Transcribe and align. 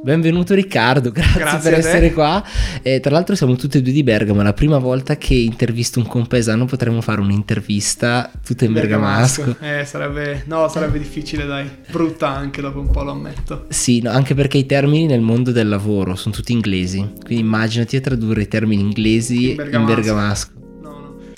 Benvenuto 0.00 0.54
Riccardo, 0.54 1.10
grazie, 1.10 1.40
Grazie 1.40 1.70
per 1.70 1.78
essere 1.80 2.12
qua. 2.12 2.44
Eh, 2.82 3.00
tra 3.00 3.10
l'altro 3.10 3.34
siamo 3.34 3.56
tutti 3.56 3.78
e 3.78 3.82
due 3.82 3.90
di 3.90 4.04
Bergamo, 4.04 4.42
è 4.42 4.44
la 4.44 4.52
prima 4.52 4.78
volta 4.78 5.16
che 5.16 5.34
intervisto 5.34 5.98
un 5.98 6.06
compaesano 6.06 6.64
potremmo 6.66 7.00
fare 7.00 7.20
un'intervista 7.20 8.30
tutta 8.46 8.64
in 8.64 8.72
bergamasco. 8.72 9.56
Eh, 9.58 9.84
sarebbe... 9.84 10.44
No, 10.46 10.68
sarebbe 10.68 11.00
difficile, 11.00 11.44
dai. 11.44 11.68
Brutta 11.90 12.28
anche, 12.28 12.60
dopo 12.60 12.78
un 12.78 12.90
po' 12.90 13.02
lo 13.02 13.10
ammetto. 13.10 13.66
Sì, 13.68 14.00
no, 14.00 14.10
anche 14.10 14.36
perché 14.36 14.58
i 14.58 14.66
termini 14.66 15.06
nel 15.06 15.22
mondo 15.22 15.50
del 15.50 15.66
lavoro 15.66 16.14
sono 16.14 16.32
tutti 16.32 16.52
inglesi, 16.52 16.98
quindi 17.24 17.42
immaginati 17.42 17.96
a 17.96 18.00
tradurre 18.00 18.42
i 18.42 18.48
termini 18.48 18.80
inglesi 18.80 19.54
In 19.54 19.68
in 19.72 19.84
bergamasco. 19.84 20.57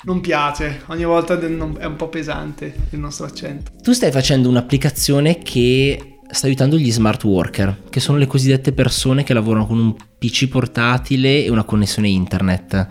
Non 0.03 0.19
piace. 0.19 0.81
Ogni 0.87 1.05
volta 1.05 1.39
è 1.39 1.45
un 1.45 1.95
po' 1.95 2.09
pesante 2.09 2.73
il 2.89 2.99
nostro 2.99 3.25
accento. 3.25 3.71
Tu 3.81 3.91
stai 3.93 4.11
facendo 4.11 4.49
un'applicazione 4.49 5.37
che 5.39 6.17
sta 6.31 6.47
aiutando 6.47 6.77
gli 6.77 6.91
smart 6.91 7.23
worker, 7.23 7.83
che 7.89 7.99
sono 7.99 8.17
le 8.17 8.25
cosiddette 8.25 8.71
persone 8.71 9.23
che 9.23 9.33
lavorano 9.33 9.67
con 9.67 9.77
un 9.77 9.95
PC 10.17 10.47
portatile 10.47 11.43
e 11.43 11.49
una 11.49 11.63
connessione 11.63 12.07
internet. 12.07 12.87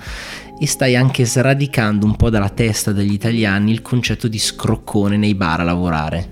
E 0.60 0.66
stai 0.66 0.94
anche 0.94 1.24
sradicando 1.24 2.06
un 2.06 2.14
po' 2.16 2.30
dalla 2.30 2.50
testa 2.50 2.92
degli 2.92 3.12
italiani 3.12 3.72
il 3.72 3.82
concetto 3.82 4.28
di 4.28 4.38
scroccone 4.38 5.16
nei 5.16 5.34
bar 5.34 5.60
a 5.60 5.64
lavorare. 5.64 6.28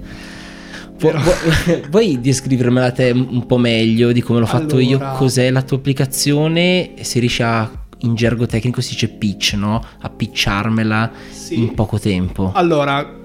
Pu- 0.98 1.10
Vuoi 1.90 2.20
descrivermela 2.20 2.90
te 2.92 3.10
un 3.10 3.46
po' 3.46 3.56
meglio 3.56 4.12
di 4.12 4.20
come 4.20 4.38
l'ho 4.40 4.46
fatto 4.46 4.78
io? 4.78 4.98
Allora- 4.98 5.12
Cos'è 5.12 5.50
la 5.50 5.62
tua 5.62 5.78
applicazione? 5.78 6.92
Se 7.00 7.18
riesci 7.20 7.42
a, 7.42 7.86
in 8.00 8.14
gergo 8.14 8.46
tecnico 8.46 8.80
si 8.80 8.90
dice 8.90 9.08
pitch, 9.08 9.54
no? 9.54 9.84
A 10.00 10.08
pitcharmela 10.10 11.10
Sì. 11.30 11.58
in 11.58 11.74
poco 11.74 11.98
tempo. 11.98 12.52
Allora, 12.54 13.16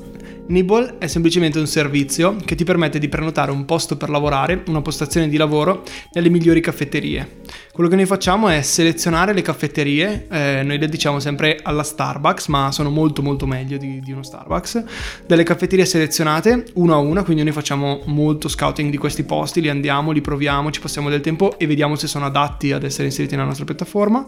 Nibble 0.46 0.98
è 0.98 1.08
semplicemente 1.08 1.58
un 1.58 1.68
servizio 1.68 2.36
che 2.44 2.56
ti 2.56 2.66
permette 2.66 3.00
di 3.00 3.08
prenotare 3.08 3.52
un 3.52 3.64
posto 3.64 3.96
per 3.96 4.10
lavorare, 4.10 4.64
una 4.68 4.82
postazione 4.82 5.30
di 5.30 5.38
lavoro 5.38 5.84
nelle 6.12 6.30
migliori 6.30 6.60
caffetterie. 6.60 7.42
Quello 7.72 7.90
che 7.90 7.96
noi 7.96 8.06
facciamo 8.06 8.50
è 8.50 8.62
selezionare 8.62 9.34
le 9.34 9.42
caffetterie, 9.42 10.28
eh, 10.30 10.62
noi 10.64 10.78
le 10.78 10.90
diciamo 10.90 11.20
sempre 11.20 11.60
alla 11.64 11.84
Starbucks, 11.84 12.48
ma 12.48 12.72
sono 12.74 12.90
molto 12.90 13.22
molto 13.22 13.46
meglio 13.48 13.78
di, 13.78 14.02
di 14.02 14.12
uno 14.12 14.22
Starbucks, 14.22 14.84
delle 15.26 15.44
caffetterie 15.44 15.86
selezionate 15.86 16.66
una 16.74 16.96
a 16.96 16.98
una, 16.98 17.24
quindi 17.24 17.42
noi 17.44 17.54
facciamo 17.54 18.02
molto 18.06 18.50
scouting 18.50 18.92
di 18.92 18.98
questi 18.98 19.24
posti, 19.24 19.62
li 19.62 19.70
andiamo, 19.70 20.12
li 20.12 20.22
proviamo, 20.22 20.72
ci 20.72 20.82
passiamo 20.82 21.10
del 21.10 21.22
tempo 21.22 21.58
e 21.58 21.66
vediamo 21.68 21.96
se 21.96 22.08
sono 22.08 22.26
adatti 22.26 22.74
ad 22.74 22.84
essere 22.84 23.06
inseriti 23.06 23.36
nella 23.36 23.48
nostra 23.48 23.66
piattaforma. 23.66 24.28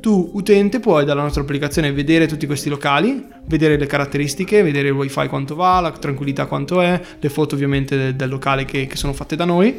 Tu, 0.00 0.30
utente, 0.34 0.78
puoi 0.78 1.04
dalla 1.04 1.22
nostra 1.22 1.42
applicazione 1.42 1.92
vedere 1.92 2.26
tutti 2.26 2.46
questi 2.46 2.68
locali, 2.68 3.26
vedere 3.46 3.76
le 3.76 3.86
caratteristiche, 3.86 4.62
vedere 4.62 4.88
il 4.88 4.94
wifi 4.94 5.26
quanto 5.26 5.54
va, 5.54 5.80
la 5.80 5.90
tranquillità 5.90 6.46
quanto 6.46 6.80
è, 6.80 7.00
le 7.18 7.28
foto 7.28 7.54
ovviamente 7.54 7.96
del, 7.96 8.14
del 8.14 8.28
locale 8.28 8.64
che, 8.64 8.86
che 8.86 8.96
sono 8.96 9.12
fatte 9.12 9.34
da 9.34 9.44
noi 9.44 9.74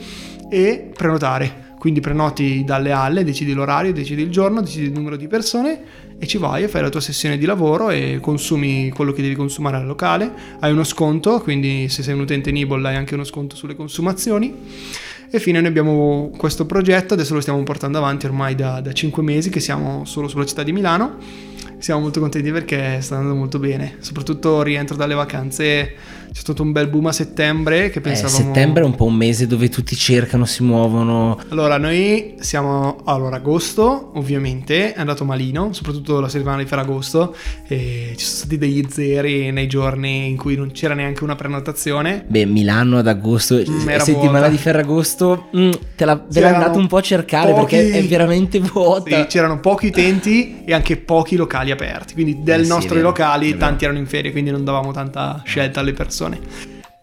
e 0.49 0.91
prenotare. 0.93 1.65
Quindi 1.77 1.99
prenoti 1.99 2.63
dalle 2.65 2.91
alle, 2.91 3.23
decidi 3.23 3.53
l'orario, 3.53 3.93
decidi 3.93 4.23
il 4.23 4.29
giorno, 4.29 4.61
decidi 4.61 4.87
il 4.87 4.91
numero 4.91 5.15
di 5.15 5.27
persone 5.27 6.05
e 6.17 6.25
ci 6.25 6.39
vai 6.39 6.63
e 6.63 6.67
fai 6.67 6.81
la 6.81 6.89
tua 6.89 6.99
sessione 6.99 7.37
di 7.37 7.45
lavoro 7.45 7.91
e 7.91 8.17
consumi 8.19 8.89
quello 8.89 9.11
che 9.11 9.21
devi 9.21 9.35
consumare 9.35 9.77
al 9.77 9.85
locale. 9.85 10.31
Hai 10.59 10.71
uno 10.71 10.83
sconto, 10.83 11.39
quindi 11.39 11.87
se 11.89 12.02
sei 12.02 12.15
un 12.15 12.21
utente 12.21 12.52
Nibble 12.52 12.87
hai 12.87 12.95
anche 12.95 13.13
uno 13.13 13.23
sconto 13.23 13.55
sulle 13.55 13.75
consumazioni. 13.75 14.53
E 15.30 15.39
fine, 15.39 15.59
noi 15.59 15.67
abbiamo 15.67 16.31
questo 16.38 16.66
progetto, 16.66 17.14
adesso 17.14 17.33
lo 17.33 17.42
stiamo 17.42 17.61
portando 17.64 17.97
avanti 17.97 18.25
ormai 18.25 18.56
da, 18.56 18.80
da 18.80 18.94
5 18.94 19.22
mesi 19.22 19.50
che 19.50 19.59
siamo 19.59 20.06
solo 20.06 20.30
sulla 20.30 20.45
città 20.45 20.64
di 20.64 20.72
Milano. 20.72 21.17
Siamo 21.80 22.00
molto 22.00 22.22
contenti 22.22 22.50
perché 22.50 23.02
sta 23.02 23.17
andando 23.17 23.36
molto 23.38 23.59
bene, 23.59 23.98
soprattutto 24.00 24.64
rientro 24.64 24.95
dalle 24.95 25.16
vacanze, 25.16 25.94
c'è 26.38 26.43
stato 26.43 26.61
un 26.61 26.71
bel 26.71 26.88
boom 26.88 27.07
a 27.07 27.11
settembre 27.11 27.89
che 27.89 27.97
Eh, 27.97 28.02
pensavamo... 28.02 28.38
settembre 28.38 28.83
è 28.83 28.85
un 28.85 28.93
po' 28.93 29.05
un 29.05 29.16
mese 29.16 29.47
dove 29.47 29.69
tutti 29.69 29.95
cercano, 29.95 30.45
si 30.45 30.61
muovono. 30.61 31.39
Allora, 31.49 31.77
noi 31.80 32.36
siamo. 32.39 33.02
Allora, 33.05 33.37
agosto, 33.37 34.11
ovviamente, 34.14 34.93
è 34.93 34.99
andato 34.99 35.25
malino, 35.25 35.73
soprattutto 35.73 36.20
la 36.20 36.30
settimana 36.30 36.61
di 36.61 36.65
Ferragosto. 36.67 37.36
E 37.67 38.14
ci 38.15 38.23
sono 38.23 38.37
stati 38.37 38.58
degli 38.59 38.86
zeri 38.87 39.52
nei 39.52 39.65
giorni 39.67 40.30
in 40.30 40.37
cui 40.37 40.55
non 40.55 40.70
c'era 40.71 40.93
neanche 40.93 41.23
una 41.23 41.33
prenotazione. 41.36 42.23
Beh, 42.27 42.45
Milano 42.45 42.99
ad 42.99 43.08
agosto, 43.08 43.55
Mm, 43.55 43.89
era 43.89 44.04
settimana 44.04 44.31
vuota. 44.31 44.49
di 44.49 44.58
Ferragosto, 44.58 45.48
mm, 45.58 45.71
te 45.95 46.05
la, 46.05 46.15
ve 46.15 46.21
C'erano 46.31 46.55
andato 46.58 46.77
un 46.77 46.86
po' 46.87 46.98
a 46.98 47.02
cercare 47.02 47.52
pochi- 47.52 47.75
perché 47.77 47.92
è 47.98 48.04
veramente 48.05 48.59
vuota. 48.59 49.21
Sì, 49.21 49.25
c'erano 49.27 49.59
pochi 49.59 49.87
utenti 49.87 50.64
e 50.65 50.73
anche 50.73 50.98
pochi 50.98 51.36
locali 51.36 51.71
aperti. 51.71 52.14
Quindi, 52.14 52.43
del 52.43 52.59
Eh 52.59 52.64
sì, 52.64 52.69
nostro 52.69 52.98
è 52.99 53.02
locali, 53.02 53.58
tanti 53.58 53.86
erano 53.86 53.98
in 53.99 54.05
ferie, 54.05 54.31
quindi 54.31 54.52
non 54.52 54.64
davamo 54.64 54.92
tanta 54.92 55.42
scelta 55.43 55.80
alle 55.80 55.93
persone. 55.93 56.25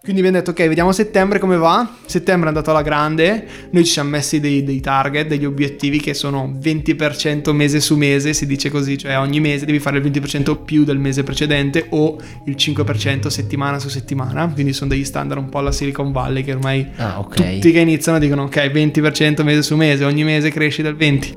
Quindi 0.05 0.21
abbiamo 0.21 0.37
detto, 0.45 0.51
ok, 0.51 0.69
vediamo 0.69 0.93
settembre 0.93 1.39
come 1.39 1.57
va. 1.57 1.89
Settembre 2.05 2.45
è 2.45 2.49
andato 2.49 2.71
alla 2.71 2.83
grande. 2.83 3.47
Noi 3.71 3.87
ci 3.87 3.93
siamo 3.93 4.11
messi 4.11 4.39
dei, 4.39 4.63
dei 4.63 4.79
target, 4.81 5.29
degli 5.29 5.47
obiettivi 5.47 5.99
che 5.99 6.13
sono 6.13 6.59
20% 6.63 7.53
mese 7.53 7.81
su 7.81 7.97
mese, 7.97 8.35
si 8.35 8.45
dice 8.45 8.69
così, 8.69 8.99
cioè 8.99 9.19
ogni 9.19 9.41
mese 9.41 9.65
devi 9.65 9.79
fare 9.79 9.97
il 9.97 10.05
20% 10.05 10.63
più 10.63 10.85
del 10.85 10.99
mese 10.99 11.23
precedente 11.23 11.87
o 11.89 12.19
il 12.45 12.55
5% 12.55 13.29
settimana 13.29 13.79
su 13.79 13.89
settimana. 13.89 14.47
Quindi 14.53 14.75
sono 14.75 14.91
degli 14.91 15.07
standard 15.07 15.41
un 15.41 15.49
po' 15.49 15.61
alla 15.61 15.73
Silicon 15.73 16.13
Valley 16.13 16.45
che 16.45 16.53
ormai 16.53 16.87
Ah, 16.97 17.21
ok. 17.21 17.35
tutti 17.55 17.73
che 17.73 17.81
iniziano 17.81 18.19
dicono 18.19 18.43
ok 18.43 18.57
20% 18.57 19.43
mese 19.43 19.63
su 19.63 19.75
mese, 19.75 20.05
ogni 20.05 20.23
mese 20.25 20.51
cresci 20.51 20.83
del 20.83 20.97
20. 20.97 21.35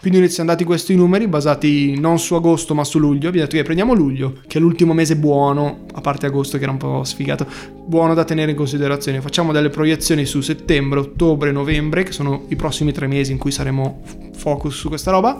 Quindi 0.00 0.18
noi 0.18 0.30
siamo 0.30 0.48
dati 0.48 0.64
questi 0.64 0.94
numeri 0.94 1.28
basati 1.28 2.00
non 2.00 2.18
su 2.18 2.34
agosto 2.34 2.74
ma 2.74 2.84
su 2.84 2.98
luglio. 2.98 3.28
Abbiamo 3.28 3.44
detto 3.44 3.58
che 3.58 3.62
prendiamo 3.62 3.92
luglio, 3.92 4.38
che 4.46 4.56
è 4.56 4.60
l'ultimo 4.60 4.94
mese 4.94 5.14
buono, 5.14 5.80
a 5.92 6.00
parte 6.00 6.24
agosto 6.24 6.56
che 6.56 6.62
era 6.62 6.72
un 6.72 6.78
po' 6.78 7.04
sfigato, 7.04 7.46
buono 7.84 8.14
da 8.14 8.24
tenere 8.24 8.52
in 8.52 8.56
considerazione. 8.56 9.20
Facciamo 9.20 9.52
delle 9.52 9.68
proiezioni 9.68 10.24
su 10.24 10.40
settembre, 10.40 11.00
ottobre, 11.00 11.52
novembre, 11.52 12.02
che 12.02 12.12
sono 12.12 12.44
i 12.48 12.56
prossimi 12.56 12.92
tre 12.92 13.08
mesi 13.08 13.32
in 13.32 13.38
cui 13.38 13.50
saremo 13.50 14.00
focus 14.40 14.74
su 14.74 14.88
questa 14.88 15.10
roba 15.10 15.36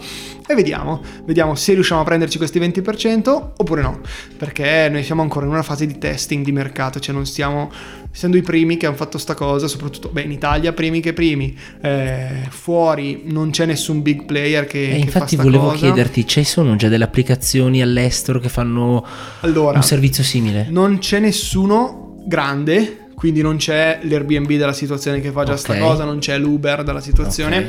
e 0.47 0.55
vediamo, 0.55 1.01
vediamo 1.25 1.55
se 1.55 1.73
riusciamo 1.75 2.03
a 2.03 2.05
prenderci 2.05 2.37
questi 2.39 2.59
20% 2.61 3.29
oppure 3.57 3.83
no, 3.83 4.01
perché 4.37 4.89
noi 4.91 5.03
siamo 5.03 5.23
ancora 5.23 5.47
in 5.47 5.53
una 5.53 5.63
fase 5.63 5.87
di 5.87 5.99
testing 5.99 6.45
di 6.45 6.53
mercato, 6.53 7.01
cioè 7.01 7.15
non 7.15 7.25
stiamo 7.27 7.71
essendo 8.13 8.37
i 8.37 8.43
primi 8.43 8.77
che 8.77 8.87
hanno 8.87 8.97
fatto 8.97 9.19
sta 9.19 9.35
cosa, 9.35 9.69
soprattutto 9.69 10.09
beh, 10.09 10.23
in 10.23 10.33
Italia 10.33 10.73
primi 10.73 11.01
che 11.01 11.13
primi, 11.13 11.57
eh, 11.81 12.47
fuori 12.51 13.23
non 13.27 13.51
c'è 13.51 13.67
nessun 13.67 14.03
big 14.03 14.25
player 14.25 14.67
che, 14.67 14.89
E 14.89 14.91
che 14.91 14.97
infatti 14.99 15.37
fa 15.37 15.43
sta 15.43 15.43
volevo 15.43 15.65
cosa. 15.71 15.77
chiederti, 15.77 16.27
ci 16.27 16.45
sono 16.45 16.77
già 16.77 16.89
delle 16.89 17.05
applicazioni 17.05 17.81
all'estero 17.83 18.39
che 18.41 18.49
fanno 18.49 19.05
Allora, 19.41 19.77
un 19.77 19.83
servizio 19.85 20.23
simile? 20.25 20.67
non 20.71 20.99
c'è 20.99 21.21
nessuno 21.21 22.17
grande, 22.27 23.07
quindi 23.15 23.43
non 23.43 23.57
c'è 23.57 24.01
l'Airbnb 24.03 24.49
della 24.49 24.73
situazione 24.73 25.21
che 25.21 25.31
fa 25.31 25.45
già 25.45 25.57
sta 25.57 25.73
Ok. 25.75 25.79
cosa, 25.79 26.05
non 26.05 26.19
c'è 26.19 26.37
l'Uber 26.39 26.83
della 26.83 27.01
situazione. 27.01 27.59
Ok. 27.59 27.67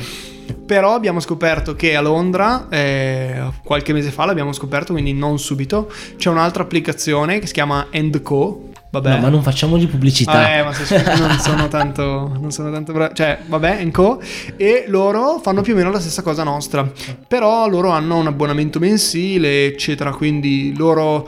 Però 0.54 0.94
abbiamo 0.94 1.20
scoperto 1.20 1.76
che 1.76 1.96
a 1.96 2.02
Londra, 2.02 2.68
eh, 2.70 3.42
qualche 3.64 3.94
mese 3.94 4.12
fa 4.12 4.26
l'abbiamo 4.26 4.54
scoperto, 4.54 4.94
quindi 4.94 5.14
non 5.14 5.40
subito, 5.40 5.92
c'è 6.18 6.30
un'altra 6.30 6.64
applicazione 6.64 7.40
che 7.40 7.48
si 7.48 7.54
chiama 7.54 7.88
Co. 8.22 8.70
Vabbè. 8.92 9.10
No, 9.10 9.18
ma 9.20 9.30
non 9.30 9.42
facciamogli 9.42 9.88
pubblicità. 9.88 10.58
Eh, 10.58 10.64
ma 10.64 10.74
se 10.74 11.02
non 11.18 11.40
sono 11.40 11.70
tanto, 11.70 12.30
non 12.38 12.52
sono 12.52 12.70
tanto 12.72 12.92
bravo. 12.92 13.14
Cioè, 13.14 13.40
vabbè, 13.46 13.90
Co. 13.92 14.22
E 14.58 14.84
loro 14.88 15.40
fanno 15.42 15.62
più 15.62 15.74
o 15.74 15.76
meno 15.78 15.92
la 15.92 16.00
stessa 16.02 16.22
cosa 16.22 16.44
nostra. 16.44 16.92
Però 17.26 17.70
loro 17.70 17.92
hanno 17.92 18.18
un 18.18 18.28
abbonamento 18.28 18.80
mensile, 18.80 19.66
eccetera. 19.66 20.12
Quindi 20.12 20.76
loro 20.76 21.26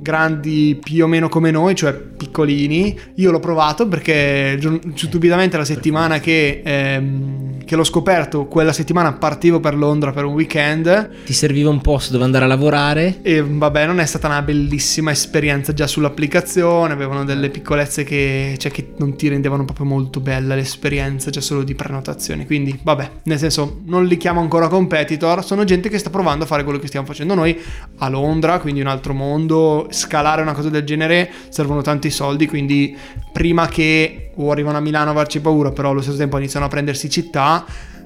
grandi 0.00 0.78
più 0.82 1.04
o 1.04 1.06
meno 1.06 1.28
come 1.28 1.50
noi, 1.50 1.74
cioè 1.74 1.92
piccolini. 1.94 2.98
Io 3.16 3.30
l'ho 3.30 3.40
provato 3.40 3.86
perché 3.88 4.58
stupidamente 4.94 5.56
la 5.56 5.64
settimana 5.64 6.20
che, 6.20 6.62
ehm, 6.64 7.64
che 7.64 7.76
l'ho 7.76 7.84
scoperto, 7.84 8.46
quella 8.46 8.72
settimana 8.72 9.12
partivo 9.12 9.60
per 9.60 9.76
Londra 9.76 10.12
per 10.12 10.24
un 10.24 10.34
weekend. 10.34 11.24
Ti 11.24 11.32
serviva 11.32 11.70
un 11.70 11.80
posto 11.80 12.12
dove 12.12 12.24
andare 12.24 12.44
a 12.44 12.48
lavorare? 12.48 13.18
E 13.22 13.42
vabbè, 13.42 13.86
non 13.86 14.00
è 14.00 14.06
stata 14.06 14.26
una 14.26 14.42
bellissima 14.42 15.10
esperienza 15.10 15.72
già 15.72 15.86
sull'applicazione, 15.86 16.92
avevano 16.92 17.24
delle 17.24 17.50
piccolezze 17.50 18.04
che, 18.04 18.54
cioè, 18.58 18.70
che 18.70 18.92
non 18.96 19.16
ti 19.16 19.28
rendevano 19.28 19.64
proprio 19.64 19.86
molto 19.86 20.20
bella 20.20 20.54
l'esperienza 20.54 21.30
già 21.30 21.40
solo 21.40 21.62
di 21.62 21.74
prenotazione. 21.74 22.46
Quindi, 22.46 22.78
vabbè, 22.82 23.10
nel 23.24 23.38
senso, 23.38 23.80
non 23.86 24.06
li 24.06 24.16
chiamo 24.16 24.40
ancora 24.40 24.68
competitor, 24.68 25.44
sono 25.44 25.64
gente 25.64 25.88
che 25.88 25.98
sta 25.98 26.10
provando 26.10 26.44
a 26.44 26.46
fare 26.46 26.64
quello 26.64 26.78
che 26.78 26.86
stiamo 26.86 27.06
facendo 27.06 27.34
noi 27.34 27.58
a 27.98 28.08
Londra, 28.08 28.60
quindi 28.60 28.80
un 28.80 28.86
altro 28.86 29.14
mondo. 29.14 29.87
Scalare 29.90 30.42
una 30.42 30.52
cosa 30.52 30.68
del 30.68 30.84
genere 30.84 31.30
servono 31.48 31.82
tanti 31.82 32.10
soldi, 32.10 32.46
quindi 32.46 32.96
prima 33.32 33.66
che 33.68 34.30
o 34.36 34.50
arrivano 34.50 34.78
a 34.78 34.80
Milano 34.80 35.10
a 35.10 35.14
farci 35.14 35.40
paura, 35.40 35.70
però 35.72 35.90
allo 35.90 36.00
stesso 36.00 36.16
tempo 36.16 36.38
iniziano 36.38 36.66
a 36.66 36.68
prendersi 36.68 37.08
città, 37.10 37.64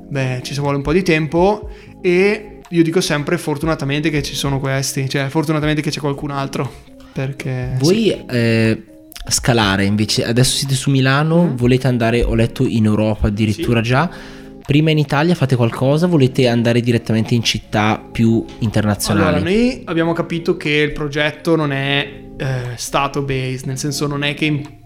beh, 0.08 0.40
ci 0.43 0.55
vuole 0.61 0.76
un 0.76 0.82
po' 0.82 0.93
di 0.93 1.02
tempo 1.02 1.69
e 2.00 2.61
io 2.69 2.82
dico 2.82 3.00
sempre 3.00 3.37
fortunatamente 3.37 4.08
che 4.11 4.23
ci 4.23 4.34
sono 4.34 4.58
questi, 4.58 5.08
cioè 5.08 5.29
fortunatamente 5.29 5.82
che 5.82 5.90
c'è 5.90 6.00
qualcun 6.00 6.31
altro, 6.31 6.73
perché... 7.12 7.76
Voi 7.79 8.25
eh, 8.31 8.82
scalare 9.29 9.84
invece, 9.84 10.25
adesso 10.25 10.56
siete 10.56 10.75
su 10.75 10.90
Milano, 10.90 11.43
Mhm. 11.43 11.56
volete 11.56 11.87
andare, 11.87 12.23
ho 12.23 12.34
letto 12.34 12.67
in 12.67 12.87
Europa 12.87 13.26
addirittura 13.26 13.81
già, 13.82 14.08
prima 14.64 14.91
in 14.91 14.99
Italia 14.99 15.35
fate 15.35 15.56
qualcosa, 15.56 16.06
volete 16.06 16.49
andare 16.49 16.81
direttamente 16.81 17.35
in 17.35 17.43
città 17.43 18.03
più 18.11 18.44
internazionali? 18.61 19.37
Allora, 19.37 19.50
noi 19.50 19.82
abbiamo 19.85 20.12
capito 20.12 20.56
che 20.56 20.70
il 20.70 20.93
progetto 20.93 21.56
non 21.56 21.73
è 21.73 22.23
eh, 22.37 22.47
stato 22.76 23.23
based, 23.23 23.67
nel 23.67 23.79
senso 23.79 24.06
non 24.06 24.23
è 24.23 24.35
che 24.35 24.44
in- 24.44 24.81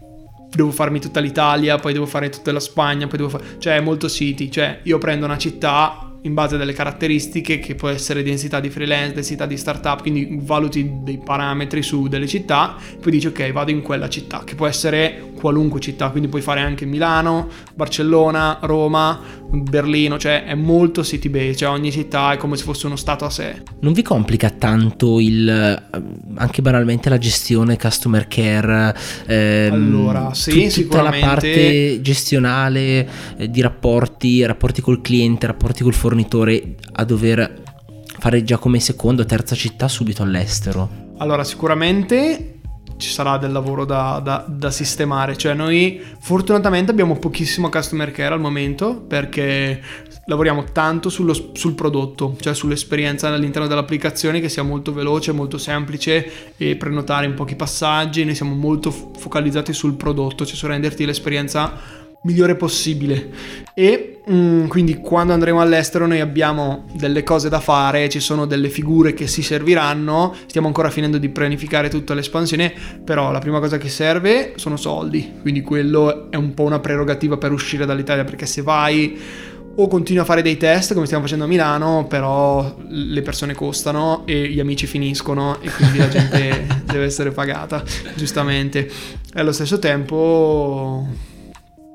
devo 0.50 0.70
farmi 0.70 1.00
tutta 1.00 1.20
l'Italia, 1.20 1.76
poi 1.76 1.92
devo 1.92 2.06
fare 2.06 2.28
tutta 2.28 2.52
la 2.52 2.60
Spagna, 2.60 3.06
poi 3.06 3.18
devo 3.18 3.30
fare... 3.30 3.44
cioè 3.58 3.76
è 3.76 3.80
molto 3.80 4.08
city, 4.08 4.50
cioè 4.50 4.80
io 4.82 4.98
prendo 4.98 5.24
una 5.24 5.38
città 5.38 6.15
in 6.26 6.34
base 6.34 6.56
a 6.56 6.58
delle 6.58 6.72
caratteristiche 6.72 7.58
che 7.58 7.74
può 7.74 7.88
essere 7.88 8.22
densità 8.22 8.60
di 8.60 8.68
freelance, 8.68 9.14
densità 9.14 9.46
di 9.46 9.56
startup, 9.56 10.00
quindi 10.00 10.38
valuti 10.42 10.98
dei 11.02 11.18
parametri 11.18 11.82
su 11.82 12.08
delle 12.08 12.26
città, 12.26 12.76
poi 13.00 13.12
dici 13.12 13.28
ok 13.28 13.52
vado 13.52 13.70
in 13.70 13.80
quella 13.80 14.08
città, 14.08 14.42
che 14.44 14.54
può 14.54 14.66
essere 14.66 15.32
qualunque 15.36 15.80
città, 15.80 16.10
quindi 16.10 16.28
puoi 16.28 16.42
fare 16.42 16.60
anche 16.60 16.84
Milano, 16.84 17.48
Barcellona, 17.74 18.58
Roma, 18.62 19.20
Berlino, 19.48 20.18
cioè 20.18 20.44
è 20.44 20.54
molto 20.54 21.04
city 21.04 21.28
based, 21.28 21.56
cioè 21.56 21.68
ogni 21.68 21.92
città 21.92 22.32
è 22.32 22.36
come 22.36 22.56
se 22.56 22.64
fosse 22.64 22.86
uno 22.86 22.96
stato 22.96 23.24
a 23.24 23.30
sé. 23.30 23.62
Non 23.80 23.92
vi 23.92 24.02
complica 24.02 24.50
tanto 24.50 25.20
il 25.20 25.84
anche 26.38 26.62
banalmente 26.62 27.08
la 27.08 27.18
gestione 27.18 27.76
customer 27.76 28.26
care? 28.26 28.94
Ehm, 29.26 29.72
allora, 29.72 30.34
sì, 30.34 30.50
tut- 30.50 30.82
tutta 30.82 31.02
la 31.02 31.14
parte 31.18 32.00
gestionale 32.00 33.08
eh, 33.36 33.50
di 33.50 33.60
rapporti, 33.60 34.44
rapporti 34.44 34.80
col 34.80 35.00
cliente, 35.00 35.46
rapporti 35.46 35.82
col 35.82 35.94
fornitore 35.94 36.15
a 36.92 37.04
dover 37.04 37.62
fare 38.18 38.42
già 38.44 38.58
come 38.58 38.80
seconda 38.80 39.22
o 39.22 39.26
terza 39.26 39.54
città 39.54 39.88
subito 39.88 40.22
all'estero. 40.22 41.04
Allora, 41.18 41.44
sicuramente 41.44 42.56
ci 42.96 43.10
sarà 43.10 43.36
del 43.36 43.52
lavoro 43.52 43.84
da, 43.84 44.20
da, 44.22 44.44
da, 44.48 44.70
sistemare. 44.70 45.36
Cioè, 45.36 45.54
noi 45.54 46.02
fortunatamente 46.18 46.90
abbiamo 46.90 47.18
pochissimo 47.18 47.68
customer 47.68 48.10
care 48.10 48.34
al 48.34 48.40
momento 48.40 48.96
perché 48.96 49.82
lavoriamo 50.26 50.64
tanto 50.72 51.08
sullo, 51.08 51.34
sul 51.52 51.74
prodotto, 51.74 52.36
cioè 52.40 52.54
sull'esperienza 52.54 53.28
all'interno 53.28 53.68
dell'applicazione 53.68 54.40
che 54.40 54.48
sia 54.48 54.62
molto 54.62 54.92
veloce, 54.92 55.32
molto 55.32 55.58
semplice 55.58 56.54
e 56.56 56.76
prenotare 56.76 57.26
in 57.26 57.34
pochi 57.34 57.54
passaggi. 57.54 58.24
Noi 58.24 58.34
siamo 58.34 58.54
molto 58.54 58.90
focalizzati 58.90 59.72
sul 59.72 59.94
prodotto, 59.94 60.46
cioè 60.46 60.56
su 60.56 60.66
renderti 60.66 61.04
l'esperienza 61.04 62.04
migliore 62.26 62.56
possibile. 62.56 63.30
E 63.72 64.20
mh, 64.26 64.34
mm, 64.34 64.66
quindi 64.66 64.96
quando 64.96 65.32
andremo 65.32 65.60
all'estero 65.60 66.06
noi 66.06 66.20
abbiamo 66.20 66.86
delle 66.92 67.22
cose 67.22 67.48
da 67.48 67.60
fare, 67.60 68.08
ci 68.08 68.20
sono 68.20 68.44
delle 68.44 68.68
figure 68.68 69.14
che 69.14 69.26
si 69.26 69.42
serviranno, 69.42 70.34
stiamo 70.46 70.66
ancora 70.66 70.90
finendo 70.90 71.18
di 71.18 71.28
pianificare 71.28 71.88
tutta 71.88 72.12
l'espansione, 72.12 72.72
però 73.04 73.30
la 73.30 73.38
prima 73.38 73.60
cosa 73.60 73.78
che 73.78 73.88
serve 73.88 74.54
sono 74.56 74.76
soldi, 74.76 75.34
quindi 75.40 75.62
quello 75.62 76.30
è 76.30 76.36
un 76.36 76.52
po' 76.52 76.64
una 76.64 76.80
prerogativa 76.80 77.36
per 77.36 77.52
uscire 77.52 77.86
dall'Italia, 77.86 78.24
perché 78.24 78.46
se 78.46 78.62
vai 78.62 79.18
o 79.78 79.88
continui 79.88 80.22
a 80.22 80.24
fare 80.24 80.40
dei 80.40 80.56
test 80.56 80.94
come 80.94 81.04
stiamo 81.04 81.24
facendo 81.24 81.44
a 81.44 81.48
Milano, 81.48 82.06
però 82.08 82.76
le 82.88 83.20
persone 83.20 83.52
costano 83.52 84.22
e 84.24 84.48
gli 84.48 84.58
amici 84.58 84.86
finiscono 84.86 85.60
e 85.60 85.70
quindi 85.70 85.98
la 85.98 86.08
gente 86.08 86.66
deve 86.84 87.04
essere 87.04 87.30
pagata, 87.30 87.82
giustamente. 88.14 88.90
E 89.34 89.40
allo 89.40 89.52
stesso 89.52 89.78
tempo 89.78 91.06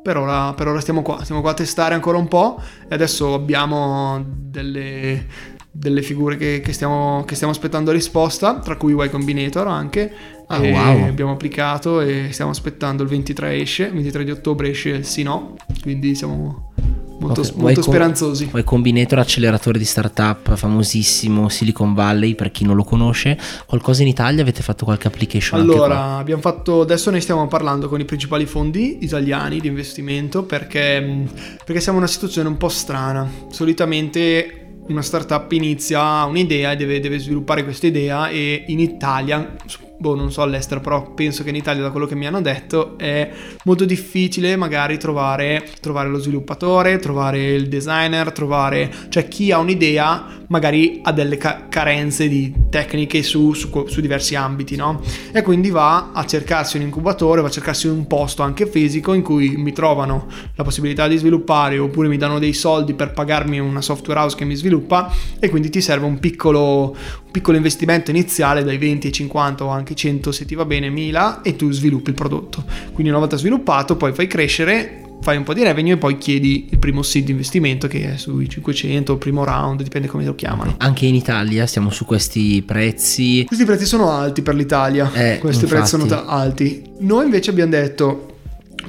per 0.02 0.18
ora, 0.18 0.54
per 0.54 0.68
ora 0.68 0.80
stiamo 0.80 1.02
qua, 1.02 1.24
stiamo 1.24 1.42
qua 1.42 1.52
a 1.52 1.56
testare 1.56 1.94
ancora 1.94 2.18
un 2.18 2.28
po' 2.28 2.62
e 2.88 2.94
adesso 2.94 3.34
abbiamo 3.34 4.24
delle, 4.26 5.26
delle 5.72 6.02
figure 6.02 6.38
che, 6.38 6.62
che, 6.64 6.74
stiamo, 6.74 7.24
che, 7.26 7.36
stiamo, 7.36 7.54
aspettando 7.54 7.92
risposta, 7.92 8.60
tra 8.60 8.78
cui 8.78 8.94
Y 8.94 9.10
Combinator 9.10 9.68
anche. 9.68 10.12
Ah, 10.48 10.60
wow. 10.60 11.06
Abbiamo 11.06 11.32
applicato 11.32 12.02
e 12.02 12.30
stiamo 12.32 12.52
aspettando 12.52 13.04
il 13.04 13.10
23 13.10 13.56
esce, 13.56 13.86
il 13.86 13.94
23 13.94 14.24
di 14.26 14.32
ottobre 14.32 14.70
esce 14.70 14.90
il 14.90 15.06
sì 15.06 15.24
no, 15.24 15.56
quindi 15.82 16.14
siamo 16.14 16.74
molto, 17.22 17.42
okay. 17.42 17.54
molto 17.56 17.82
speranzosi. 17.82 18.48
Poi 18.48 18.64
Combinator, 18.64 19.20
acceleratore 19.20 19.78
di 19.78 19.86
startup 19.86 20.56
famosissimo, 20.56 21.50
Silicon 21.50 21.94
Valley, 21.94 22.36
per 22.36 22.52
chi 22.52 22.66
non 22.66 22.76
lo 22.76 22.84
conosce. 22.84 23.38
Qualcosa 23.66 24.02
in 24.02 24.08
Italia? 24.08 24.42
Avete 24.42 24.62
fatto 24.62 24.86
qualche 24.86 25.08
application? 25.08 25.60
Allora, 25.60 26.18
abbiamo 26.18 26.42
fatto, 26.42 26.82
adesso 26.82 27.12
ne 27.12 27.20
stiamo 27.20 27.48
parlando 27.48 27.88
con 27.88 28.00
i 28.00 28.06
principali 28.06 28.46
fondi 28.46 29.00
italiani 29.02 29.60
di 29.60 29.68
investimento 29.68 30.44
perché, 30.44 31.26
perché 31.64 31.80
siamo 31.80 32.00
in 32.00 32.04
una 32.04 32.12
situazione 32.12 32.48
un 32.50 32.58
po' 32.58 32.70
strana. 32.70 33.30
Solitamente 33.50 34.56
una 34.88 35.02
startup 35.02 35.52
inizia 35.52 36.26
un'idea 36.26 36.72
e 36.72 36.76
deve, 36.76 37.00
deve 37.00 37.20
sviluppare 37.20 37.64
questa 37.64 37.88
idea 37.88 38.30
e 38.30 38.66
in 38.68 38.80
Italia 38.80 39.56
boh, 40.02 40.16
non 40.16 40.32
so 40.32 40.42
all'estero, 40.42 40.82
però 40.82 41.14
penso 41.14 41.44
che 41.44 41.50
in 41.50 41.56
Italia, 41.56 41.84
da 41.84 41.92
quello 41.92 42.08
che 42.08 42.16
mi 42.16 42.26
hanno 42.26 42.42
detto, 42.42 42.98
è 42.98 43.32
molto 43.66 43.86
difficile 43.86 44.56
magari 44.56 44.98
trovare, 44.98 45.64
trovare 45.80 46.10
lo 46.10 46.18
sviluppatore, 46.18 46.98
trovare 46.98 47.54
il 47.54 47.68
designer, 47.70 48.32
trovare, 48.32 48.92
cioè 49.10 49.28
chi 49.28 49.52
ha 49.52 49.60
un'idea 49.60 50.40
magari 50.52 51.00
ha 51.04 51.14
delle 51.14 51.38
ca- 51.38 51.68
carenze 51.70 52.28
di 52.28 52.54
tecniche 52.70 53.24
su, 53.24 53.54
su, 53.54 53.70
su, 53.88 54.02
diversi 54.02 54.36
ambiti, 54.36 54.76
no? 54.76 55.02
E 55.32 55.42
quindi 55.44 55.70
va 55.70 56.12
a 56.12 56.26
cercarsi 56.26 56.78
un 56.78 56.84
incubatore, 56.84 57.42
va 57.42 57.48
a 57.48 57.52
cercarsi 57.52 57.88
un 57.88 58.06
posto 58.06 58.44
anche 58.44 58.68
fisico 58.68 59.14
in 59.14 59.22
cui 59.22 59.56
mi 59.56 59.72
trovano 59.72 60.28
la 60.56 60.64
possibilità 60.64 61.08
di 61.08 61.16
sviluppare 61.16 61.78
oppure 61.78 62.10
mi 62.10 62.18
danno 62.18 62.38
dei 62.38 62.54
soldi 62.54 62.94
per 62.94 63.14
pagarmi 63.14 63.60
una 63.60 63.82
software 63.82 64.20
house 64.20 64.36
che 64.36 64.44
mi 64.44 64.56
sviluppa 64.56 65.10
e 65.40 65.50
quindi 65.50 65.70
ti 65.70 65.80
serve 65.80 66.06
un 66.06 66.20
piccolo, 66.20 66.96
piccolo 67.32 67.58
investimento 67.58 68.12
iniziale 68.12 68.64
dai 68.64 68.78
20 68.78 69.08
ai 69.08 69.14
50 69.14 69.64
o 69.64 69.70
anche 69.70 69.92
anche 69.92 69.96
100 69.96 70.32
se 70.32 70.46
ti 70.46 70.56
va 70.56 70.66
bene 70.66 70.90
1000 70.90 71.40
e 71.44 71.56
tu 71.56 71.72
sviluppi 71.72 72.10
il 72.10 72.16
prodotto. 72.16 72.64
Quindi 72.94 73.10
una 73.10 73.20
volta 73.20 73.38
sviluppato 73.38 73.98
poi 73.98 74.14
fai 74.14 74.28
crescere 74.28 75.06
fai 75.22 75.38
un 75.38 75.44
po' 75.44 75.54
di 75.54 75.62
revenue 75.62 75.94
e 75.94 75.98
poi 75.98 76.18
chiedi 76.18 76.70
il 76.72 76.80
primo 76.80 77.04
seed 77.04 77.26
di 77.26 77.32
investimento 77.32 77.88
che 77.88 78.14
è 78.14 78.18
sui 78.18 78.50
500, 78.50 79.12
il 79.12 79.18
primo 79.20 79.44
round, 79.44 79.84
dipende 79.84 80.08
come 80.08 80.26
lo 80.26 80.34
chiamano. 80.34 80.74
Anche 80.78 81.06
in 81.06 81.14
Italia 81.14 81.68
siamo 81.68 81.92
su 81.92 82.06
questi 82.06 82.64
prezzi. 82.64 83.44
Questi 83.46 83.64
prezzi 83.64 83.86
sono 83.86 84.10
alti 84.10 84.42
per 84.42 84.56
l'Italia, 84.56 85.12
eh, 85.14 85.38
questi 85.38 85.66
infatti. 85.66 85.66
prezzi 85.68 86.00
sono 86.00 86.26
alti. 86.26 86.82
Noi 87.02 87.26
invece 87.26 87.52
abbiamo 87.52 87.70
detto, 87.70 88.38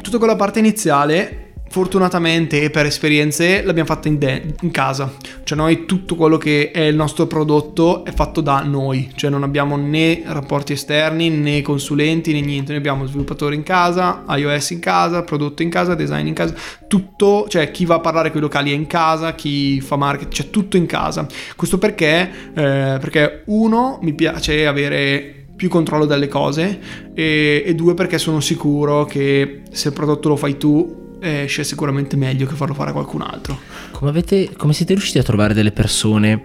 tutta 0.01 0.17
quella 0.17 0.35
parte 0.35 0.59
iniziale 0.59 1.42
fortunatamente 1.73 2.61
e 2.61 2.69
per 2.69 2.85
esperienze 2.85 3.63
l'abbiamo 3.63 3.89
fatta 3.89 4.07
in, 4.07 4.19
de- 4.19 4.55
in, 4.61 4.71
casa. 4.71 5.11
Cioè 5.43 5.57
noi 5.57 5.87
tutto 5.87 6.17
quello 6.17 6.37
che 6.37 6.71
è 6.71 6.83
il 6.83 6.95
nostro 6.95 7.27
prodotto 7.27 8.05
è 8.05 8.13
fatto 8.13 8.43
da 8.43 8.61
noi, 8.61 9.11
cioè 9.15 9.31
non 9.31 9.43
abbiamo 9.43 9.79
né 9.79 10.23
rapporti 10.27 10.75
esterni 10.75 11.31
né 11.31 11.63
consulenti 11.63 12.35
né 12.35 12.43
niente, 12.43 12.73
noi 12.73 12.79
abbiamo 12.79 13.07
sviluppatori 13.07 13.57
in 13.57 13.63
casa, 13.63 14.23
iOS 14.29 14.71
in 14.71 14.81
casa, 14.81 15.23
prodotto 15.23 15.63
in 15.63 15.71
casa, 15.71 15.95
design 15.95 16.27
in 16.27 16.35
casa, 16.35 16.55
tutto, 16.87 17.47
cioè 17.49 17.71
chi 17.71 17.87
va 17.87 17.95
a 17.95 18.01
parlare 18.01 18.29
con 18.29 18.41
i 18.41 18.43
locali 18.43 18.71
è 18.71 18.75
in 18.75 18.87
casa, 18.87 19.35
chi 19.35 19.81
fa 19.81 19.97
marketing, 19.97 20.31
cioè 20.35 20.51
tutto 20.51 20.77
in 20.77 20.85
casa. 20.85 21.27
Questo 21.57 21.79
perché? 21.79 22.21
Eh, 22.51 22.99
perché 23.01 23.45
uno 23.47 23.99
mi 24.03 24.13
piace 24.13 24.67
avere 24.67 25.47
più 25.57 25.71
controllo 25.71 26.05
delle 26.05 26.29
cose 26.29 26.79
e, 27.15 27.63
e 27.65 27.75
due 27.75 27.95
perché 27.95 28.19
sono 28.19 28.41
sicuro 28.41 29.07
che 29.07 29.63
se 29.71 29.89
il 29.89 29.95
prodotto 29.95 30.29
lo 30.29 30.37
fai 30.37 30.59
tu 30.59 31.01
esce 31.23 31.65
sicuramente 31.65 32.17
meglio 32.17 32.47
che 32.47 32.55
farlo 32.55 32.75
fare 32.75 32.91
a 32.91 32.93
qualcun 32.93 33.23
altro. 33.23 33.59
Come, 33.91 34.11
avete, 34.11 34.53
come 34.57 34.73
siete 34.73 34.95
riusciti 34.95 35.19
a 35.19 35.23
trovare 35.23 35.55
delle 35.55 35.73
persone 35.73 36.43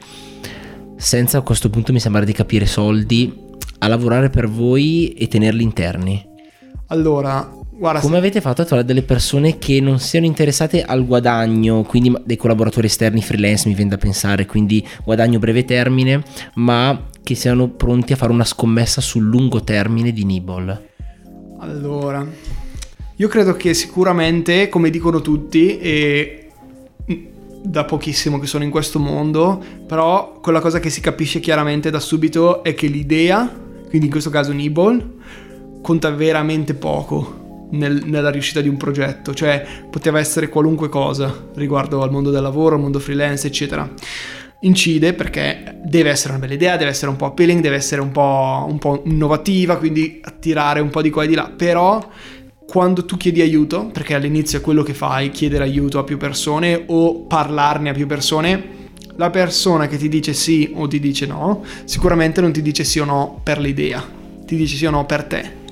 senza 0.96 1.38
a 1.38 1.42
questo 1.42 1.70
punto 1.70 1.94
mi 1.94 2.00
sembra 2.00 2.24
di 2.24 2.34
capire 2.34 2.66
soldi 2.66 3.46
a 3.80 3.88
lavorare 3.88 4.30
per 4.30 4.48
voi 4.48 5.14
e 5.14 5.28
tenerli 5.28 5.64
interni? 5.64 6.26
Allora, 6.88 7.58
Guarda, 7.80 8.00
Come 8.00 8.18
avete 8.18 8.42
fatto 8.42 8.64
a 8.64 8.66
trovare 8.66 8.88
delle 8.88 9.04
persone 9.04 9.60
che 9.60 9.80
non 9.80 10.00
siano 10.00 10.26
interessate 10.26 10.84
al 10.84 11.06
guadagno, 11.06 11.84
quindi 11.84 12.12
dei 12.26 12.36
collaboratori 12.36 12.88
esterni 12.88 13.22
freelance 13.22 13.68
mi 13.68 13.76
viene 13.76 13.92
da 13.92 13.98
pensare, 13.98 14.48
quindi 14.48 14.86
guadagno 15.04 15.38
breve 15.38 15.64
termine, 15.64 16.24
ma 16.56 17.06
che 17.22 17.36
siano 17.36 17.70
pronti 17.70 18.14
a 18.14 18.16
fare 18.16 18.32
una 18.32 18.46
scommessa 18.46 19.00
sul 19.00 19.26
lungo 19.26 19.64
termine 19.64 20.12
di 20.12 20.24
Nibble? 20.24 20.90
Allora, 21.60 22.26
io 23.20 23.28
credo 23.28 23.54
che 23.54 23.74
sicuramente, 23.74 24.70
come 24.70 24.92
dicono 24.92 25.22
tutti, 25.22 25.80
e 25.80 26.50
da 27.64 27.84
pochissimo 27.84 28.40
che 28.40 28.46
sono 28.46 28.64
in 28.64 28.70
questo 28.70 29.00
mondo, 29.00 29.62
però 29.86 30.40
quella 30.40 30.60
cosa 30.60 30.80
che 30.80 30.92
si 30.92 31.02
capisce 31.02 31.40
chiaramente 31.40 31.90
da 31.90 32.00
subito 32.00 32.64
è 32.64 32.76
che 32.76 32.88
l'idea, 32.88 33.52
quindi 33.88 34.06
in 34.06 34.12
questo 34.12 34.30
caso 34.30 34.52
Nibble, 34.52 35.16
conta 35.82 36.12
veramente 36.12 36.76
poco 36.76 37.68
nel, 37.72 38.04
nella 38.06 38.30
riuscita 38.30 38.62
di 38.62 38.70
un 38.70 38.78
progetto, 38.78 39.34
cioè 39.34 39.66
poteva 39.90 40.20
essere 40.20 40.48
qualunque 40.48 40.88
cosa 40.88 41.50
riguardo 41.56 42.04
al 42.04 42.12
mondo 42.12 42.30
del 42.30 42.44
lavoro, 42.44 42.76
al 42.76 42.82
mondo 42.82 43.00
freelance, 43.00 43.48
eccetera. 43.48 43.90
Incide 44.60 45.14
perché 45.14 45.80
deve 45.84 46.10
essere 46.10 46.34
una 46.34 46.42
bella 46.42 46.54
idea, 46.54 46.78
deve 46.78 46.92
essere 46.92 47.12
un 47.12 47.18
po' 47.18 47.26
appealing, 47.26 47.62
deve 47.62 47.76
essere 47.76 48.02
un 48.02 48.12
po', 48.12 48.66
un 48.68 48.78
po 48.78 49.02
innovativa, 49.06 49.78
quindi 49.78 50.20
attirare 50.24 50.80
un 50.80 50.90
po' 50.90 51.02
di 51.02 51.10
qua 51.10 51.24
e 51.24 51.28
di 51.28 51.36
là, 51.36 51.52
però 51.56 52.00
quando 52.68 53.06
tu 53.06 53.16
chiedi 53.16 53.40
aiuto, 53.40 53.86
perché 53.86 54.14
all'inizio 54.14 54.60
è 54.60 54.62
quello 54.62 54.84
che 54.84 54.94
fai, 54.94 55.30
chiedere 55.30 55.64
aiuto 55.64 56.00
a 56.00 56.04
più 56.04 56.18
persone 56.18 56.84
o 56.88 57.22
parlarne 57.22 57.90
a 57.90 57.94
più 57.94 58.08
persone, 58.08 58.76
la 59.16 59.30
persona 59.30 59.88
che 59.88 59.96
ti 59.96 60.10
dice 60.10 60.34
sì 60.34 60.74
o 60.76 60.86
ti 60.86 61.00
dice 61.00 61.26
no, 61.26 61.64
sicuramente 61.86 62.42
non 62.42 62.52
ti 62.52 62.62
dice 62.62 62.84
sì 62.84 63.00
o 63.00 63.06
no 63.06 63.40
per 63.42 63.60
l'idea, 63.60 64.06
ti 64.46 64.58
dice 64.58 64.76
sì 64.76 64.86
o 64.86 64.92
no 64.92 65.06
per 65.06 65.24
te. 65.24 65.66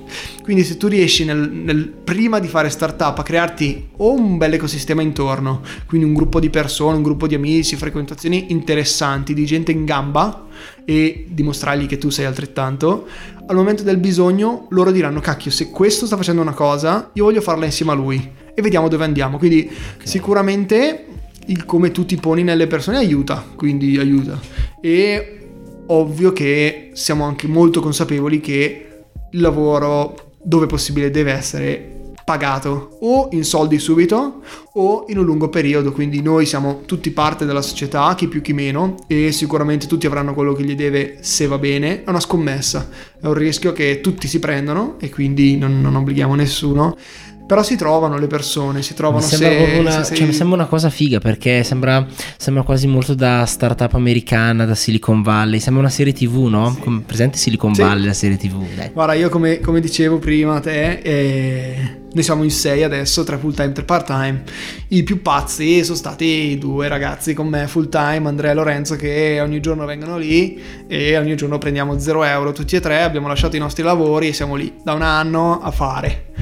Quindi 0.45 0.63
se 0.63 0.77
tu 0.77 0.85
riesci 0.85 1.25
nel, 1.25 1.49
nel, 1.49 1.87
prima 1.87 2.37
di 2.37 2.47
fare 2.47 2.69
startup 2.69 3.17
a 3.17 3.23
crearti 3.23 3.87
o 3.97 4.13
un 4.13 4.37
bel 4.37 4.53
ecosistema 4.53 5.01
intorno, 5.01 5.61
quindi 5.87 6.05
un 6.05 6.13
gruppo 6.13 6.39
di 6.39 6.51
persone, 6.51 6.97
un 6.97 7.01
gruppo 7.01 7.25
di 7.25 7.33
amici, 7.33 7.75
frequentazioni 7.75 8.51
interessanti, 8.51 9.33
di 9.33 9.43
gente 9.43 9.71
in 9.71 9.85
gamba 9.85 10.45
e 10.85 11.25
dimostrargli 11.29 11.87
che 11.87 11.97
tu 11.97 12.11
sei 12.11 12.25
altrettanto, 12.25 13.07
al 13.47 13.55
momento 13.55 13.81
del 13.81 13.97
bisogno 13.97 14.67
loro 14.69 14.91
diranno 14.91 15.19
cacchio 15.19 15.49
se 15.49 15.71
questo 15.71 16.05
sta 16.05 16.15
facendo 16.15 16.43
una 16.43 16.53
cosa 16.53 17.09
io 17.13 17.23
voglio 17.23 17.41
farla 17.41 17.65
insieme 17.65 17.93
a 17.93 17.95
lui 17.95 18.31
e 18.53 18.61
vediamo 18.61 18.87
dove 18.87 19.03
andiamo. 19.03 19.39
Quindi 19.39 19.67
okay. 19.67 20.05
sicuramente 20.05 21.05
il 21.47 21.65
come 21.65 21.89
tu 21.89 22.05
ti 22.05 22.17
poni 22.17 22.43
nelle 22.43 22.67
persone 22.67 22.97
aiuta, 22.97 23.43
quindi 23.55 23.97
aiuta. 23.97 24.39
E 24.79 25.39
ovvio 25.87 26.31
che 26.33 26.91
siamo 26.93 27.23
anche 27.23 27.47
molto 27.47 27.81
consapevoli 27.81 28.39
che 28.39 28.89
il 29.31 29.41
lavoro 29.41 30.25
dove 30.45 30.67
possibile 30.67 31.09
deve 31.09 31.31
essere 31.31 31.95
pagato 32.25 32.97
o 33.01 33.29
in 33.33 33.43
soldi 33.43 33.77
subito 33.77 34.41
o 34.73 35.05
in 35.09 35.19
un 35.19 35.25
lungo 35.25 35.47
periodo, 35.47 35.91
quindi 35.91 36.21
noi 36.23 36.47
siamo 36.47 36.81
tutti 36.85 37.11
parte 37.11 37.45
della 37.45 37.61
società, 37.61 38.13
chi 38.15 38.27
più 38.27 38.41
chi 38.41 38.51
meno 38.51 38.95
e 39.07 39.31
sicuramente 39.31 39.85
tutti 39.85 40.07
avranno 40.07 40.33
quello 40.33 40.53
che 40.53 40.63
gli 40.63 40.75
deve 40.75 41.17
se 41.21 41.45
va 41.45 41.59
bene, 41.59 42.03
è 42.03 42.09
una 42.09 42.19
scommessa, 42.19 42.89
è 43.21 43.27
un 43.27 43.35
rischio 43.35 43.73
che 43.73 44.01
tutti 44.01 44.27
si 44.27 44.39
prendono 44.39 44.95
e 44.99 45.09
quindi 45.09 45.55
non, 45.55 45.79
non 45.81 45.95
obblighiamo 45.95 46.33
nessuno, 46.33 46.97
però 47.45 47.61
si 47.61 47.75
trovano 47.75 48.17
le 48.17 48.27
persone, 48.27 48.81
si 48.81 48.95
trovano 48.95 49.23
mi 49.23 49.29
sembra 49.29 49.49
se, 49.49 49.77
una, 49.77 49.91
se 49.91 50.03
sei... 50.03 50.17
cioè, 50.17 50.25
mi 50.27 50.33
sembra 50.33 50.55
una 50.55 50.65
cosa 50.65 50.89
figa 50.89 51.19
perché 51.19 51.63
sembra, 51.63 52.05
sembra, 52.37 52.63
quasi 52.63 52.87
molto 52.87 53.13
da 53.13 53.45
startup 53.45 53.93
americana, 53.93 54.65
da 54.65 54.73
Silicon 54.73 55.21
Valley. 55.21 55.59
Sembra 55.59 55.83
una 55.83 55.91
serie 55.91 56.11
TV, 56.11 56.45
no? 56.45 56.71
Sì. 56.71 56.79
Come, 56.79 57.03
presente 57.05 57.37
Silicon 57.37 57.75
sì. 57.75 57.81
Valley, 57.81 58.05
la 58.05 58.13
serie 58.13 58.37
TV. 58.37 58.63
Dai. 58.73 58.89
Guarda, 58.91 59.13
io 59.13 59.29
come, 59.29 59.59
come, 59.59 59.79
dicevo 59.79 60.17
prima 60.17 60.55
a 60.55 60.59
te, 60.59 60.99
eh, 61.03 61.97
noi 62.11 62.23
siamo 62.23 62.43
in 62.43 62.49
sei 62.49 62.81
adesso, 62.81 63.23
tre 63.23 63.37
full 63.37 63.53
time, 63.53 63.73
tre 63.73 63.83
part 63.83 64.07
time. 64.07 64.43
I 64.87 65.03
più 65.03 65.21
pazzi 65.21 65.83
sono 65.83 65.97
stati 65.97 66.57
due 66.57 66.87
ragazzi 66.87 67.35
con 67.35 67.47
me 67.47 67.67
full 67.67 67.89
time, 67.89 68.27
Andrea 68.27 68.51
e 68.51 68.55
Lorenzo, 68.55 68.95
che 68.95 69.39
ogni 69.39 69.59
giorno 69.59 69.85
vengono 69.85 70.17
lì 70.17 70.59
e 70.87 71.15
ogni 71.15 71.35
giorno 71.35 71.59
prendiamo 71.59 71.99
0 71.99 72.23
euro 72.23 72.51
tutti 72.53 72.75
e 72.75 72.79
tre. 72.79 73.03
Abbiamo 73.03 73.27
lasciato 73.27 73.55
i 73.55 73.59
nostri 73.59 73.83
lavori 73.83 74.29
e 74.29 74.33
siamo 74.33 74.55
lì 74.55 74.73
da 74.83 74.93
un 74.93 75.03
anno 75.03 75.59
a 75.61 75.69
fare 75.69 76.33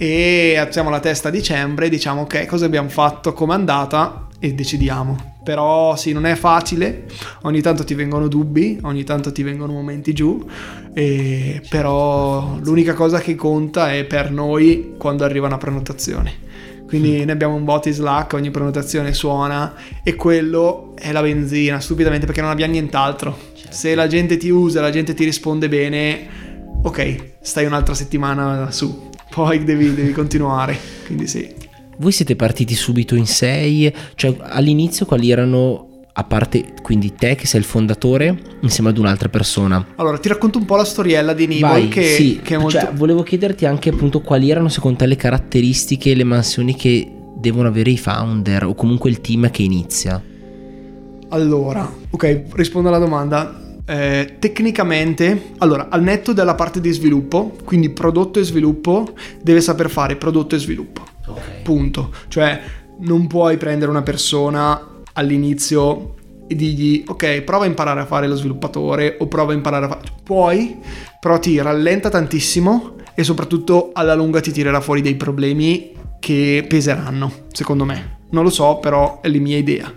e 0.00 0.56
alziamo 0.56 0.90
la 0.90 1.00
testa 1.00 1.26
a 1.26 1.32
dicembre, 1.32 1.88
diciamo 1.88 2.20
ok, 2.20 2.46
cosa 2.46 2.66
abbiamo 2.66 2.88
fatto, 2.88 3.32
come 3.32 3.54
è 3.54 3.56
andata 3.56 4.28
e 4.38 4.54
decidiamo. 4.54 5.34
Però 5.42 5.96
sì, 5.96 6.12
non 6.12 6.24
è 6.24 6.36
facile, 6.36 7.06
ogni 7.42 7.60
tanto 7.60 7.82
ti 7.82 7.94
vengono 7.94 8.28
dubbi, 8.28 8.78
ogni 8.82 9.02
tanto 9.02 9.32
ti 9.32 9.42
vengono 9.42 9.72
momenti 9.72 10.12
giù, 10.12 10.46
e 10.94 11.60
però 11.68 12.58
l'unica 12.60 12.94
cosa 12.94 13.18
che 13.18 13.34
conta 13.34 13.92
è 13.92 14.04
per 14.04 14.30
noi 14.30 14.94
quando 14.96 15.24
arriva 15.24 15.48
una 15.48 15.58
prenotazione. 15.58 16.46
Quindi 16.86 17.24
ne 17.24 17.32
abbiamo 17.32 17.54
un 17.54 17.64
bot 17.64 17.86
in 17.86 17.92
Slack, 17.92 18.34
ogni 18.34 18.52
prenotazione 18.52 19.12
suona 19.12 19.74
e 20.04 20.14
quello 20.14 20.92
è 20.94 21.10
la 21.10 21.22
benzina, 21.22 21.80
stupidamente 21.80 22.24
perché 22.24 22.40
non 22.40 22.50
abbiamo 22.50 22.72
nient'altro. 22.72 23.36
Certo. 23.52 23.74
Se 23.74 23.96
la 23.96 24.06
gente 24.06 24.36
ti 24.36 24.48
usa, 24.48 24.80
la 24.80 24.90
gente 24.90 25.12
ti 25.12 25.24
risponde 25.24 25.68
bene, 25.68 26.28
ok, 26.82 27.38
stai 27.40 27.66
un'altra 27.66 27.94
settimana 27.94 28.70
su 28.70 29.07
poi 29.38 29.62
devi, 29.62 29.94
devi 29.94 30.10
continuare, 30.10 30.76
quindi 31.06 31.28
sì. 31.28 31.48
Voi 31.98 32.10
siete 32.10 32.34
partiti 32.34 32.74
subito 32.74 33.14
in 33.14 33.26
sei, 33.26 33.92
cioè 34.16 34.34
all'inizio 34.40 35.06
quali 35.06 35.30
erano 35.30 36.06
a 36.12 36.24
parte 36.24 36.74
quindi 36.82 37.14
te 37.14 37.36
che 37.36 37.46
sei 37.46 37.60
il 37.60 37.66
fondatore 37.66 38.36
insieme 38.62 38.90
ad 38.90 38.98
un'altra 38.98 39.28
persona. 39.28 39.86
Allora, 39.94 40.18
ti 40.18 40.26
racconto 40.26 40.58
un 40.58 40.64
po' 40.64 40.74
la 40.74 40.84
storiella 40.84 41.34
di 41.34 41.46
Nibol 41.46 41.86
che, 41.86 42.02
sì, 42.02 42.40
che 42.42 42.56
è 42.56 42.58
molto... 42.58 42.80
Cioè, 42.80 42.90
volevo 42.94 43.22
chiederti 43.22 43.64
anche 43.64 43.90
appunto 43.90 44.20
quali 44.22 44.50
erano 44.50 44.68
secondo 44.68 44.98
te 44.98 45.06
le 45.06 45.14
caratteristiche, 45.14 46.16
le 46.16 46.24
mansioni 46.24 46.74
che 46.74 47.08
devono 47.36 47.68
avere 47.68 47.90
i 47.90 47.98
founder 47.98 48.64
o 48.64 48.74
comunque 48.74 49.08
il 49.08 49.20
team 49.20 49.48
che 49.50 49.62
inizia. 49.62 50.20
Allora, 51.28 51.88
ok, 52.10 52.42
rispondo 52.54 52.88
alla 52.88 52.98
domanda. 52.98 53.67
Eh, 53.90 54.36
tecnicamente, 54.38 55.52
allora, 55.58 55.88
al 55.88 56.02
netto 56.02 56.34
della 56.34 56.54
parte 56.54 56.78
di 56.78 56.92
sviluppo, 56.92 57.56
quindi 57.64 57.88
prodotto 57.88 58.38
e 58.38 58.44
sviluppo, 58.44 59.14
deve 59.40 59.62
saper 59.62 59.88
fare 59.88 60.16
prodotto 60.16 60.54
e 60.54 60.58
sviluppo. 60.58 61.06
Okay. 61.26 61.62
Punto. 61.62 62.12
Cioè, 62.28 62.60
non 63.00 63.26
puoi 63.26 63.56
prendere 63.56 63.90
una 63.90 64.02
persona 64.02 65.02
all'inizio 65.14 66.16
e 66.46 66.54
digli 66.54 67.02
ok, 67.06 67.40
prova 67.40 67.64
a 67.64 67.66
imparare 67.66 68.00
a 68.00 68.06
fare 68.06 68.28
lo 68.28 68.36
sviluppatore 68.36 69.16
o 69.20 69.26
prova 69.26 69.52
a 69.52 69.54
imparare 69.54 69.86
a 69.86 69.88
fare... 69.88 70.02
Puoi, 70.22 70.76
però 71.18 71.38
ti 71.38 71.58
rallenta 71.58 72.10
tantissimo 72.10 72.96
e 73.14 73.24
soprattutto 73.24 73.90
alla 73.94 74.14
lunga 74.14 74.40
ti 74.40 74.52
tirerà 74.52 74.82
fuori 74.82 75.00
dei 75.00 75.14
problemi 75.14 75.92
che 76.20 76.62
peseranno, 76.68 77.32
secondo 77.52 77.86
me. 77.86 78.18
Non 78.30 78.44
lo 78.44 78.50
so, 78.50 78.76
però 78.80 79.22
è 79.22 79.28
la 79.28 79.38
mia 79.38 79.56
idea. 79.56 79.90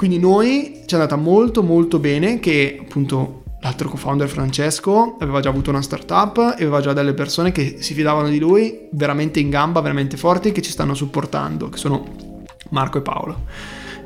Quindi 0.00 0.18
noi 0.18 0.80
ci 0.86 0.94
è 0.94 0.98
andata 0.98 1.16
molto 1.16 1.62
molto 1.62 1.98
bene 1.98 2.40
che 2.40 2.78
appunto 2.80 3.42
l'altro 3.60 3.90
co-founder 3.90 4.30
Francesco 4.30 5.18
aveva 5.20 5.40
già 5.40 5.50
avuto 5.50 5.68
una 5.68 5.82
startup 5.82 6.38
e 6.56 6.62
aveva 6.62 6.80
già 6.80 6.94
delle 6.94 7.12
persone 7.12 7.52
che 7.52 7.76
si 7.80 7.92
fidavano 7.92 8.30
di 8.30 8.38
lui 8.38 8.88
veramente 8.92 9.40
in 9.40 9.50
gamba, 9.50 9.82
veramente 9.82 10.16
forti 10.16 10.52
che 10.52 10.62
ci 10.62 10.70
stanno 10.70 10.94
supportando, 10.94 11.68
che 11.68 11.76
sono 11.76 12.42
Marco 12.70 12.96
e 12.96 13.02
Paolo. 13.02 13.40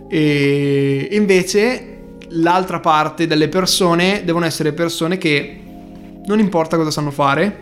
E 0.08 1.10
invece 1.12 2.16
l'altra 2.30 2.80
parte 2.80 3.28
delle 3.28 3.46
persone 3.46 4.22
devono 4.24 4.46
essere 4.46 4.72
persone 4.72 5.16
che 5.16 5.60
non 6.26 6.40
importa 6.40 6.76
cosa 6.76 6.90
sanno 6.90 7.12
fare, 7.12 7.56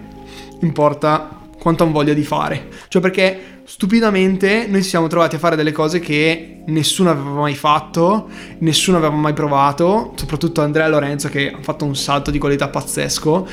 importa 0.61 1.39
quanto 1.59 1.83
hanno 1.83 1.93
voglia 1.93 2.15
di 2.15 2.25
fare. 2.25 2.69
Cioè 2.89 3.03
perché 3.03 3.52
stupidamente 3.65 4.67
noi 4.69 4.83
ci 4.83 4.89
siamo 4.89 5.07
trovati 5.07 5.37
a 5.37 5.39
fare 5.39 5.57
delle 5.57 5.73
cose 5.73 6.01
che 6.01 6.63
nessuno 6.67 7.11
aveva 7.11 7.31
mai 7.31 7.55
fatto, 7.55 8.29
nessuno 8.59 8.97
aveva 8.99 9.15
mai 9.15 9.33
provato, 9.33 10.13
soprattutto 10.17 10.61
Andrea 10.61 10.89
Lorenzo 10.89 11.29
che 11.29 11.51
hanno 11.53 11.63
fatto 11.63 11.85
un 11.85 11.97
salto 11.97 12.31
di 12.31 12.39
qualità 12.39 12.69
pazzesco 12.69 13.49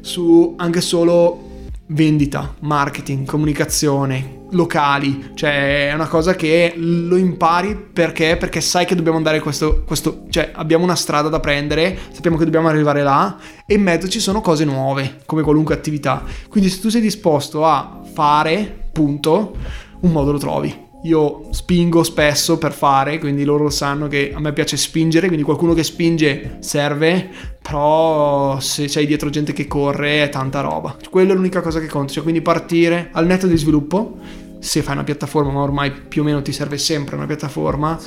su 0.00 0.54
anche 0.58 0.80
solo 0.80 1.52
vendita, 1.86 2.54
marketing, 2.60 3.26
comunicazione, 3.26 4.42
locali, 4.54 5.32
cioè 5.34 5.90
è 5.90 5.92
una 5.92 6.08
cosa 6.08 6.34
che 6.34 6.72
lo 6.76 7.16
impari 7.16 7.76
perché? 7.76 8.36
Perché 8.36 8.60
sai 8.60 8.86
che 8.86 8.94
dobbiamo 8.94 9.16
andare 9.16 9.40
questo, 9.40 9.82
questo, 9.84 10.24
cioè 10.30 10.50
abbiamo 10.54 10.84
una 10.84 10.96
strada 10.96 11.28
da 11.28 11.40
prendere, 11.40 11.98
sappiamo 12.10 12.36
che 12.36 12.44
dobbiamo 12.44 12.68
arrivare 12.68 13.02
là 13.02 13.36
e 13.66 13.74
in 13.74 13.82
mezzo 13.82 14.08
ci 14.08 14.20
sono 14.20 14.40
cose 14.40 14.64
nuove, 14.64 15.20
come 15.26 15.42
qualunque 15.42 15.74
attività. 15.74 16.22
Quindi 16.48 16.70
se 16.70 16.80
tu 16.80 16.88
sei 16.88 17.00
disposto 17.00 17.64
a 17.66 18.00
fare 18.12 18.88
punto, 18.92 19.56
un 20.00 20.12
modo 20.12 20.32
lo 20.32 20.38
trovi. 20.38 20.82
Io 21.04 21.48
spingo 21.50 22.02
spesso 22.02 22.56
per 22.56 22.72
fare, 22.72 23.18
quindi 23.18 23.44
loro 23.44 23.68
sanno 23.68 24.08
che 24.08 24.32
a 24.34 24.40
me 24.40 24.54
piace 24.54 24.78
spingere, 24.78 25.26
quindi 25.26 25.44
qualcuno 25.44 25.74
che 25.74 25.84
spinge 25.84 26.56
serve, 26.60 27.28
però 27.60 28.58
se 28.58 28.86
c'hai 28.88 29.04
dietro 29.04 29.28
gente 29.28 29.52
che 29.52 29.66
corre 29.66 30.22
è 30.22 30.28
tanta 30.30 30.62
roba. 30.62 30.96
Quella 31.10 31.32
è 31.32 31.36
l'unica 31.36 31.60
cosa 31.60 31.78
che 31.78 31.88
conta, 31.88 32.14
cioè 32.14 32.22
quindi 32.22 32.40
partire 32.40 33.10
al 33.12 33.26
netto 33.26 33.46
di 33.46 33.58
sviluppo, 33.58 34.16
se 34.64 34.82
fai 34.82 34.94
una 34.94 35.04
piattaforma, 35.04 35.52
ma 35.52 35.60
ormai 35.60 35.92
più 35.92 36.22
o 36.22 36.24
meno 36.24 36.40
ti 36.40 36.50
serve 36.50 36.78
sempre 36.78 37.16
una 37.16 37.26
piattaforma, 37.26 38.00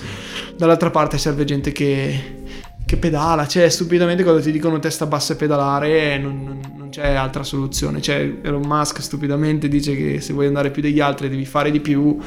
dall'altra 0.57 0.89
parte 0.89 1.19
serve 1.19 1.45
gente 1.45 1.71
che, 1.71 2.43
che 2.83 2.97
pedala, 2.97 3.47
cioè 3.47 3.69
stupidamente 3.69 4.23
quando 4.23 4.41
ti 4.41 4.51
dicono 4.51 4.79
testa 4.79 5.05
bassa 5.05 5.33
e 5.33 5.35
pedalare 5.35 6.17
non, 6.17 6.43
non, 6.43 6.59
non, 6.75 6.89
c'è 6.89 7.13
altra 7.13 7.43
soluzione, 7.43 8.01
cioè 8.01 8.39
Elon 8.41 8.65
Musk 8.65 9.03
stupidamente 9.03 9.67
dice 9.67 9.95
che 9.95 10.19
se 10.19 10.33
vuoi 10.33 10.47
andare 10.47 10.71
più 10.71 10.81
degli 10.81 10.99
altri 10.99 11.29
devi 11.29 11.45
fare 11.45 11.69
di 11.69 11.79
più, 11.79 12.17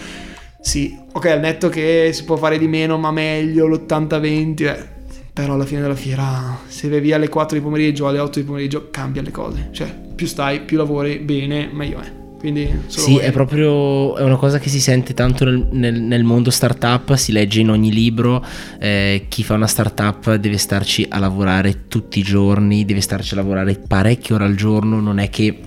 sì, 0.61 0.97
ok 1.13 1.27
al 1.27 1.41
netto 1.41 1.69
che 1.69 2.11
si 2.13 2.23
può 2.23 2.37
fare 2.37 2.57
di 2.57 2.69
meno 2.69 2.99
ma 2.99 3.11
meglio 3.11 3.67
l'80-20, 3.67 4.63
eh, 4.63 4.89
però 5.33 5.55
alla 5.55 5.67
fine 5.67 5.81
della 5.81 5.97
fiera 5.97 6.57
se 6.69 6.89
vai 6.89 7.01
via 7.01 7.17
alle 7.17 7.29
4 7.29 7.59
di 7.59 7.63
pomeriggio 7.65 8.05
o 8.05 8.09
alle 8.09 8.21
8 8.21 8.39
di 8.39 8.45
pomeriggio 8.45 8.91
cambia 8.93 9.23
le 9.23 9.33
cose, 9.33 9.71
cioè 9.73 9.93
più 10.15 10.29
stai, 10.29 10.61
più 10.61 10.77
lavori 10.77 11.19
bene, 11.19 11.69
meglio 11.73 11.99
è. 11.99 12.20
Quindi 12.41 12.85
sì, 12.87 13.13
voi... 13.13 13.21
è 13.21 13.33
proprio 13.33 14.17
è 14.17 14.23
una 14.23 14.37
cosa 14.37 14.59
che 14.59 14.71
si 14.71 14.81
sente 14.81 15.13
tanto 15.13 15.45
nel, 15.45 15.69
nel, 15.73 16.01
nel 16.01 16.25
mondo 16.25 16.51
startup, 16.51 17.15
si 17.15 17.33
legge 17.33 17.61
in 17.61 17.69
ogni 17.69 17.93
libro, 17.93 18.43
eh, 18.79 19.27
chi 19.29 19.45
fa 19.45 19.55
una 19.55 19.67
startup 19.67 20.37
deve 20.37 20.57
starci 20.57 21.07
a 21.07 21.19
lavorare 21.19 21.87
tutti 21.87 22.19
i 22.19 22.23
giorni, 22.23 22.87
deve 22.87 23.03
starci 23.03 23.35
a 23.35 23.37
lavorare 23.37 23.75
parecchie 23.87 24.37
ore 24.37 24.45
al 24.45 24.55
giorno, 24.55 25.01
non 25.01 25.19
è 25.19 25.29
che 25.29 25.59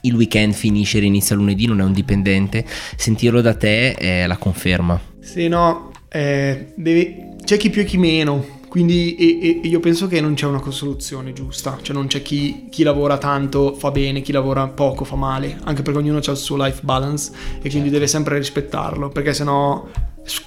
il 0.00 0.14
weekend 0.14 0.52
finisce 0.52 0.98
e 0.98 1.04
inizia 1.04 1.36
lunedì, 1.36 1.66
non 1.66 1.80
è 1.80 1.84
un 1.84 1.92
dipendente, 1.92 2.64
sentirlo 2.96 3.40
da 3.40 3.54
te 3.54 3.94
è 3.94 4.26
la 4.26 4.36
conferma. 4.36 5.00
Sì, 5.20 5.46
no, 5.46 5.92
eh, 6.08 6.72
devi... 6.74 7.36
c'è 7.44 7.56
chi 7.56 7.70
più 7.70 7.82
e 7.82 7.84
chi 7.84 7.98
meno 7.98 8.58
quindi 8.70 9.16
e, 9.16 9.60
e 9.64 9.66
io 9.66 9.80
penso 9.80 10.06
che 10.06 10.20
non 10.20 10.34
c'è 10.34 10.46
una 10.46 10.62
soluzione 10.70 11.32
giusta, 11.32 11.80
cioè 11.82 11.92
non 11.92 12.06
c'è 12.06 12.22
chi, 12.22 12.68
chi, 12.70 12.84
lavora 12.84 13.18
tanto 13.18 13.74
fa 13.74 13.90
bene, 13.90 14.20
chi 14.20 14.30
lavora 14.30 14.68
poco 14.68 15.02
fa 15.02 15.16
male, 15.16 15.58
anche 15.64 15.82
perché 15.82 15.98
ognuno 15.98 16.18
ha 16.18 16.30
il 16.30 16.36
suo 16.36 16.56
life 16.56 16.78
balance 16.84 17.32
e 17.56 17.68
quindi 17.68 17.78
certo. 17.78 17.90
deve 17.90 18.06
sempre 18.06 18.38
rispettarlo, 18.38 19.08
perché 19.08 19.34
sennò 19.34 19.88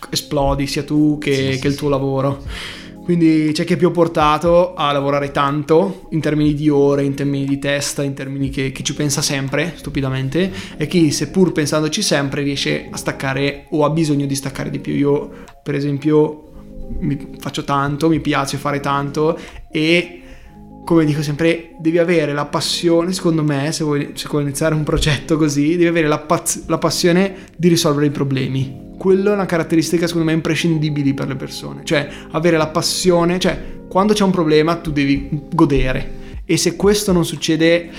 esplodi 0.09 0.67
sia 0.67 0.83
tu 0.83 1.17
che, 1.19 1.33
sì, 1.33 1.41
che 1.41 1.57
sì, 1.57 1.67
il 1.67 1.75
tuo 1.75 1.89
lavoro. 1.89 2.43
Quindi 3.03 3.49
c'è 3.51 3.65
chi 3.65 3.73
è 3.73 3.77
più 3.77 3.91
portato 3.91 4.73
a 4.73 4.93
lavorare 4.93 5.31
tanto 5.31 6.07
in 6.11 6.21
termini 6.21 6.53
di 6.53 6.69
ore, 6.69 7.03
in 7.03 7.15
termini 7.15 7.43
di 7.43 7.59
testa, 7.59 8.03
in 8.03 8.13
termini 8.13 8.49
che, 8.49 8.71
che, 8.71 8.83
ci 8.83 8.93
pensa 8.93 9.21
sempre, 9.21 9.73
stupidamente, 9.75 10.49
e 10.77 10.87
chi 10.87 11.11
seppur 11.11 11.51
pensandoci 11.51 12.01
sempre 12.01 12.41
riesce 12.43 12.87
a 12.89 12.95
staccare 12.95 13.65
o 13.71 13.83
ha 13.83 13.89
bisogno 13.89 14.25
di 14.25 14.35
staccare 14.35 14.69
di 14.69 14.79
più. 14.79 14.93
Io, 14.93 15.29
per 15.61 15.75
esempio, 15.75 16.52
mi 16.99 17.35
faccio 17.39 17.63
tanto, 17.63 18.09
mi 18.09 18.19
piace 18.19 18.57
fare 18.57 18.79
tanto 18.79 19.37
e 19.71 20.19
come 20.83 21.05
dico 21.05 21.21
sempre, 21.21 21.75
devi 21.79 21.97
avere 21.97 22.33
la 22.33 22.45
passione, 22.45 23.13
secondo 23.13 23.43
me, 23.43 23.71
se 23.71 23.83
vuoi, 23.83 24.11
se 24.15 24.27
vuoi 24.29 24.43
iniziare 24.43 24.75
un 24.75 24.83
progetto 24.83 25.37
così, 25.37 25.69
devi 25.69 25.87
avere 25.87 26.07
la, 26.07 26.19
paz- 26.19 26.67
la 26.67 26.77
passione 26.77 27.35
di 27.55 27.69
risolvere 27.69 28.07
i 28.07 28.11
problemi. 28.11 28.91
Quello 28.97 29.31
è 29.31 29.33
una 29.33 29.45
caratteristica 29.45 30.07
secondo 30.07 30.27
me 30.27 30.33
imprescindibile 30.33 31.13
per 31.13 31.27
le 31.27 31.35
persone, 31.35 31.81
cioè 31.83 32.07
avere 32.31 32.57
la 32.57 32.67
passione, 32.67 33.39
cioè 33.39 33.81
quando 33.87 34.13
c'è 34.13 34.23
un 34.23 34.31
problema 34.31 34.75
tu 34.75 34.91
devi 34.91 35.29
godere. 35.51 36.21
E 36.45 36.57
se 36.57 36.75
questo 36.75 37.13
non 37.13 37.25
succede 37.25 37.89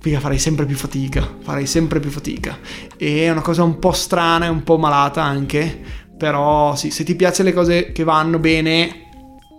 figa 0.00 0.20
farai 0.20 0.38
sempre 0.38 0.64
più 0.64 0.76
fatica, 0.76 1.36
farai 1.40 1.66
sempre 1.66 1.98
più 1.98 2.10
fatica. 2.10 2.58
E 2.96 3.24
è 3.24 3.30
una 3.30 3.40
cosa 3.40 3.64
un 3.64 3.78
po' 3.78 3.92
strana 3.92 4.46
e 4.46 4.48
un 4.48 4.62
po' 4.62 4.78
malata 4.78 5.22
anche, 5.22 5.80
però 6.18 6.76
sì, 6.76 6.90
se 6.90 7.04
ti 7.04 7.14
piacciono 7.14 7.48
le 7.48 7.54
cose 7.54 7.92
che 7.92 8.04
vanno 8.04 8.38
bene 8.38 9.06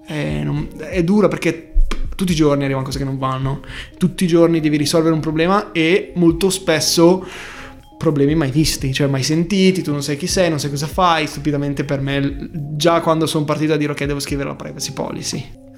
è, 0.06 0.42
non, 0.44 0.68
è 0.78 1.04
dura 1.04 1.28
perché 1.28 1.74
tutti 2.16 2.34
i 2.34 2.36
giorni 2.36 2.66
arrivano 2.66 2.86
cose 2.86 2.98
che 2.98 3.06
non 3.06 3.18
vanno, 3.18 3.62
tutti 3.98 4.26
i 4.26 4.28
giorni 4.28 4.60
devi 4.60 4.78
risolvere 4.78 5.14
un 5.14 5.22
problema 5.22 5.72
e 5.72 6.12
molto 6.16 6.50
spesso 6.50 7.26
problemi 7.98 8.36
mai 8.36 8.52
visti, 8.52 8.94
cioè 8.94 9.08
mai 9.08 9.24
sentiti, 9.24 9.82
tu 9.82 9.92
non 9.92 10.04
sai 10.04 10.18
chi 10.18 10.28
sei, 10.28 10.50
non 10.50 10.60
sai 10.60 10.70
cosa 10.70 10.88
fai, 10.88 11.28
stupidamente 11.28 11.84
per 11.84 12.02
me 12.02 12.50
già 12.76 13.02
quando 13.02 13.26
sono 13.26 13.46
partito 13.46 13.74
a 13.74 13.78
dire 13.78 13.94
ok 13.94 14.04
devo 14.04 14.20
scrivere 14.20 14.50
la 14.50 14.56
privacy 14.56 14.94
policy. 14.94 15.69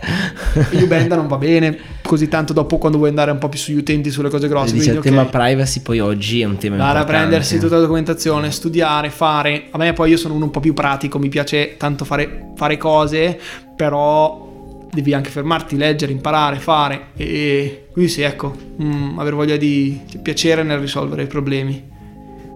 Ubenda 0.82 1.16
non 1.16 1.26
va 1.26 1.36
bene 1.36 1.78
così 2.02 2.28
tanto 2.28 2.52
dopo 2.52 2.78
quando 2.78 2.96
vuoi 2.98 3.10
andare 3.10 3.30
un 3.30 3.38
po' 3.38 3.48
più 3.48 3.58
sugli 3.58 3.76
utenti 3.76 4.10
sulle 4.10 4.30
cose 4.30 4.48
grosse 4.48 4.72
dice 4.72 4.92
il 4.92 4.98
okay. 4.98 5.10
tema 5.10 5.26
privacy 5.26 5.82
poi 5.82 6.00
oggi 6.00 6.40
è 6.40 6.44
un 6.44 6.56
tema 6.56 6.76
andare 6.76 6.98
a 7.00 7.04
prendersi 7.04 7.58
tutta 7.58 7.74
la 7.76 7.82
documentazione 7.82 8.50
studiare 8.50 9.10
fare 9.10 9.66
a 9.70 9.78
me 9.78 9.92
poi 9.92 10.10
io 10.10 10.16
sono 10.16 10.34
uno 10.34 10.46
un 10.46 10.50
po' 10.50 10.60
più 10.60 10.72
pratico 10.72 11.18
mi 11.18 11.28
piace 11.28 11.76
tanto 11.76 12.04
fare, 12.04 12.52
fare 12.56 12.78
cose 12.78 13.38
però 13.76 14.48
devi 14.92 15.14
anche 15.14 15.30
fermarti, 15.30 15.76
leggere, 15.76 16.12
imparare, 16.12 16.56
fare 16.56 17.08
e 17.16 17.86
quindi 17.92 18.10
sì, 18.10 18.22
ecco, 18.22 18.54
mh, 18.76 18.84
mm, 18.84 19.18
avere 19.18 19.36
voglia 19.36 19.56
di, 19.56 20.00
di 20.10 20.18
piacere 20.18 20.62
nel 20.62 20.78
risolvere 20.78 21.22
i 21.22 21.26
problemi. 21.26 21.82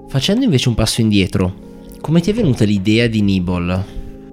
Facendo 0.08 0.44
invece 0.44 0.68
un 0.68 0.74
passo 0.74 1.00
indietro, 1.00 1.54
come 2.00 2.20
ti 2.20 2.30
è 2.30 2.34
venuta 2.34 2.64
l'idea 2.64 3.06
di 3.06 3.22
Nibble? 3.22 3.84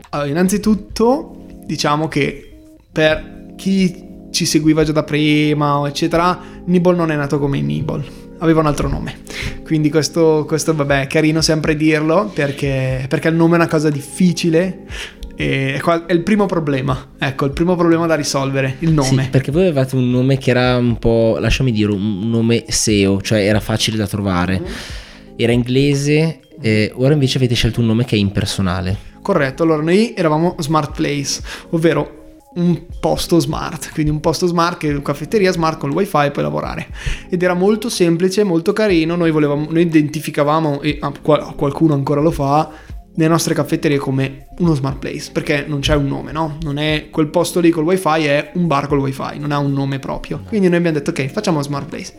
Allora, 0.10 0.27
innanzitutto 0.27 1.46
diciamo 1.65 2.08
che 2.08 2.50
per 2.91 3.53
chi 3.55 4.10
ci 4.31 4.45
seguiva 4.45 4.83
già 4.83 4.91
da 4.91 5.03
prima, 5.03 5.88
eccetera, 5.88 6.39
Nibble 6.65 6.95
non 6.95 7.12
è 7.12 7.15
nato 7.15 7.39
come 7.39 7.62
Nibble, 7.62 8.03
aveva 8.39 8.62
un 8.62 8.65
altro 8.65 8.88
nome. 8.88 9.19
Quindi 9.63 9.89
questo, 9.89 10.45
questo 10.48 10.74
vabbè, 10.74 11.01
è 11.01 11.07
carino 11.07 11.41
sempre 11.41 11.75
dirlo 11.75 12.31
perché, 12.33 13.05
perché 13.07 13.27
il 13.27 13.36
nome 13.36 13.53
è 13.53 13.55
una 13.55 13.67
cosa 13.67 13.89
difficile 13.89 14.86
e 15.36 15.79
è 15.81 16.12
il 16.12 16.24
primo 16.24 16.45
problema, 16.45 17.12
ecco, 17.17 17.45
il 17.45 17.51
primo 17.51 17.75
problema 17.75 18.05
da 18.05 18.15
risolvere, 18.15 18.75
il 18.79 18.91
nome. 18.91 19.24
Sì, 19.24 19.29
perché 19.29 19.51
voi 19.51 19.63
avevate 19.63 19.95
un 19.95 20.10
nome 20.10 20.38
che 20.38 20.50
era 20.50 20.77
un 20.77 20.98
po', 20.98 21.38
lasciami 21.39 21.71
dire, 21.71 21.91
un 21.91 22.29
nome 22.29 22.65
SEO, 22.67 23.21
cioè 23.21 23.45
era 23.45 23.60
facile 23.60 23.98
da 23.98 24.07
trovare. 24.07 24.60
Mm. 24.60 24.65
Era 25.36 25.51
inglese, 25.51 26.41
eh, 26.62 26.91
ora 26.95 27.13
invece 27.13 27.38
avete 27.38 27.55
scelto 27.55 27.79
un 27.79 27.88
nome 27.88 28.05
che 28.05 28.15
è 28.15 28.19
impersonale. 28.19 29.10
Corretto, 29.21 29.63
allora 29.63 29.81
noi 29.81 30.13
eravamo 30.15 30.55
Smart 30.60 30.95
Place, 30.95 31.41
ovvero 31.69 32.21
un 32.53 32.81
posto 33.00 33.39
smart, 33.39 33.91
quindi 33.93 34.12
un 34.12 34.20
posto 34.20 34.46
smart 34.46 34.77
che 34.77 34.89
è 34.89 34.91
una 34.91 35.01
caffetteria 35.01 35.51
smart 35.51 35.79
con 35.79 35.89
il 35.89 35.96
wifi 35.96 36.31
puoi 36.31 36.43
lavorare 36.43 36.88
ed 37.29 37.41
era 37.41 37.53
molto 37.53 37.89
semplice, 37.89 38.43
molto 38.43 38.74
carino, 38.74 39.15
noi, 39.15 39.31
volevamo, 39.31 39.67
noi 39.70 39.84
identificavamo 39.84 40.81
e 40.81 41.00
qualcuno 41.22 41.93
ancora 41.93 42.20
lo 42.20 42.31
fa 42.31 42.70
le 43.13 43.27
nostre 43.27 43.53
caffetterie 43.53 43.98
come 43.98 44.48
uno 44.60 44.74
smart 44.74 44.98
place 44.98 45.31
perché 45.31 45.65
non 45.67 45.79
c'è 45.79 45.96
un 45.96 46.08
nome, 46.08 46.31
no? 46.31 46.58
Non 46.62 46.77
è 46.77 47.10
quel 47.10 47.27
posto 47.27 47.60
lì 47.60 47.70
col 47.70 47.84
wifi, 47.84 48.25
è 48.25 48.51
un 48.53 48.67
bar 48.67 48.88
col 48.88 49.00
wifi, 49.00 49.38
non 49.38 49.51
ha 49.51 49.58
un 49.58 49.74
nome 49.74 50.00
proprio. 50.00 50.43
Quindi 50.48 50.67
noi 50.70 50.77
abbiamo 50.77 50.98
detto 50.98 51.10
ok, 51.10 51.27
facciamo 51.27 51.62
smart 51.62 51.89
place. 51.89 52.13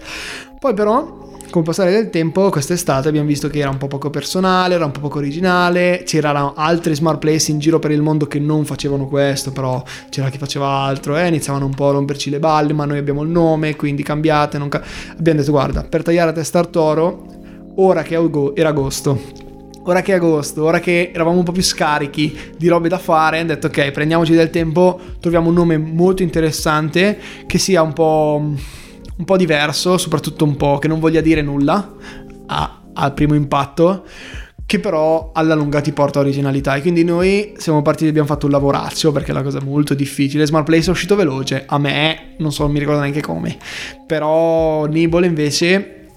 Poi 0.58 0.74
però 0.74 1.30
con 1.52 1.60
il 1.60 1.68
passare 1.68 1.92
del 1.92 2.10
tempo, 2.10 2.48
quest'estate 2.48 3.08
abbiamo 3.08 3.28
visto 3.28 3.48
che 3.48 3.60
era 3.60 3.68
un 3.68 3.76
po' 3.76 3.86
poco 3.86 4.10
personale, 4.10 4.74
era 4.74 4.86
un 4.86 4.90
po' 4.90 5.00
poco 5.00 5.18
originale, 5.18 6.02
c'erano 6.04 6.54
altri 6.56 6.94
smart 6.94 7.18
place 7.18 7.52
in 7.52 7.58
giro 7.58 7.78
per 7.78 7.92
il 7.92 8.02
mondo 8.02 8.26
che 8.26 8.40
non 8.40 8.64
facevano 8.64 9.06
questo, 9.06 9.52
però 9.52 9.82
c'era 10.08 10.30
chi 10.30 10.38
faceva 10.38 10.66
altro 10.66 11.16
eh, 11.16 11.28
iniziavano 11.28 11.66
un 11.66 11.74
po' 11.74 11.90
a 11.90 11.92
romperci 11.92 12.30
le 12.30 12.38
balle, 12.38 12.72
ma 12.72 12.86
noi 12.86 12.98
abbiamo 12.98 13.22
il 13.22 13.28
nome, 13.28 13.76
quindi 13.76 14.02
cambiate. 14.02 14.58
Ca- 14.68 14.82
abbiamo 15.16 15.38
detto 15.38 15.52
guarda, 15.52 15.84
per 15.84 16.02
tagliare 16.02 16.30
a 16.30 16.32
testa 16.32 16.64
toro, 16.64 17.26
ora 17.76 18.02
che 18.02 18.18
era 18.54 18.68
agosto, 18.70 19.20
ora 19.84 20.00
che 20.00 20.12
è 20.12 20.16
agosto, 20.16 20.64
ora 20.64 20.80
che 20.80 21.10
eravamo 21.12 21.38
un 21.38 21.44
po' 21.44 21.52
più 21.52 21.62
scarichi 21.62 22.36
di 22.56 22.68
robe 22.68 22.88
da 22.88 22.98
fare, 22.98 23.38
hanno 23.38 23.48
detto 23.48 23.66
ok, 23.66 23.90
prendiamoci 23.90 24.32
del 24.32 24.50
tempo, 24.50 24.98
troviamo 25.20 25.48
un 25.48 25.54
nome 25.54 25.76
molto 25.76 26.22
interessante 26.22 27.18
che 27.46 27.58
sia 27.58 27.82
un 27.82 27.92
po', 27.92 28.54
un 29.22 29.24
po 29.24 29.36
diverso, 29.36 29.98
soprattutto 29.98 30.44
un 30.44 30.56
po' 30.56 30.78
che 30.78 30.88
non 30.88 30.98
voglia 30.98 31.20
dire 31.20 31.42
nulla 31.42 31.94
a, 32.46 32.82
al 32.92 33.14
primo 33.14 33.34
impatto 33.34 34.04
che 34.66 34.80
però 34.80 35.30
alla 35.32 35.54
lunga 35.54 35.80
ti 35.80 35.92
porta 35.92 36.18
originalità. 36.18 36.74
E 36.74 36.80
quindi 36.80 37.04
noi 37.04 37.54
siamo 37.56 37.82
partiti 37.82 38.08
abbiamo 38.08 38.26
fatto 38.26 38.46
un 38.46 38.52
lavoraccio 38.52 39.12
perché 39.12 39.28
è 39.28 39.34
una 39.34 39.42
cosa 39.42 39.60
molto 39.62 39.94
difficile. 39.94 40.44
Smart 40.46 40.64
Place 40.64 40.88
è 40.88 40.90
uscito 40.90 41.14
veloce 41.14 41.64
a 41.66 41.78
me 41.78 42.34
non 42.38 42.52
so 42.52 42.68
mi 42.68 42.80
ricordo 42.80 43.00
neanche 43.00 43.20
come. 43.20 43.56
Però 44.06 44.86
Nibble 44.86 45.26
invece 45.26 46.08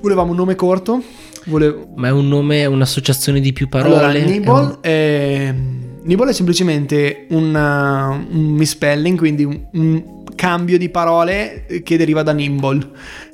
volevamo 0.00 0.30
un 0.30 0.36
nome 0.36 0.54
corto 0.56 1.02
Volevo... 1.46 1.88
Ma 1.96 2.08
è 2.08 2.10
un 2.10 2.28
nome, 2.28 2.66
un'associazione 2.66 3.40
di 3.40 3.54
più 3.54 3.68
parole? 3.68 3.94
Allora, 3.94 4.12
Nibble 4.12 4.78
è, 4.82 5.48
un... 5.48 5.54
è... 5.80 5.89
Nibble 6.02 6.30
è 6.30 6.32
semplicemente 6.32 7.26
un, 7.30 7.54
uh, 7.54 8.36
un 8.36 8.44
misspelling, 8.52 9.18
quindi 9.18 9.44
un, 9.44 9.66
un, 9.72 10.18
cambio 10.34 10.78
di 10.78 10.88
parole 10.88 11.66
che 11.84 11.98
deriva 11.98 12.22
da 12.22 12.32
nimble. 12.32 12.88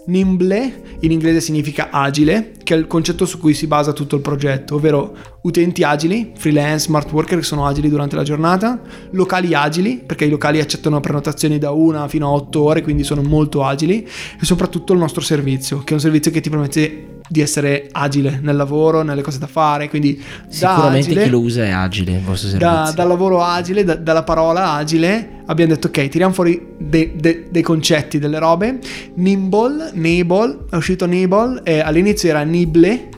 Nimble 0.06 0.96
in 1.00 1.12
inglese 1.12 1.40
significa 1.40 1.90
agile, 1.90 2.54
che 2.64 2.74
è 2.74 2.76
il 2.76 2.88
concetto 2.88 3.24
su 3.26 3.38
cui 3.38 3.54
si 3.54 3.68
basa 3.68 3.92
tutto 3.92 4.16
il 4.16 4.22
progetto, 4.22 4.74
ovvero 4.74 5.16
utenti 5.42 5.84
agili, 5.84 6.32
freelance, 6.36 6.86
smart 6.86 7.12
worker 7.12 7.38
che 7.38 7.44
sono 7.44 7.64
agili 7.64 7.88
durante 7.88 8.16
la 8.16 8.24
giornata, 8.24 8.80
locali 9.10 9.54
agili, 9.54 10.02
perché 10.04 10.24
i 10.24 10.30
locali 10.30 10.58
accettano 10.58 10.98
prenotazioni 10.98 11.58
da 11.58 11.70
una 11.70 12.08
fino 12.08 12.26
a 12.26 12.30
otto 12.32 12.64
ore, 12.64 12.82
quindi 12.82 13.04
sono 13.04 13.22
molto 13.22 13.62
agili, 13.62 14.02
e 14.02 14.44
soprattutto 14.44 14.92
il 14.92 14.98
nostro 14.98 15.20
servizio, 15.20 15.78
che 15.84 15.90
è 15.90 15.94
un 15.94 16.00
servizio 16.00 16.32
che 16.32 16.40
ti 16.40 16.50
permette 16.50 17.15
di 17.28 17.40
essere 17.40 17.88
agile 17.92 18.38
nel 18.42 18.56
lavoro, 18.56 19.02
nelle 19.02 19.22
cose 19.22 19.38
da 19.38 19.46
fare, 19.46 19.88
quindi 19.88 20.22
sicuramente 20.48 21.06
agile, 21.08 21.22
chi 21.24 21.30
lo 21.30 21.40
usa 21.40 21.64
è 21.64 21.70
agile 21.70 22.12
il 22.12 22.22
vostro 22.22 22.48
servizio. 22.48 22.74
Da, 22.74 22.92
dal 22.94 23.08
lavoro 23.08 23.42
agile, 23.42 23.84
da, 23.84 23.94
dalla 23.94 24.22
parola 24.22 24.72
agile, 24.72 25.42
abbiamo 25.46 25.74
detto 25.74 25.88
ok, 25.88 26.08
tiriamo 26.08 26.32
fuori 26.32 26.74
dei, 26.78 27.14
dei, 27.16 27.46
dei 27.50 27.62
concetti, 27.62 28.18
delle 28.18 28.38
robe. 28.38 28.78
Nimble, 29.14 29.90
Nibble, 29.94 30.66
è 30.70 30.76
uscito 30.76 31.06
Nibble, 31.06 31.60
e 31.64 31.80
all'inizio 31.80 32.28
era 32.28 32.42
Nible, 32.42 33.08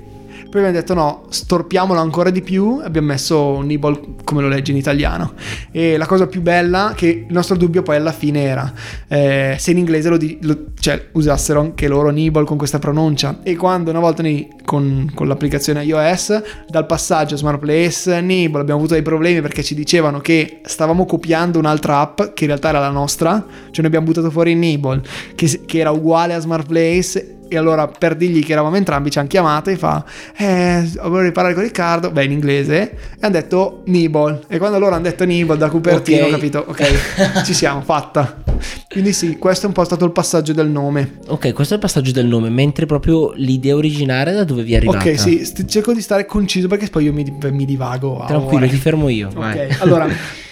poi 0.50 0.60
abbiamo 0.60 0.78
detto 0.78 0.94
no, 0.94 1.24
storpiamolo 1.28 2.00
ancora 2.00 2.30
di 2.30 2.40
più, 2.40 2.80
abbiamo 2.82 3.08
messo 3.08 3.60
Nibble 3.60 4.00
come 4.24 4.40
lo 4.40 4.48
legge 4.48 4.70
in 4.70 4.78
italiano. 4.78 5.34
E 5.70 5.98
la 5.98 6.06
cosa 6.06 6.26
più 6.26 6.40
bella, 6.40 6.94
che 6.96 7.26
il 7.28 7.32
nostro 7.32 7.54
dubbio 7.54 7.82
poi 7.82 7.96
alla 7.96 8.12
fine 8.12 8.44
era 8.44 8.72
eh, 9.08 9.56
se 9.58 9.72
in 9.72 9.78
inglese 9.78 10.08
lo, 10.08 10.16
di, 10.16 10.38
lo 10.42 10.68
cioè, 10.80 11.08
usassero 11.12 11.60
anche 11.60 11.86
loro 11.86 12.08
Nibble 12.08 12.44
con 12.44 12.56
questa 12.56 12.78
pronuncia. 12.78 13.40
E 13.42 13.56
quando 13.56 13.90
una 13.90 14.00
volta 14.00 14.22
noi, 14.22 14.48
con, 14.64 15.10
con, 15.14 15.28
l'applicazione 15.28 15.84
iOS, 15.84 16.42
dal 16.66 16.86
passaggio 16.86 17.36
Smart 17.36 17.58
Place, 17.58 18.18
Nibble, 18.22 18.62
abbiamo 18.62 18.80
avuto 18.80 18.94
dei 18.94 19.02
problemi 19.02 19.42
perché 19.42 19.62
ci 19.62 19.74
dicevano 19.74 20.20
che 20.20 20.60
stavamo 20.64 21.04
copiando 21.04 21.58
un'altra 21.58 22.00
app 22.00 22.22
che 22.32 22.44
in 22.44 22.48
realtà 22.48 22.70
era 22.70 22.80
la 22.80 22.88
nostra, 22.88 23.32
cioè 23.36 23.76
noi 23.76 23.86
abbiamo 23.86 24.06
buttato 24.06 24.30
fuori 24.30 24.54
Nibble, 24.54 25.02
che, 25.34 25.60
che 25.66 25.78
era 25.78 25.90
uguale 25.90 26.32
a 26.32 26.40
Smart 26.40 26.66
Place 26.66 27.36
e 27.48 27.56
allora 27.56 27.88
per 27.88 28.14
dirgli 28.14 28.44
che 28.44 28.52
eravamo 28.52 28.76
entrambi 28.76 29.10
ci 29.10 29.18
hanno 29.18 29.28
chiamato 29.28 29.70
e 29.70 29.76
fa 29.76 30.04
eh 30.36 30.88
vorrei 31.04 31.32
parlare 31.32 31.54
con 31.54 31.62
Riccardo 31.62 32.10
beh 32.10 32.24
in 32.24 32.32
inglese 32.32 32.80
e 32.80 32.96
hanno 33.20 33.32
detto 33.32 33.82
Nibble 33.86 34.42
e 34.48 34.58
quando 34.58 34.78
loro 34.78 34.94
hanno 34.94 35.04
detto 35.04 35.24
Nibble 35.24 35.56
da 35.56 35.68
Cupertino 35.68 36.26
okay. 36.26 36.28
ho 36.28 36.34
capito? 36.34 36.64
Ok 36.66 37.42
ci 37.44 37.54
siamo 37.54 37.80
fatta. 37.80 38.42
Quindi 38.88 39.12
sì 39.12 39.36
questo 39.38 39.64
è 39.64 39.68
un 39.68 39.74
po' 39.74 39.84
stato 39.84 40.04
il 40.04 40.12
passaggio 40.12 40.52
del 40.52 40.68
nome. 40.68 41.18
Ok 41.28 41.52
questo 41.52 41.74
è 41.74 41.76
il 41.76 41.82
passaggio 41.82 42.12
del 42.12 42.26
nome 42.26 42.48
mentre 42.48 42.86
proprio 42.86 43.32
l'idea 43.34 43.74
originale 43.74 44.32
da 44.32 44.44
dove 44.44 44.62
vi 44.62 44.74
è 44.74 44.76
arrivata? 44.76 44.98
ok 44.98 45.18
sì 45.18 45.66
cerco 45.66 45.92
di 45.92 46.00
stare 46.00 46.26
conciso 46.26 46.68
perché 46.68 46.88
poi 46.88 47.04
io 47.04 47.12
mi, 47.12 47.38
mi 47.50 47.64
divago 47.64 48.24
tranquillo 48.26 48.66
ti 48.66 48.76
fermo 48.76 49.08
io 49.08 49.28
ok 49.28 49.34
vai. 49.34 49.76
allora 49.80 50.08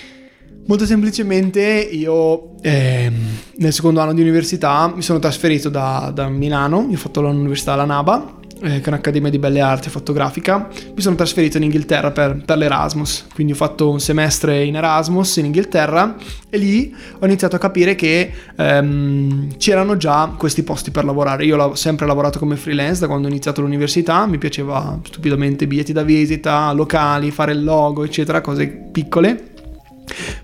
Molto 0.66 0.84
semplicemente 0.84 1.62
io 1.62 2.60
eh, 2.60 3.12
nel 3.58 3.72
secondo 3.72 4.00
anno 4.00 4.12
di 4.12 4.20
università 4.20 4.92
mi 4.92 5.00
sono 5.00 5.20
trasferito 5.20 5.68
da, 5.68 6.10
da, 6.12 6.28
Milano, 6.28 6.86
io 6.88 6.96
ho 6.96 6.98
fatto 6.98 7.20
l'università 7.20 7.74
alla 7.74 7.84
NABA 7.84 8.34
eh, 8.62 8.80
che 8.80 8.84
è 8.84 8.88
un'accademia 8.88 9.30
di 9.30 9.38
belle 9.38 9.60
arti 9.60 9.90
fotografica, 9.90 10.68
mi 10.94 11.00
sono 11.00 11.14
trasferito 11.14 11.58
in 11.58 11.64
Inghilterra 11.64 12.10
per, 12.10 12.42
per, 12.44 12.56
l'Erasmus. 12.56 13.26
Quindi 13.32 13.52
ho 13.52 13.56
fatto 13.56 13.90
un 13.90 14.00
semestre 14.00 14.64
in 14.64 14.74
Erasmus 14.74 15.36
in 15.36 15.44
Inghilterra 15.44 16.16
e 16.48 16.58
lì 16.58 16.94
ho 17.18 17.24
iniziato 17.26 17.54
a 17.54 17.58
capire 17.60 17.94
che 17.94 18.32
ehm, 18.56 19.56
c'erano 19.58 19.96
già 19.96 20.32
questi 20.36 20.62
posti 20.62 20.90
per 20.90 21.04
lavorare. 21.04 21.44
Io 21.44 21.56
ho 21.56 21.74
sempre 21.74 22.06
lavorato 22.06 22.38
come 22.38 22.56
freelance 22.56 23.00
da 23.00 23.06
quando 23.06 23.28
ho 23.28 23.30
iniziato 23.30 23.60
l'università, 23.60 24.26
mi 24.26 24.38
piaceva 24.38 24.98
stupidamente 25.04 25.66
biglietti 25.66 25.92
da 25.92 26.02
visita, 26.02 26.72
locali, 26.72 27.30
fare 27.30 27.52
il 27.52 27.62
logo, 27.62 28.04
eccetera, 28.04 28.40
cose 28.40 28.66
piccole. 28.66 29.54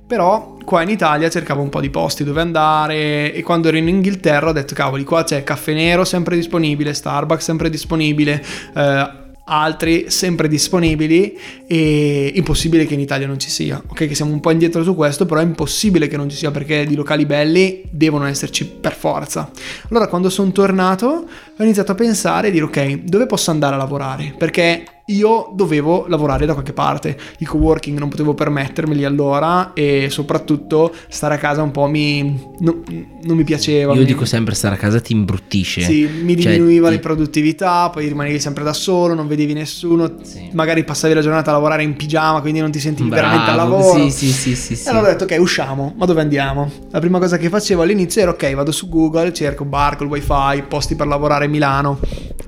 Però 0.06 0.56
qua 0.64 0.82
in 0.82 0.88
Italia 0.88 1.28
cercavo 1.30 1.62
un 1.62 1.68
po' 1.68 1.80
di 1.80 1.90
posti 1.90 2.24
dove 2.24 2.40
andare 2.40 3.32
e 3.32 3.42
quando 3.42 3.68
ero 3.68 3.76
in 3.76 3.88
Inghilterra 3.88 4.50
ho 4.50 4.52
detto 4.52 4.74
cavoli 4.74 5.04
qua 5.04 5.24
c'è 5.24 5.42
caffè 5.44 5.72
nero 5.72 6.04
sempre 6.04 6.36
disponibile, 6.36 6.94
Starbucks 6.94 7.44
sempre 7.44 7.70
disponibile, 7.70 8.42
eh, 8.74 9.20
altri 9.44 10.06
sempre 10.08 10.48
disponibili 10.48 11.36
e 11.66 12.32
impossibile 12.34 12.86
che 12.86 12.94
in 12.94 13.00
Italia 13.00 13.26
non 13.26 13.38
ci 13.38 13.50
sia. 13.50 13.82
Ok, 13.84 14.06
che 14.06 14.14
siamo 14.14 14.32
un 14.32 14.40
po' 14.40 14.50
indietro 14.50 14.82
su 14.82 14.94
questo, 14.94 15.26
però 15.26 15.40
è 15.40 15.44
impossibile 15.44 16.06
che 16.06 16.16
non 16.16 16.28
ci 16.28 16.36
sia 16.36 16.50
perché 16.50 16.86
di 16.86 16.94
locali 16.94 17.26
belli 17.26 17.82
devono 17.90 18.26
esserci 18.26 18.66
per 18.66 18.94
forza. 18.94 19.50
Allora 19.90 20.06
quando 20.06 20.30
sono 20.30 20.52
tornato 20.52 21.26
ho 21.58 21.62
iniziato 21.62 21.92
a 21.92 21.94
pensare 21.94 22.48
e 22.48 22.50
dire 22.50 22.64
ok, 22.64 23.02
dove 23.04 23.26
posso 23.26 23.50
andare 23.50 23.74
a 23.74 23.78
lavorare? 23.78 24.34
Perché 24.36 24.84
io 25.06 25.50
dovevo 25.52 26.06
lavorare 26.08 26.46
da 26.46 26.52
qualche 26.52 26.72
parte. 26.72 27.16
Il 27.38 27.48
co-working 27.48 27.98
non 27.98 28.08
potevo 28.08 28.34
permettermeli 28.34 29.04
allora 29.04 29.72
e 29.72 30.08
soprattutto 30.10 30.94
stare 31.08 31.34
a 31.34 31.38
casa 31.38 31.62
un 31.62 31.72
po' 31.72 31.86
mi, 31.86 32.22
no, 32.60 32.82
non 33.22 33.36
mi 33.36 33.44
piaceva. 33.44 33.92
Io 33.92 34.00
mi... 34.00 34.04
dico 34.06 34.24
sempre 34.24 34.54
stare 34.54 34.76
a 34.76 34.78
casa 34.78 35.00
ti 35.00 35.12
imbruttisce. 35.12 35.80
Sì, 35.80 36.08
mi 36.22 36.40
cioè, 36.40 36.52
diminuiva 36.52 36.88
ti... 36.88 36.94
la 36.94 37.00
produttività, 37.00 37.90
poi 37.90 38.06
rimanevi 38.06 38.38
sempre 38.38 38.62
da 38.62 38.72
solo, 38.72 39.14
non 39.14 39.26
vedevi 39.26 39.52
nessuno, 39.52 40.18
sì. 40.22 40.48
magari 40.52 40.84
passavi 40.84 41.14
la 41.14 41.20
giornata 41.20 41.50
a 41.50 41.54
lavorare 41.54 41.82
in 41.82 41.96
pigiama, 41.96 42.40
quindi 42.40 42.60
non 42.60 42.70
ti 42.70 42.78
sentivi 42.78 43.08
Bravo, 43.08 43.26
veramente 43.26 43.50
al 43.50 43.56
lavoro. 43.56 44.08
Sì, 44.08 44.10
sì, 44.10 44.32
sì, 44.32 44.56
sì, 44.56 44.76
sì. 44.76 44.88
Allora 44.88 45.08
ho 45.08 45.10
detto 45.10 45.24
ok, 45.24 45.36
usciamo, 45.40 45.94
ma 45.96 46.06
dove 46.06 46.20
andiamo? 46.20 46.70
La 46.90 47.00
prima 47.00 47.18
cosa 47.18 47.36
che 47.38 47.48
facevo 47.48 47.82
all'inizio 47.82 48.22
era 48.22 48.30
ok, 48.30 48.54
vado 48.54 48.70
su 48.70 48.88
Google, 48.88 49.32
cerco 49.32 49.64
bar 49.64 49.96
col 49.96 50.06
wifi, 50.06 50.62
posti 50.68 50.94
per 50.94 51.08
lavorare 51.08 51.41
a 51.46 51.48
Milano 51.48 51.98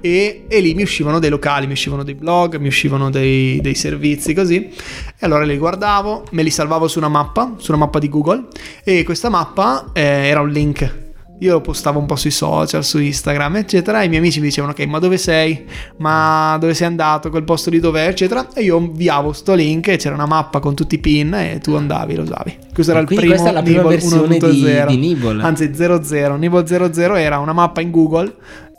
e, 0.01 0.45
e 0.49 0.61
lì 0.61 0.75
mi 0.75 0.83
uscivano 0.83 1.19
dei 1.19 1.31
locali, 1.31 1.67
mi 1.67 1.73
uscivano 1.73 2.03
dei 2.03 2.15
blog 2.15 2.57
mi 2.57 2.69
uscivano 2.69 3.11
dei, 3.11 3.61
dei 3.61 3.75
servizi 3.75 4.35
così 4.35 4.57
e 4.67 4.73
allora 5.21 5.45
li 5.45 5.57
guardavo, 5.57 6.25
me 6.33 6.43
li 6.43 6.51
salvavo 6.51 6.89
su 6.89 6.99
una 6.99 7.09
mappa, 7.09 7.55
su 7.57 7.71
una 7.71 7.81
mappa 7.85 7.99
di 7.99 8.09
Google 8.09 8.47
e 8.83 9.03
questa 9.03 9.29
mappa 9.29 9.91
eh, 9.93 10.03
era 10.03 10.41
un 10.41 10.51
link 10.51 11.03
io 11.39 11.61
postavo 11.61 11.99
un 11.99 12.07
po' 12.07 12.15
sui 12.15 12.31
social, 12.31 12.85
su 12.85 12.99
Instagram, 12.99 13.57
eccetera, 13.57 14.01
e 14.01 14.05
i 14.05 14.09
miei 14.09 14.21
amici 14.21 14.39
mi 14.39 14.47
dicevano: 14.47 14.73
Ok, 14.73 14.85
ma 14.87 15.01
dove 15.01 15.19
sei? 15.19 15.65
Ma 15.99 16.57
dove 16.61 16.75
sei 16.75 16.87
andato? 16.87 17.29
Quel 17.29 17.43
posto 17.43 17.71
lì 17.71 17.81
dov'è? 17.81 18.07
eccetera. 18.07 18.49
E 18.55 18.63
io 18.63 18.79
inviavo 18.79 19.33
sto 19.33 19.53
link 19.55 19.89
e 19.89 19.97
c'era 19.97 20.15
una 20.15 20.27
mappa 20.27 20.61
con 20.61 20.75
tutti 20.75 20.95
i 20.95 20.99
pin 20.99 21.35
e 21.35 21.59
tu 21.61 21.75
andavi, 21.75 22.15
lo 22.15 22.23
usavi. 22.23 22.59
Questo 22.73 22.93
era 22.93 23.01
il 23.01 23.07
primo 23.07 23.27
questa 23.27 23.49
è 23.49 23.53
la 23.53 23.63
prima 23.63 23.83
Nibble 23.83 23.97
versione 23.97 24.39
di, 24.39 24.85
di 24.87 24.97
Nibble. 24.97 25.43
Anzi, 25.43 25.75
00. 25.75 26.37
Nibble 26.37 26.67
00 26.67 27.17
era 27.17 27.39
una 27.39 27.53
mappa 27.53 27.81
in 27.81 27.91
Google, 27.91 28.33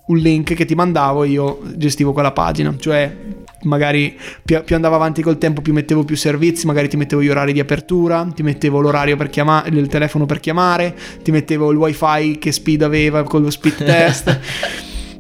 un 0.08 0.18
link 0.18 0.54
che 0.54 0.66
ti 0.66 0.76
mandavo 0.76 1.24
e 1.24 1.30
io 1.30 1.60
gestivo 1.76 2.14
quella 2.14 2.32
pagina. 2.32 2.76
Cioè, 2.78 3.16
magari 3.64 4.18
più, 4.44 4.64
più, 4.64 4.76
andavo 4.76 4.96
avanti 4.96 5.22
col 5.22 5.38
tempo 5.38 5.62
più 5.62 5.74
mettevo 5.74 6.04
più 6.04 6.16
servizi, 6.16 6.66
magari 6.66 6.88
ti 6.88 6.98
mettevo 6.98 7.22
gli 7.22 7.30
orari 7.30 7.54
di 7.54 7.60
apertura, 7.60 8.28
ti 8.34 8.44
mettevo 8.44 8.80
l'orario 8.80 9.16
per 9.16 9.30
chiamare, 9.30 9.70
il 9.70 9.88
telefono 9.88 10.26
per 10.26 10.40
chiamare, 10.40 10.96
ti 11.24 11.32
mettevo 11.32 11.72
il 11.72 11.78
wifi 11.78 12.38
che 12.38 12.52
speed 12.52 12.84
aveva 12.84 13.24
con 13.24 13.42
lo 13.42 13.50
speed 13.50 13.76
test. 13.84 14.40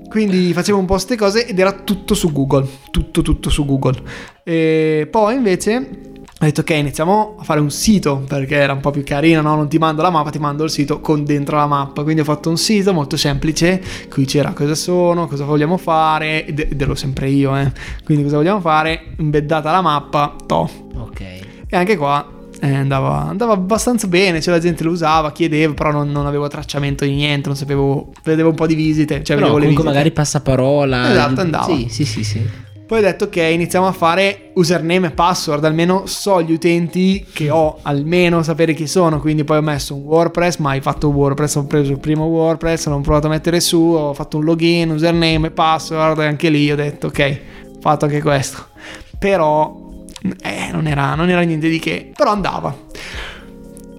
Quindi 0.07 0.53
facevo 0.53 0.77
un 0.77 0.85
po' 0.85 0.93
queste 0.93 1.17
cose 1.17 1.45
ed 1.45 1.59
era 1.59 1.73
tutto 1.73 2.13
su 2.13 2.31
Google, 2.31 2.65
tutto 2.91 3.21
tutto 3.21 3.49
su 3.49 3.65
Google. 3.65 4.01
E 4.43 5.07
poi 5.11 5.35
invece 5.35 6.13
ho 6.45 6.47
detto 6.47 6.61
ok 6.61 6.69
iniziamo 6.69 7.35
a 7.39 7.43
fare 7.43 7.59
un 7.59 7.71
sito 7.71 8.23
perché 8.27 8.55
era 8.55 8.73
un 8.73 8.79
po' 8.79 8.91
più 8.91 9.03
carino 9.03 9.41
no? 9.41 9.55
non 9.55 9.67
ti 9.67 9.77
mando 9.77 10.01
la 10.01 10.11
mappa 10.11 10.29
ti 10.29 10.37
mando 10.37 10.63
il 10.63 10.69
sito 10.69 10.99
con 10.99 11.25
dentro 11.25 11.57
la 11.57 11.65
mappa 11.65 12.03
quindi 12.03 12.21
ho 12.21 12.25
fatto 12.25 12.49
un 12.49 12.57
sito 12.57 12.93
molto 12.93 13.17
semplice 13.17 13.81
qui 14.09 14.25
c'era 14.25 14.51
cosa 14.53 14.75
sono 14.75 15.27
cosa 15.27 15.43
vogliamo 15.43 15.77
fare 15.77 16.45
ed 16.45 16.79
ero 16.79 16.93
sempre 16.93 17.29
io 17.29 17.55
eh. 17.57 17.71
quindi 18.03 18.23
cosa 18.23 18.37
vogliamo 18.37 18.59
fare 18.59 19.13
imbeddata 19.17 19.71
la 19.71 19.81
mappa 19.81 20.35
to 20.45 20.69
ok 20.95 21.21
e 21.67 21.75
anche 21.75 21.97
qua 21.97 22.29
eh, 22.61 22.73
andava, 22.73 23.27
andava, 23.27 23.51
abbastanza 23.51 24.07
bene, 24.07 24.39
cioè 24.41 24.53
la 24.53 24.61
gente 24.61 24.83
lo 24.83 24.91
usava, 24.91 25.33
chiedeva, 25.33 25.73
però 25.73 25.91
non, 25.91 26.09
non, 26.09 26.25
avevo 26.25 26.47
tracciamento 26.47 27.03
di 27.03 27.13
niente, 27.13 27.49
non 27.49 27.57
sapevo, 27.57 28.13
vedevo 28.23 28.49
un 28.49 28.55
po' 28.55 28.65
di 28.65 28.75
visite, 28.75 29.23
cioè 29.23 29.35
però 29.35 29.47
vedevo 29.47 29.51
comunque 29.51 29.67
le 29.67 29.67
visite. 29.67 29.87
magari 29.89 30.11
passaparola. 30.11 31.11
Esatto, 31.11 31.41
andava. 31.41 31.65
Sì, 31.65 31.87
sì, 31.89 32.05
sì, 32.05 32.23
sì. 32.23 32.49
Poi 32.87 32.99
ho 32.99 33.01
detto 33.01 33.23
ok, 33.23 33.37
iniziamo 33.37 33.87
a 33.87 33.91
fare 33.91 34.51
username 34.53 35.07
e 35.07 35.11
password, 35.11 35.65
almeno 35.65 36.05
so 36.05 36.39
gli 36.43 36.51
utenti 36.51 37.25
che 37.33 37.49
ho, 37.49 37.79
almeno 37.81 38.43
sapere 38.43 38.75
chi 38.75 38.85
sono, 38.85 39.19
quindi 39.19 39.43
poi 39.43 39.57
ho 39.57 39.61
messo 39.61 39.95
un 39.95 40.03
WordPress, 40.03 40.57
mai 40.57 40.81
fatto 40.81 41.09
WordPress, 41.09 41.55
ho 41.55 41.65
preso 41.65 41.93
il 41.93 41.99
primo 41.99 42.25
WordPress, 42.25 42.85
l'ho 42.85 42.99
provato 42.99 43.25
a 43.25 43.31
mettere 43.31 43.59
su, 43.59 43.79
ho 43.79 44.13
fatto 44.13 44.37
un 44.37 44.43
login, 44.43 44.91
username 44.91 45.47
e 45.47 45.51
password 45.51 46.19
e 46.19 46.25
anche 46.27 46.49
lì 46.49 46.71
ho 46.71 46.75
detto 46.75 47.07
ok, 47.07 47.39
fatto 47.79 48.05
anche 48.05 48.21
questo. 48.21 48.67
Però 49.17 50.05
eh, 50.43 50.69
non, 50.71 50.85
era, 50.85 51.15
non 51.15 51.31
era 51.31 51.41
niente 51.41 51.69
di 51.69 51.79
che, 51.79 52.11
però 52.15 52.33
andava. 52.33 52.75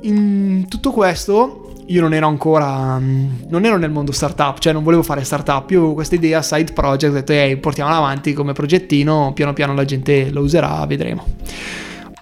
In 0.02 0.66
tutto 0.68 0.92
questo 0.92 1.65
io 1.86 2.00
non 2.00 2.14
ero 2.14 2.26
ancora, 2.26 2.98
mm, 2.98 3.28
non 3.48 3.64
ero 3.64 3.76
nel 3.76 3.90
mondo 3.90 4.12
startup, 4.12 4.58
cioè 4.58 4.72
non 4.72 4.82
volevo 4.82 5.02
fare 5.02 5.24
startup, 5.24 5.70
io 5.70 5.78
avevo 5.78 5.94
questa 5.94 6.14
idea 6.14 6.42
side 6.42 6.72
project, 6.72 7.12
ho 7.12 7.14
detto 7.14 7.32
ehi 7.32 7.56
portiamola 7.56 7.96
avanti 7.96 8.32
come 8.32 8.52
progettino, 8.52 9.32
piano 9.34 9.52
piano 9.52 9.74
la 9.74 9.84
gente 9.84 10.30
lo 10.30 10.40
userà, 10.40 10.84
vedremo. 10.86 11.24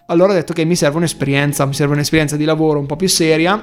Allora 0.06 0.32
ho 0.32 0.34
detto 0.34 0.52
che 0.52 0.64
mi 0.64 0.76
serve 0.76 0.98
un'esperienza, 0.98 1.64
mi 1.64 1.72
serve 1.72 1.94
un'esperienza 1.94 2.36
di 2.36 2.44
lavoro 2.44 2.78
un 2.78 2.86
po' 2.86 2.96
più 2.96 3.08
seria 3.08 3.62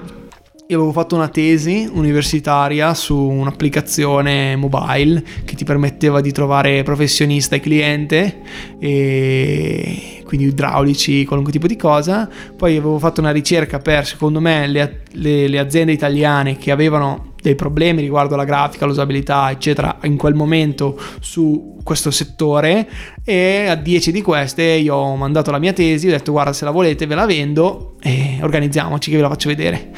io 0.72 0.78
avevo 0.78 0.94
fatto 0.94 1.16
una 1.16 1.28
tesi 1.28 1.90
universitaria 1.92 2.94
su 2.94 3.18
un'applicazione 3.18 4.56
mobile 4.56 5.22
che 5.44 5.56
ti 5.56 5.66
permetteva 5.66 6.22
di 6.22 6.32
trovare 6.32 6.82
professionista 6.84 7.58
e 7.58 7.60
cliente, 7.60 8.40
e 8.80 10.24
quindi 10.24 10.48
idraulici, 10.48 11.26
qualunque 11.26 11.52
tipo 11.52 11.68
di 11.68 11.76
cosa. 11.76 12.30
Poi 12.56 12.78
avevo 12.78 13.00
fatto 13.00 13.20
una 13.20 13.32
ricerca 13.32 13.80
per, 13.80 14.06
secondo 14.06 14.40
me, 14.40 14.66
le, 14.68 15.02
le, 15.12 15.50
le 15.50 15.60
aziende 15.60 15.92
italiane 15.92 16.56
che 16.56 16.72
avevano 16.72 17.34
dei 17.42 17.56
problemi 17.56 18.00
riguardo 18.00 18.38
la 18.38 18.46
grafica, 18.46 18.86
l'usabilità, 18.86 19.52
eccetera, 19.52 19.98
in 20.04 20.16
quel 20.16 20.36
momento 20.36 20.98
su 21.20 21.80
questo 21.84 22.12
settore 22.12 22.88
e 23.26 23.66
a 23.68 23.76
10 23.76 24.12
di 24.14 24.22
queste 24.22 24.64
io 24.64 24.96
ho 24.96 25.16
mandato 25.18 25.52
la 25.52 25.60
mia 25.60 25.74
tesi, 25.74 26.08
ho 26.08 26.12
detto 26.12 26.32
guarda 26.32 26.54
se 26.54 26.64
la 26.64 26.72
volete 26.72 27.08
ve 27.08 27.16
la 27.16 27.26
vendo 27.26 27.96
e 28.02 28.38
organizziamoci 28.42 29.10
che 29.10 29.16
ve 29.18 29.22
la 29.24 29.30
faccio 29.30 29.50
vedere 29.50 29.92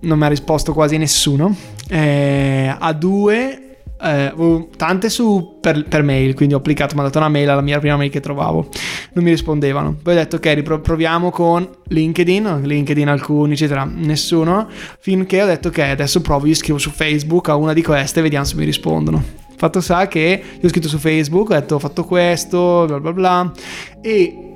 non 0.00 0.18
mi 0.18 0.24
ha 0.24 0.28
risposto 0.28 0.72
quasi 0.72 0.96
nessuno. 0.96 1.54
Eh, 1.88 2.74
a 2.78 2.92
due 2.92 3.70
eh, 4.02 4.68
tante 4.76 5.10
su 5.10 5.58
per, 5.60 5.84
per, 5.86 6.02
mail, 6.02 6.34
quindi 6.34 6.54
ho 6.54 6.58
applicato, 6.58 6.94
mi 6.94 7.00
ha 7.00 7.04
dato 7.04 7.18
una 7.18 7.28
mail 7.28 7.48
alla 7.50 7.60
mia 7.60 7.78
prima 7.78 7.96
mail 7.96 8.10
che 8.10 8.20
trovavo, 8.20 8.68
non 9.12 9.24
mi 9.24 9.30
rispondevano. 9.30 9.96
Poi 10.02 10.14
ho 10.14 10.16
detto 10.16 10.36
ok, 10.36 10.80
proviamo 10.80 11.30
con 11.30 11.68
LinkedIn, 11.88 12.62
LinkedIn 12.64 13.08
alcuni, 13.08 13.52
eccetera, 13.52 13.84
nessuno, 13.84 14.68
finché 15.00 15.42
ho 15.42 15.46
detto 15.46 15.68
ok, 15.68 15.78
adesso 15.78 16.20
provo, 16.20 16.46
io 16.46 16.54
scrivo 16.54 16.78
su 16.78 16.90
Facebook 16.90 17.48
a 17.48 17.56
una 17.56 17.72
di 17.72 17.82
queste 17.82 18.20
e 18.20 18.22
vediamo 18.22 18.44
se 18.44 18.56
mi 18.56 18.64
rispondono. 18.64 19.22
Fatto 19.56 19.82
sa 19.82 20.08
che 20.08 20.42
io 20.58 20.66
ho 20.66 20.68
scritto 20.70 20.88
su 20.88 20.96
Facebook, 20.96 21.50
ho 21.50 21.54
detto 21.54 21.74
ho 21.74 21.78
fatto 21.78 22.04
questo, 22.04 22.84
bla 22.86 23.00
bla 23.00 23.12
bla, 23.12 23.52
e 24.00 24.46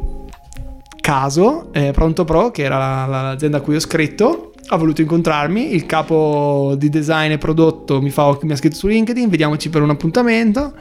caso, 1.03 1.69
eh, 1.75 1.91
Pronto 1.91 2.25
Pro, 2.25 2.51
che 2.51 2.63
era 2.63 2.79
la, 2.79 3.05
la, 3.07 3.23
l'azienda 3.23 3.59
a 3.59 3.61
cui 3.61 3.75
ho 3.75 3.81
scritto, 3.81 4.54
ha 4.69 4.77
voluto 4.77 5.01
incontrarmi, 5.01 5.75
il 5.75 5.87
capo 5.87 6.75
di 6.77 6.89
design 6.89 7.33
e 7.33 7.39
prodotto 7.39 8.01
mi, 8.01 8.11
fa, 8.11 8.37
mi 8.43 8.53
ha 8.53 8.57
scritto 8.57 8.77
su 8.77 8.87
LinkedIn, 8.87 9.29
vediamoci 9.29 9.69
per 9.69 9.83
un 9.83 9.91
appuntamento, 9.91 10.73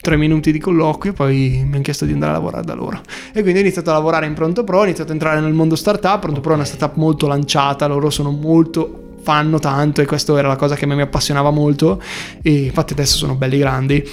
tre 0.00 0.16
minuti 0.16 0.52
di 0.52 0.58
colloquio, 0.58 1.12
poi 1.12 1.62
mi 1.66 1.74
hanno 1.74 1.82
chiesto 1.82 2.04
di 2.04 2.12
andare 2.12 2.32
a 2.32 2.34
lavorare 2.34 2.64
da 2.64 2.74
loro. 2.74 3.00
E 3.32 3.42
quindi 3.42 3.58
ho 3.58 3.62
iniziato 3.62 3.90
a 3.90 3.94
lavorare 3.94 4.26
in 4.26 4.34
Pronto 4.34 4.64
Pro, 4.64 4.80
ho 4.80 4.84
iniziato 4.84 5.10
a 5.10 5.14
entrare 5.14 5.40
nel 5.40 5.52
mondo 5.52 5.76
startup, 5.76 6.20
Pronto 6.20 6.40
Pro 6.40 6.52
è 6.52 6.54
una 6.54 6.64
startup 6.64 6.96
molto 6.96 7.26
lanciata, 7.26 7.86
loro 7.86 8.10
sono 8.10 8.30
molto 8.30 9.02
fanno 9.26 9.58
tanto 9.58 10.00
e 10.02 10.06
questa 10.06 10.38
era 10.38 10.46
la 10.46 10.54
cosa 10.54 10.76
che 10.76 10.84
a 10.84 10.86
me 10.86 10.94
mi 10.94 11.02
appassionava 11.02 11.50
molto. 11.50 12.00
E 12.42 12.66
infatti 12.66 12.92
adesso 12.92 13.16
sono 13.16 13.34
belli 13.34 13.58
grandi 13.58 14.08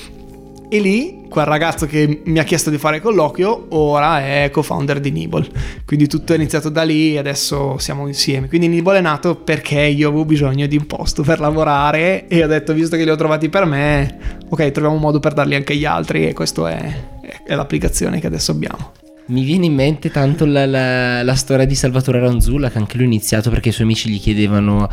e 0.76 0.80
lì 0.80 1.26
quel 1.30 1.46
ragazzo 1.46 1.86
che 1.86 2.22
mi 2.26 2.40
ha 2.40 2.44
chiesto 2.44 2.72
di 2.72 2.80
fare 2.80 3.00
colloquio 3.00 3.68
ora 3.70 4.22
è 4.22 4.50
co-founder 4.52 5.00
di 5.00 5.12
Nibble. 5.12 5.48
Quindi 5.86 6.08
tutto 6.08 6.34
è 6.34 6.36
iniziato 6.36 6.70
da 6.70 6.82
lì 6.82 7.14
e 7.14 7.20
adesso 7.20 7.78
siamo 7.78 8.08
insieme. 8.08 8.48
Quindi 8.48 8.68
Nibble 8.68 8.98
è 8.98 9.02
nato 9.02 9.36
perché 9.36 9.82
io 9.82 10.08
avevo 10.08 10.26
bisogno 10.26 10.66
di 10.66 10.76
un 10.76 10.88
posto 10.88 11.22
per 11.22 11.40
lavorare 11.40 12.28
e 12.28 12.44
ho 12.44 12.48
detto, 12.48 12.74
visto 12.74 12.96
che 12.96 13.04
li 13.04 13.12
ho 13.12 13.16
trovati 13.16 13.50
per 13.50 13.66
me, 13.66 14.18
ok, 14.50 14.72
troviamo 14.72 14.96
un 14.96 15.02
modo 15.02 15.20
per 15.20 15.34
darli 15.34 15.54
anche 15.54 15.74
agli 15.74 15.86
altri 15.86 16.28
e 16.28 16.34
questa 16.34 16.72
è, 16.72 16.94
è 17.46 17.54
l'applicazione 17.54 18.20
che 18.20 18.26
adesso 18.26 18.50
abbiamo. 18.50 19.03
Mi 19.26 19.44
viene 19.44 19.68
in 19.68 19.74
mente 19.74 20.12
tanto 20.12 20.46
la, 20.46 20.66
la, 20.66 21.24
la, 21.24 21.36
storia 21.36 21.66
di 21.66 21.76
Salvatore 21.76 22.20
Ranzulla 22.20 22.70
che 22.70 22.78
anche 22.78 22.96
lui 22.96 23.06
ha 23.06 23.08
iniziato 23.08 23.50
perché 23.50 23.70
i 23.70 23.72
suoi 23.72 23.86
amici 23.86 24.10
gli 24.10 24.20
chiedevano 24.20 24.90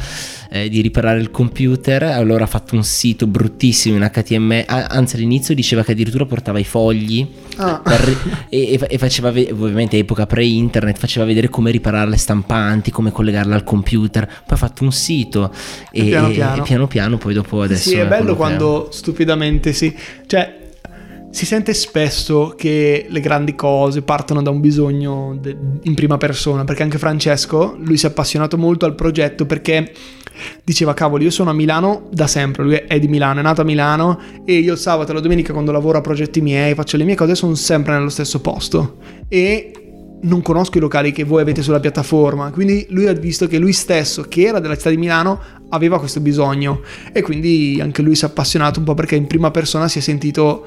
eh, 0.51 0.69
di 0.69 0.81
riparare 0.81 1.19
il 1.19 1.33
computer, 1.33 2.05
allora 2.05 2.45
ha 2.45 2.47
fatto 2.47 2.77
un 2.77 2.85
sito 2.85 3.27
bruttissimo 3.27 3.97
in 3.97 4.09
HTML, 4.09 4.65
anzi 4.67 5.17
all'inizio 5.17 5.53
diceva 5.53 5.83
che 5.83 5.93
addirittura 5.93 6.27
portava 6.27 6.61
i 6.61 6.65
fogli 6.65 7.27
ah. 7.57 7.81
per, 7.83 8.47
e, 8.49 8.79
e, 8.89 8.99
faceva, 8.99 9.31
ovviamente 9.31 9.99
epoca 9.99 10.27
pre-internet, 10.27 10.97
faceva 10.97 11.27
vedere 11.27 11.49
come 11.49 11.73
riparare 11.73 12.11
le 12.11 12.17
stampanti, 12.17 12.93
come 12.93 13.11
collegarle 13.11 13.55
al 13.55 13.65
computer, 13.65 14.27
poi 14.27 14.45
ha 14.47 14.57
fatto 14.57 14.85
un 14.85 14.93
sito 14.93 15.53
e, 15.91 16.05
piano 16.05 16.29
piano, 16.29 16.57
e 16.57 16.63
piano, 16.63 16.87
piano 16.87 17.19
poi 17.19 17.35
dopo 17.35 17.63
adesso... 17.63 17.89
Sì, 17.89 17.97
è 17.97 18.07
bello 18.07 18.37
quando 18.37 18.91
stupidamente 18.93 19.73
sì, 19.73 19.93
cioè 20.27 20.60
si 21.31 21.47
sente 21.47 21.75
spesso 21.75 22.55
che 22.57 23.07
le 23.09 23.21
grandi 23.21 23.55
cose 23.55 24.03
partono 24.03 24.43
da 24.43 24.51
un 24.51 24.61
bisogno 24.61 25.37
de- 25.41 25.57
in 25.83 25.95
prima 25.95 26.17
persona, 26.17 26.65
perché 26.65 26.83
anche 26.83 26.99
Francesco, 26.99 27.77
lui 27.79 27.97
si 27.97 28.07
è 28.07 28.09
appassionato 28.09 28.59
molto 28.59 28.85
al 28.85 28.95
progetto 28.97 29.47
perché 29.47 29.93
diceva 30.65 30.95
cavolo 30.95 31.23
io 31.23 31.31
sono 31.31 31.51
a 31.51 31.53
Milano 31.53 32.09
da 32.11 32.27
sempre, 32.27 32.65
lui 32.65 32.75
è 32.75 32.99
di 32.99 33.09
Milano, 33.09 33.41
è 33.41 33.43
nato 33.43 33.61
a 33.61 33.65
Milano 33.65 34.19
e 34.45 34.55
io 34.55 34.73
il 34.73 34.79
sabato 34.79 35.13
e 35.13 35.15
la 35.15 35.21
domenica 35.21 35.53
quando 35.53 35.71
lavoro 35.71 35.99
a 35.99 36.01
progetti 36.01 36.41
miei, 36.41 36.75
faccio 36.75 36.97
le 36.97 37.05
mie 37.05 37.15
cose, 37.15 37.35
sono 37.35 37.55
sempre 37.55 37.95
nello 37.95 38.09
stesso 38.09 38.41
posto 38.41 38.97
e 39.29 39.73
non 40.23 40.43
conosco 40.43 40.77
i 40.79 40.81
locali 40.81 41.13
che 41.13 41.25
voi 41.25 41.41
avete 41.41 41.63
sulla 41.63 41.81
piattaforma, 41.81 42.51
quindi 42.51 42.87
lui 42.91 43.07
ha 43.07 43.13
visto 43.13 43.47
che 43.47 43.59
lui 43.59 43.73
stesso, 43.73 44.23
che 44.23 44.43
era 44.43 44.59
della 44.59 44.77
città 44.77 44.91
di 44.91 44.97
Milano, 44.97 45.41
aveva 45.71 45.99
questo 45.99 46.21
bisogno 46.21 46.81
e 47.13 47.23
quindi 47.23 47.79
anche 47.81 48.03
lui 48.03 48.15
si 48.15 48.25
è 48.25 48.29
appassionato 48.29 48.81
un 48.81 48.85
po' 48.85 48.95
perché 48.95 49.15
in 49.15 49.27
prima 49.27 49.51
persona 49.51 49.89
si 49.89 49.99
è 49.99 50.03
sentito 50.03 50.67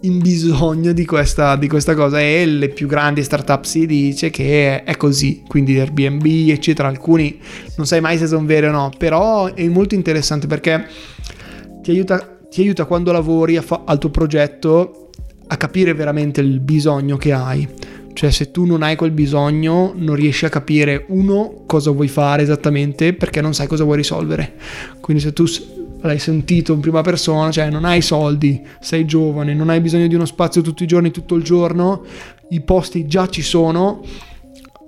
in 0.00 0.18
bisogno 0.18 0.92
di 0.92 1.04
questa, 1.06 1.56
di 1.56 1.68
questa, 1.68 1.94
cosa 1.94 2.20
e 2.20 2.44
le 2.44 2.68
più 2.68 2.86
grandi 2.86 3.22
startup 3.22 3.64
si 3.64 3.86
dice 3.86 4.30
che 4.30 4.84
è 4.84 4.96
così, 4.96 5.42
quindi 5.46 5.78
Airbnb 5.78 6.24
eccetera, 6.50 6.88
alcuni 6.88 7.38
non 7.76 7.86
sai 7.86 8.00
mai 8.00 8.18
se 8.18 8.26
sono 8.26 8.46
veri 8.46 8.66
o 8.66 8.70
no, 8.70 8.90
però 8.96 9.52
è 9.52 9.66
molto 9.68 9.94
interessante 9.94 10.46
perché 10.46 10.86
ti 11.82 11.90
aiuta, 11.90 12.38
ti 12.50 12.60
aiuta 12.60 12.84
quando 12.84 13.10
lavori 13.10 13.56
fa- 13.60 13.82
al 13.84 13.98
tuo 13.98 14.10
progetto 14.10 15.10
a 15.48 15.56
capire 15.56 15.94
veramente 15.94 16.40
il 16.40 16.60
bisogno 16.60 17.16
che 17.16 17.32
hai. 17.32 17.68
Cioè 18.12 18.30
se 18.30 18.50
tu 18.50 18.64
non 18.64 18.82
hai 18.82 18.96
quel 18.96 19.10
bisogno 19.10 19.92
non 19.94 20.14
riesci 20.14 20.46
a 20.46 20.48
capire 20.48 21.04
uno 21.08 21.64
cosa 21.66 21.90
vuoi 21.90 22.08
fare 22.08 22.42
esattamente 22.42 23.12
perché 23.12 23.42
non 23.42 23.52
sai 23.52 23.66
cosa 23.66 23.84
vuoi 23.84 23.98
risolvere. 23.98 24.54
Quindi 25.00 25.22
se 25.22 25.32
tu 25.34 25.44
l'hai 26.06 26.18
sentito 26.18 26.72
in 26.72 26.80
prima 26.80 27.02
persona, 27.02 27.50
cioè 27.50 27.68
non 27.70 27.84
hai 27.84 28.00
soldi, 28.00 28.64
sei 28.80 29.04
giovane, 29.04 29.52
non 29.54 29.68
hai 29.68 29.80
bisogno 29.80 30.06
di 30.06 30.14
uno 30.14 30.24
spazio 30.24 30.62
tutti 30.62 30.84
i 30.84 30.86
giorni, 30.86 31.10
tutto 31.10 31.34
il 31.34 31.42
giorno, 31.42 32.04
i 32.50 32.60
posti 32.60 33.06
già 33.06 33.28
ci 33.28 33.42
sono. 33.42 34.02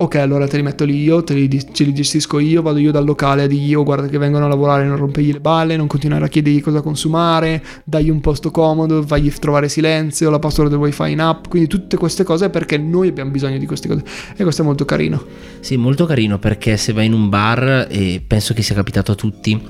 Ok, 0.01 0.15
allora 0.15 0.47
te 0.47 0.57
li 0.57 0.63
metto 0.63 0.85
lì 0.85 1.03
io, 1.03 1.25
te 1.25 1.35
li, 1.35 1.73
ce 1.73 1.83
li 1.83 1.93
gestisco 1.93 2.39
io, 2.39 2.63
vado 2.63 2.79
io 2.79 2.93
dal 2.93 3.05
locale 3.05 3.43
a 3.43 3.47
dirgli 3.49 3.71
io, 3.71 3.83
guarda 3.83 4.07
che 4.07 4.17
vengono 4.17 4.45
a 4.45 4.49
lavorare, 4.49 4.85
non 4.85 4.97
rompegli 4.97 5.33
le 5.33 5.41
balle, 5.41 5.77
non 5.77 5.89
continuare 5.89 6.25
a 6.25 6.29
chiedergli 6.29 6.61
cosa 6.61 6.83
consumare, 6.83 7.61
dagli 7.83 8.09
un 8.09 8.21
posto 8.21 8.53
comodo, 8.53 9.03
fagli 9.03 9.29
trovare 9.33 9.69
silenzio, 9.69 10.31
la 10.31 10.39
password 10.39 10.71
del 10.71 10.79
wifi 10.79 11.11
in 11.11 11.21
app, 11.21 11.49
quindi 11.49 11.69
tutte 11.69 11.97
queste 11.97 12.23
cose 12.23 12.49
perché 12.49 12.79
noi 12.79 13.09
abbiamo 13.09 13.33
bisogno 13.33 13.59
di 13.59 13.67
queste 13.67 13.89
cose 13.89 14.05
e 14.37 14.45
questo 14.45 14.63
è 14.63 14.65
molto 14.65 14.85
carino. 14.85 15.21
Sì, 15.59 15.77
molto 15.77 16.07
carino 16.07 16.39
perché 16.39 16.77
se 16.77 16.93
vai 16.93 17.07
in 17.07 17.13
un 17.13 17.29
bar, 17.29 17.89
e 17.91 18.23
penso 18.25 18.55
che 18.55 18.63
sia 18.63 18.77
capitato 18.77 19.11
a 19.11 19.15
tutti, 19.17 19.61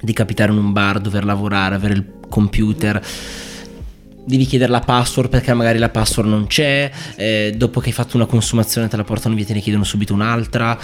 di 0.00 0.12
capitare 0.12 0.52
in 0.52 0.58
un 0.58 0.72
bar, 0.72 1.00
dover 1.00 1.24
lavorare, 1.24 1.74
avere 1.74 1.94
il 1.94 2.04
computer 2.28 3.02
devi 4.30 4.44
chiedere 4.44 4.70
la 4.70 4.80
password 4.80 5.28
perché 5.28 5.52
magari 5.54 5.78
la 5.78 5.88
password 5.88 6.28
non 6.28 6.46
c'è, 6.46 6.90
eh, 7.16 7.54
dopo 7.56 7.80
che 7.80 7.88
hai 7.88 7.92
fatto 7.92 8.16
una 8.16 8.26
consumazione 8.26 8.88
te 8.88 8.96
la 8.96 9.04
portano 9.04 9.34
via 9.34 9.44
e 9.44 9.46
te 9.46 9.54
ne 9.54 9.60
chiedono 9.60 9.84
subito 9.84 10.14
un'altra. 10.14 10.78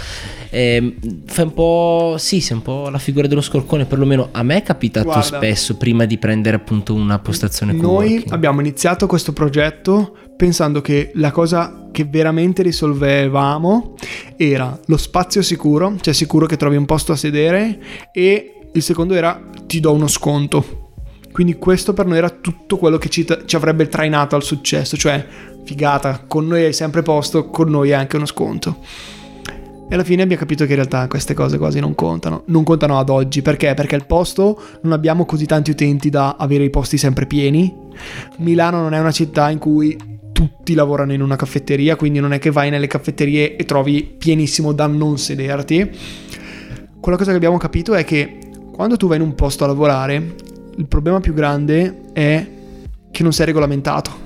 Eh, 0.49 0.95
fai 1.25 1.45
un 1.45 1.53
po', 1.53 2.15
sì, 2.17 2.41
sei 2.41 2.57
un 2.57 2.63
po' 2.63 2.89
la 2.89 2.99
figura 2.99 3.27
dello 3.27 3.41
scorcone, 3.41 3.85
perlomeno 3.85 4.29
a 4.31 4.43
me 4.43 4.57
è 4.57 4.63
capitato 4.63 5.07
Guarda, 5.07 5.23
spesso 5.23 5.77
prima 5.77 6.05
di 6.05 6.17
prendere 6.17 6.57
appunto 6.57 6.93
una 6.93 7.19
postazione 7.19 7.73
Noi 7.73 7.81
co-working. 7.81 8.33
abbiamo 8.33 8.59
iniziato 8.59 9.07
questo 9.07 9.33
progetto 9.33 10.15
pensando 10.35 10.81
che 10.81 11.11
la 11.15 11.31
cosa 11.31 11.87
che 11.91 12.05
veramente 12.05 12.61
risolvevamo 12.61 13.95
era 14.35 14.79
lo 14.85 14.97
spazio 14.97 15.41
sicuro, 15.41 15.95
cioè 15.99 16.13
sicuro 16.13 16.45
che 16.45 16.57
trovi 16.57 16.75
un 16.75 16.85
posto 16.85 17.11
a 17.11 17.15
sedere 17.15 17.79
e 18.11 18.56
il 18.73 18.81
secondo 18.81 19.13
era 19.13 19.41
ti 19.65 19.79
do 19.79 19.93
uno 19.93 20.07
sconto. 20.07 20.85
Quindi 21.31 21.57
questo 21.57 21.93
per 21.93 22.05
noi 22.05 22.17
era 22.17 22.29
tutto 22.29 22.77
quello 22.77 22.97
che 22.97 23.09
ci, 23.09 23.25
ci 23.45 23.55
avrebbe 23.55 23.87
trainato 23.87 24.35
al 24.35 24.43
successo, 24.43 24.97
cioè 24.97 25.25
figata, 25.65 26.23
con 26.25 26.47
noi 26.47 26.63
hai 26.63 26.73
sempre 26.73 27.03
posto, 27.03 27.49
con 27.49 27.69
noi 27.69 27.93
hai 27.93 27.99
anche 27.99 28.15
uno 28.15 28.25
sconto. 28.25 28.77
E 29.89 29.93
alla 29.93 30.03
fine 30.03 30.23
abbiamo 30.23 30.41
capito 30.41 30.65
che 30.65 30.71
in 30.71 30.77
realtà 30.77 31.07
queste 31.07 31.33
cose 31.33 31.57
quasi 31.57 31.79
non 31.79 31.95
contano. 31.95 32.43
Non 32.47 32.63
contano 32.63 32.99
ad 32.99 33.09
oggi. 33.09 33.41
Perché? 33.41 33.73
Perché 33.73 33.95
il 33.95 34.05
posto 34.05 34.61
non 34.81 34.91
abbiamo 34.91 35.25
così 35.25 35.45
tanti 35.45 35.71
utenti 35.71 36.09
da 36.09 36.35
avere 36.37 36.65
i 36.65 36.69
posti 36.69 36.97
sempre 36.97 37.25
pieni. 37.25 37.73
Milano 38.37 38.81
non 38.81 38.93
è 38.93 38.99
una 38.99 39.11
città 39.11 39.49
in 39.49 39.59
cui 39.59 39.95
tutti 40.33 40.73
lavorano 40.73 41.13
in 41.13 41.21
una 41.21 41.37
caffetteria, 41.37 41.95
quindi 41.95 42.19
non 42.19 42.33
è 42.33 42.39
che 42.39 42.51
vai 42.51 42.69
nelle 42.69 42.87
caffetterie 42.87 43.55
e 43.55 43.63
trovi 43.63 44.03
pienissimo 44.03 44.73
da 44.73 44.87
non 44.87 45.17
sederti. 45.17 45.89
Quella 46.99 47.17
cosa 47.17 47.31
che 47.31 47.37
abbiamo 47.37 47.57
capito 47.57 47.93
è 47.93 48.03
che 48.03 48.39
quando 48.77 48.95
tu 48.95 49.07
vai 49.07 49.17
in 49.17 49.23
un 49.23 49.33
posto 49.33 49.63
a 49.63 49.67
lavorare, 49.67 50.35
il 50.75 50.85
problema 50.85 51.19
più 51.19 51.33
grande 51.33 52.11
è 52.13 52.47
che 53.09 53.23
non 53.23 53.33
sei 53.33 53.47
regolamentato. 53.47 54.25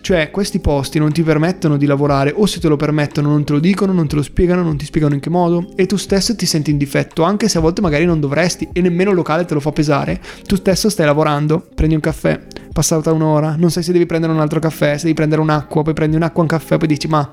Cioè, 0.00 0.30
questi 0.30 0.58
posti 0.58 0.98
non 0.98 1.12
ti 1.12 1.22
permettono 1.22 1.76
di 1.76 1.84
lavorare, 1.84 2.32
o 2.34 2.46
se 2.46 2.60
te 2.60 2.68
lo 2.68 2.76
permettono 2.76 3.28
non 3.28 3.44
te 3.44 3.52
lo 3.52 3.58
dicono, 3.58 3.92
non 3.92 4.08
te 4.08 4.16
lo 4.16 4.22
spiegano, 4.22 4.62
non 4.62 4.78
ti 4.78 4.86
spiegano 4.86 5.12
in 5.12 5.20
che 5.20 5.28
modo, 5.28 5.72
e 5.76 5.84
tu 5.84 5.98
stesso 5.98 6.34
ti 6.34 6.46
senti 6.46 6.70
in 6.70 6.78
difetto, 6.78 7.24
anche 7.24 7.46
se 7.46 7.58
a 7.58 7.60
volte 7.60 7.82
magari 7.82 8.06
non 8.06 8.20
dovresti, 8.20 8.70
e 8.72 8.80
nemmeno 8.80 9.10
il 9.10 9.16
locale 9.16 9.44
te 9.44 9.52
lo 9.52 9.60
fa 9.60 9.70
pesare. 9.70 10.18
Tu 10.46 10.56
stesso 10.56 10.88
stai 10.88 11.04
lavorando, 11.04 11.68
prendi 11.74 11.94
un 11.94 12.00
caffè, 12.00 12.40
passata 12.72 13.12
un'ora, 13.12 13.54
non 13.58 13.70
sai 13.70 13.82
se 13.82 13.92
devi 13.92 14.06
prendere 14.06 14.32
un 14.32 14.40
altro 14.40 14.60
caffè, 14.60 14.96
se 14.96 15.02
devi 15.02 15.14
prendere 15.14 15.42
un'acqua, 15.42 15.82
poi 15.82 15.92
prendi 15.92 16.16
un'acqua, 16.16 16.40
un 16.40 16.48
caffè, 16.48 16.78
poi 16.78 16.88
dici, 16.88 17.06
ma 17.06 17.28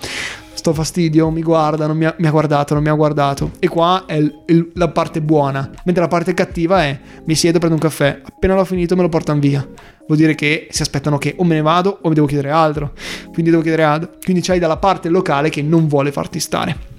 sto 0.57 0.73
fastidio, 0.73 1.29
mi 1.29 1.41
guarda, 1.41 1.87
non 1.87 1.95
mi 1.95 2.05
ha, 2.05 2.15
mi 2.17 2.27
ha 2.27 2.31
guardato, 2.31 2.73
non 2.73 2.83
mi 2.83 2.89
ha 2.89 2.93
guardato. 2.93 3.51
E 3.59 3.67
qua 3.67 4.03
è 4.05 4.15
il, 4.15 4.43
il, 4.47 4.71
la 4.73 4.89
parte 4.89 5.21
buona, 5.21 5.69
mentre 5.85 6.03
la 6.03 6.09
parte 6.09 6.33
cattiva 6.33 6.83
è 6.83 6.99
mi 7.25 7.35
siedo, 7.35 7.59
prendo 7.59 7.75
un 7.75 7.81
caffè, 7.81 8.21
appena 8.23 8.55
l'ho 8.55 8.65
finito 8.65 8.95
me 8.95 9.03
lo 9.03 9.09
portano 9.09 9.39
via. 9.39 9.65
Vuol 10.07 10.17
dire 10.17 10.35
che 10.35 10.67
si 10.71 10.81
aspettano 10.81 11.17
che 11.17 11.35
o 11.37 11.43
me 11.43 11.55
ne 11.55 11.61
vado 11.61 11.99
o 12.01 12.07
mi 12.07 12.15
devo 12.15 12.27
chiedere 12.27 12.49
altro. 12.49 12.93
Quindi 13.31 13.51
devo 13.51 13.61
chiedere 13.61 13.83
altro. 13.83 14.11
Quindi 14.23 14.41
c'hai 14.41 14.57
dalla 14.57 14.77
parte 14.77 15.09
locale 15.09 15.49
che 15.49 15.61
non 15.61 15.87
vuole 15.87 16.11
farti 16.11 16.39
stare. 16.39 16.96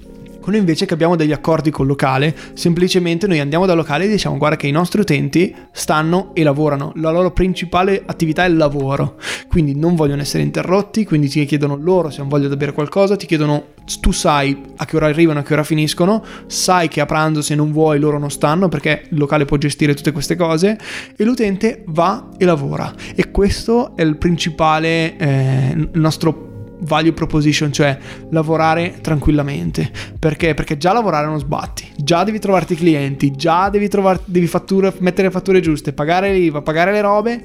Noi 0.49 0.59
invece 0.59 0.85
che 0.85 0.93
abbiamo 0.93 1.15
degli 1.15 1.31
accordi 1.31 1.69
col 1.69 1.87
locale, 1.87 2.35
semplicemente 2.53 3.27
noi 3.27 3.39
andiamo 3.39 3.65
dal 3.65 3.75
locale 3.75 4.05
e 4.05 4.07
diciamo 4.07 4.37
guarda 4.37 4.55
che 4.55 4.67
i 4.67 4.71
nostri 4.71 5.01
utenti 5.01 5.55
stanno 5.71 6.31
e 6.33 6.43
lavorano, 6.43 6.91
la 6.95 7.11
loro 7.11 7.31
principale 7.31 8.01
attività 8.05 8.45
è 8.45 8.49
il 8.49 8.57
lavoro, 8.57 9.17
quindi 9.47 9.75
non 9.75 9.95
vogliono 9.95 10.21
essere 10.21 10.43
interrotti, 10.43 11.05
quindi 11.05 11.29
ti 11.29 11.45
chiedono 11.45 11.75
loro 11.75 12.09
se 12.09 12.21
hanno 12.21 12.29
voglia 12.29 12.47
di 12.47 12.57
bere 12.57 12.73
qualcosa, 12.73 13.15
ti 13.15 13.25
chiedono 13.25 13.77
tu 13.99 14.11
sai 14.11 14.59
a 14.77 14.85
che 14.85 14.95
ora 14.95 15.07
arrivano, 15.07 15.39
a 15.39 15.43
che 15.43 15.53
ora 15.53 15.63
finiscono, 15.63 16.23
sai 16.47 16.87
che 16.87 17.01
a 17.01 17.05
pranzo 17.05 17.41
se 17.41 17.55
non 17.55 17.71
vuoi 17.71 17.99
loro 17.99 18.19
non 18.19 18.29
stanno 18.29 18.69
perché 18.69 19.03
il 19.09 19.17
locale 19.17 19.45
può 19.45 19.57
gestire 19.57 19.93
tutte 19.93 20.11
queste 20.11 20.35
cose? 20.35 20.77
E 21.15 21.23
l'utente 21.23 21.83
va 21.87 22.29
e 22.37 22.45
lavora. 22.45 22.93
E 23.15 23.31
questo 23.31 23.95
è 23.95 24.01
il 24.03 24.17
principale 24.17 25.17
eh, 25.17 25.89
nostro 25.93 26.48
value 26.81 27.13
proposition, 27.13 27.71
cioè 27.71 27.97
lavorare 28.31 28.99
tranquillamente. 29.01 29.91
Perché? 30.17 30.53
Perché 30.53 30.77
già 30.77 30.93
lavorare 30.93 31.25
non 31.25 31.39
sbatti, 31.39 31.87
già 31.97 32.23
devi 32.23 32.39
trovarti 32.39 32.75
clienti, 32.75 33.31
già 33.31 33.69
devi, 33.69 33.87
trovar- 33.87 34.21
devi 34.25 34.47
fatture, 34.47 34.93
mettere 34.99 35.27
le 35.27 35.33
fatture 35.33 35.59
giuste, 35.59 35.93
pagare 35.93 36.33
l'IVA, 36.33 36.61
pagare 36.61 36.91
le 36.91 37.01
robe. 37.01 37.43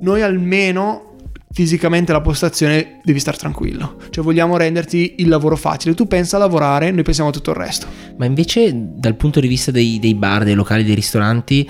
Noi 0.00 0.22
almeno 0.22 1.12
fisicamente 1.54 2.10
la 2.10 2.20
postazione 2.20 3.00
devi 3.04 3.20
stare 3.20 3.36
tranquillo. 3.36 3.96
Cioè 4.10 4.24
vogliamo 4.24 4.56
renderti 4.56 5.14
il 5.18 5.28
lavoro 5.28 5.54
facile. 5.54 5.94
Tu 5.94 6.08
pensa 6.08 6.36
a 6.36 6.40
lavorare, 6.40 6.90
noi 6.90 7.04
pensiamo 7.04 7.30
a 7.30 7.32
tutto 7.32 7.50
il 7.50 7.56
resto. 7.56 7.86
Ma 8.16 8.24
invece 8.24 8.72
dal 8.74 9.14
punto 9.14 9.38
di 9.38 9.46
vista 9.46 9.70
dei, 9.70 10.00
dei 10.00 10.14
bar, 10.14 10.42
dei 10.42 10.54
locali, 10.54 10.82
dei 10.82 10.96
ristoranti, 10.96 11.68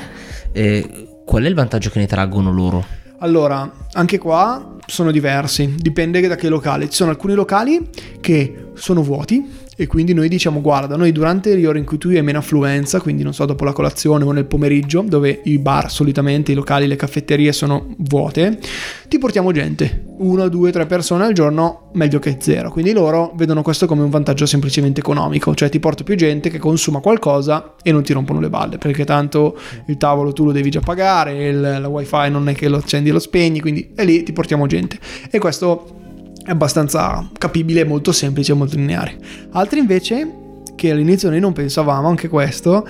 eh, 0.52 1.08
qual 1.26 1.44
è 1.44 1.48
il 1.48 1.54
vantaggio 1.54 1.90
che 1.90 1.98
ne 1.98 2.06
traggono 2.06 2.50
loro? 2.50 2.84
Allora, 3.18 3.70
anche 3.94 4.18
qua 4.18 4.76
sono 4.86 5.10
diversi, 5.10 5.74
dipende 5.76 6.20
da 6.26 6.36
che 6.36 6.48
locale. 6.48 6.88
Ci 6.88 6.96
sono 6.96 7.10
alcuni 7.10 7.34
locali 7.34 7.88
che 8.20 8.66
sono 8.74 9.02
vuoti 9.02 9.62
e 9.76 9.86
quindi 9.86 10.14
noi 10.14 10.28
diciamo 10.28 10.60
guarda, 10.60 10.96
noi 10.96 11.10
durante 11.10 11.54
le 11.54 11.66
ore 11.66 11.78
in 11.78 11.84
cui 11.84 11.98
tu 11.98 12.08
hai 12.08 12.22
meno 12.22 12.38
affluenza, 12.38 13.00
quindi 13.00 13.22
non 13.22 13.34
so 13.34 13.44
dopo 13.44 13.64
la 13.64 13.72
colazione 13.72 14.24
o 14.24 14.30
nel 14.30 14.44
pomeriggio, 14.44 15.02
dove 15.02 15.40
i 15.44 15.58
bar 15.58 15.90
solitamente, 15.90 16.52
i 16.52 16.54
locali, 16.54 16.86
le 16.86 16.96
caffetterie 16.96 17.52
sono 17.52 17.94
vuote, 17.98 18.58
ti 19.08 19.18
portiamo 19.18 19.50
gente, 19.50 20.04
una, 20.18 20.46
due, 20.48 20.70
tre 20.70 20.86
persone 20.86 21.24
al 21.24 21.32
giorno, 21.32 21.90
meglio 21.94 22.20
che 22.20 22.36
zero. 22.38 22.70
Quindi 22.70 22.92
loro 22.92 23.32
vedono 23.34 23.62
questo 23.62 23.86
come 23.86 24.02
un 24.02 24.10
vantaggio 24.10 24.46
semplicemente 24.46 25.00
economico, 25.00 25.54
cioè 25.54 25.68
ti 25.68 25.80
porto 25.80 26.04
più 26.04 26.14
gente 26.14 26.50
che 26.50 26.58
consuma 26.58 27.00
qualcosa 27.00 27.74
e 27.82 27.90
non 27.90 28.02
ti 28.02 28.12
rompono 28.12 28.38
le 28.38 28.50
balle, 28.50 28.78
perché 28.78 29.04
tanto 29.04 29.58
il 29.86 29.96
tavolo 29.96 30.32
tu 30.32 30.44
lo 30.44 30.52
devi 30.52 30.70
già 30.70 30.80
pagare, 30.80 31.48
il, 31.48 31.60
la 31.60 31.88
wifi 31.88 32.30
non 32.30 32.48
è 32.48 32.54
che 32.54 32.68
lo 32.68 32.76
accendi 32.76 33.08
e 33.08 33.12
lo 33.12 33.18
spegni, 33.18 33.60
quindi 33.60 33.83
è 33.94 34.04
lì 34.04 34.22
ti 34.22 34.32
portiamo 34.32 34.66
gente. 34.66 34.98
E 35.30 35.38
questo 35.38 36.32
è 36.44 36.50
abbastanza 36.50 37.30
capibile, 37.38 37.84
molto 37.84 38.12
semplice, 38.12 38.52
molto 38.52 38.76
lineare. 38.76 39.16
Altri 39.52 39.78
invece, 39.78 40.28
che 40.74 40.90
all'inizio 40.90 41.30
noi 41.30 41.40
non 41.40 41.52
pensavamo, 41.52 42.08
anche 42.08 42.28
questo, 42.28 42.86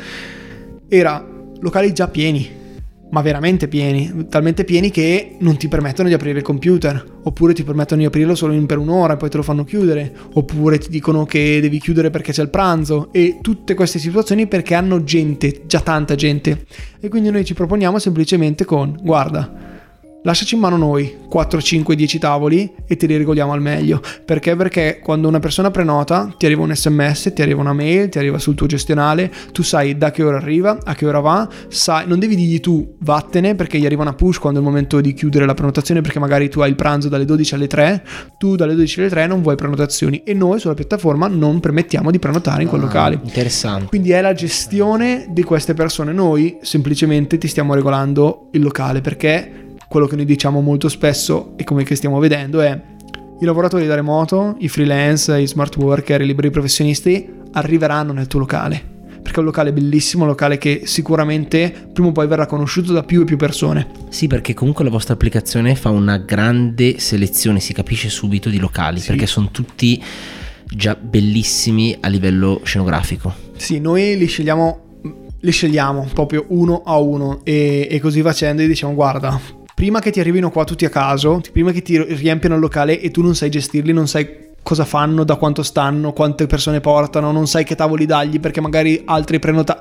era 0.88 1.24
locali 1.60 1.92
già 1.92 2.08
pieni, 2.08 2.62
ma 3.10 3.22
veramente 3.22 3.68
pieni, 3.68 4.26
talmente 4.28 4.64
pieni 4.64 4.90
che 4.90 5.36
non 5.38 5.56
ti 5.56 5.68
permettono 5.68 6.08
di 6.08 6.14
aprire 6.14 6.38
il 6.38 6.44
computer, 6.44 7.20
oppure 7.22 7.54
ti 7.54 7.62
permettono 7.62 8.00
di 8.00 8.06
aprirlo 8.06 8.34
solo 8.34 8.60
per 8.66 8.78
un'ora 8.78 9.14
e 9.14 9.16
poi 9.16 9.30
te 9.30 9.36
lo 9.36 9.44
fanno 9.44 9.62
chiudere, 9.62 10.12
oppure 10.32 10.78
ti 10.78 10.88
dicono 10.88 11.24
che 11.24 11.60
devi 11.60 11.78
chiudere 11.78 12.10
perché 12.10 12.32
c'è 12.32 12.42
il 12.42 12.50
pranzo 12.50 13.12
e 13.12 13.38
tutte 13.40 13.74
queste 13.74 14.00
situazioni 14.00 14.48
perché 14.48 14.74
hanno 14.74 15.04
gente, 15.04 15.62
già 15.66 15.80
tanta 15.80 16.16
gente. 16.16 16.66
E 16.98 17.08
quindi 17.08 17.30
noi 17.30 17.44
ci 17.44 17.54
proponiamo 17.54 18.00
semplicemente 18.00 18.64
con, 18.64 18.98
guarda, 19.00 19.73
lasciaci 20.24 20.54
in 20.54 20.60
mano 20.60 20.76
noi 20.76 21.18
4, 21.28 21.60
5, 21.60 21.94
10 21.94 22.18
tavoli 22.18 22.72
e 22.86 22.96
te 22.96 23.06
li 23.06 23.16
regoliamo 23.16 23.52
al 23.52 23.60
meglio. 23.60 24.00
Perché? 24.24 24.56
Perché 24.56 25.00
quando 25.02 25.28
una 25.28 25.38
persona 25.38 25.70
prenota 25.70 26.34
ti 26.36 26.46
arriva 26.46 26.62
un 26.62 26.74
sms, 26.74 27.32
ti 27.34 27.42
arriva 27.42 27.60
una 27.60 27.72
mail, 27.72 28.08
ti 28.08 28.18
arriva 28.18 28.38
sul 28.38 28.54
tuo 28.54 28.66
gestionale, 28.66 29.30
tu 29.52 29.62
sai 29.62 29.96
da 29.96 30.10
che 30.10 30.22
ora 30.22 30.38
arriva, 30.38 30.78
a 30.82 30.94
che 30.94 31.06
ora 31.06 31.20
va, 31.20 31.48
sai, 31.68 32.06
non 32.06 32.18
devi 32.18 32.36
dirgli 32.36 32.60
tu 32.60 32.96
vattene 33.00 33.54
perché 33.54 33.78
gli 33.78 33.84
arriva 33.84 34.02
una 34.02 34.14
push 34.14 34.38
quando 34.38 34.60
è 34.60 34.62
il 34.62 34.68
momento 34.68 35.00
di 35.00 35.12
chiudere 35.12 35.44
la 35.44 35.54
prenotazione 35.54 36.00
perché 36.00 36.18
magari 36.18 36.48
tu 36.48 36.60
hai 36.60 36.70
il 36.70 36.76
pranzo 36.76 37.08
dalle 37.08 37.24
12 37.24 37.54
alle 37.54 37.66
3, 37.66 38.04
tu 38.38 38.56
dalle 38.56 38.74
12 38.74 39.00
alle 39.00 39.08
3 39.10 39.26
non 39.26 39.42
vuoi 39.42 39.56
prenotazioni 39.56 40.22
e 40.24 40.32
noi 40.32 40.58
sulla 40.58 40.74
piattaforma 40.74 41.26
non 41.26 41.60
permettiamo 41.60 42.10
di 42.10 42.18
prenotare 42.18 42.62
in 42.62 42.68
quel 42.68 42.80
ah, 42.80 42.84
locale. 42.84 43.20
Interessante. 43.22 43.86
Quindi 43.86 44.12
è 44.12 44.22
la 44.22 44.32
gestione 44.32 45.26
di 45.28 45.42
queste 45.42 45.74
persone, 45.74 46.12
noi 46.12 46.58
semplicemente 46.62 47.36
ti 47.36 47.48
stiamo 47.48 47.74
regolando 47.74 48.48
il 48.52 48.62
locale 48.62 49.00
perché 49.00 49.63
quello 49.94 50.08
che 50.08 50.16
noi 50.16 50.24
diciamo 50.24 50.60
molto 50.60 50.88
spesso 50.88 51.52
e 51.54 51.62
come 51.62 51.84
che 51.84 51.94
stiamo 51.94 52.18
vedendo 52.18 52.60
è 52.60 52.80
i 53.38 53.44
lavoratori 53.44 53.86
da 53.86 53.94
remoto, 53.94 54.56
i 54.58 54.68
freelance, 54.68 55.40
i 55.40 55.46
smart 55.46 55.76
worker, 55.76 56.20
i 56.20 56.26
liberi 56.26 56.50
professionisti 56.50 57.30
arriveranno 57.52 58.12
nel 58.12 58.26
tuo 58.26 58.40
locale 58.40 58.90
perché 59.22 59.36
è 59.36 59.38
un 59.38 59.44
locale 59.44 59.72
bellissimo, 59.72 60.24
un 60.24 60.30
locale 60.30 60.58
che 60.58 60.82
sicuramente 60.86 61.72
prima 61.92 62.08
o 62.08 62.12
poi 62.12 62.26
verrà 62.26 62.46
conosciuto 62.46 62.92
da 62.92 63.04
più 63.04 63.20
e 63.22 63.24
più 63.24 63.36
persone. 63.36 63.86
Sì, 64.08 64.26
perché 64.26 64.52
comunque 64.52 64.82
la 64.82 64.90
vostra 64.90 65.14
applicazione 65.14 65.76
fa 65.76 65.90
una 65.90 66.18
grande 66.18 66.98
selezione, 66.98 67.60
si 67.60 67.72
capisce 67.72 68.08
subito 68.08 68.48
di 68.48 68.58
locali, 68.58 68.98
sì. 68.98 69.06
perché 69.06 69.26
sono 69.26 69.50
tutti 69.52 70.02
già 70.64 70.96
bellissimi 70.96 71.96
a 72.00 72.08
livello 72.08 72.60
scenografico. 72.64 73.32
Sì, 73.56 73.78
noi 73.78 74.18
li 74.18 74.26
scegliamo, 74.26 74.80
li 75.38 75.52
scegliamo 75.52 76.08
proprio 76.12 76.46
uno 76.48 76.82
a 76.84 76.98
uno 76.98 77.42
e, 77.44 77.86
e 77.88 78.00
così 78.00 78.22
facendo 78.22 78.60
gli 78.60 78.66
diciamo 78.66 78.92
guarda, 78.92 79.62
prima 79.84 80.00
che 80.00 80.10
ti 80.10 80.18
arrivino 80.18 80.50
qua 80.50 80.64
tutti 80.64 80.86
a 80.86 80.88
caso, 80.88 81.42
prima 81.52 81.70
che 81.70 81.82
ti 81.82 82.02
riempiano 82.02 82.54
il 82.54 82.60
locale 82.62 82.98
e 82.98 83.10
tu 83.10 83.20
non 83.20 83.34
sai 83.34 83.50
gestirli, 83.50 83.92
non 83.92 84.08
sai 84.08 84.52
cosa 84.62 84.86
fanno, 84.86 85.24
da 85.24 85.36
quanto 85.36 85.62
stanno, 85.62 86.14
quante 86.14 86.46
persone 86.46 86.80
portano, 86.80 87.30
non 87.32 87.46
sai 87.46 87.64
che 87.64 87.74
tavoli 87.74 88.06
dargli 88.06 88.40
perché 88.40 88.62
magari 88.62 89.02
altri 89.04 89.38
prenotano. 89.38 89.80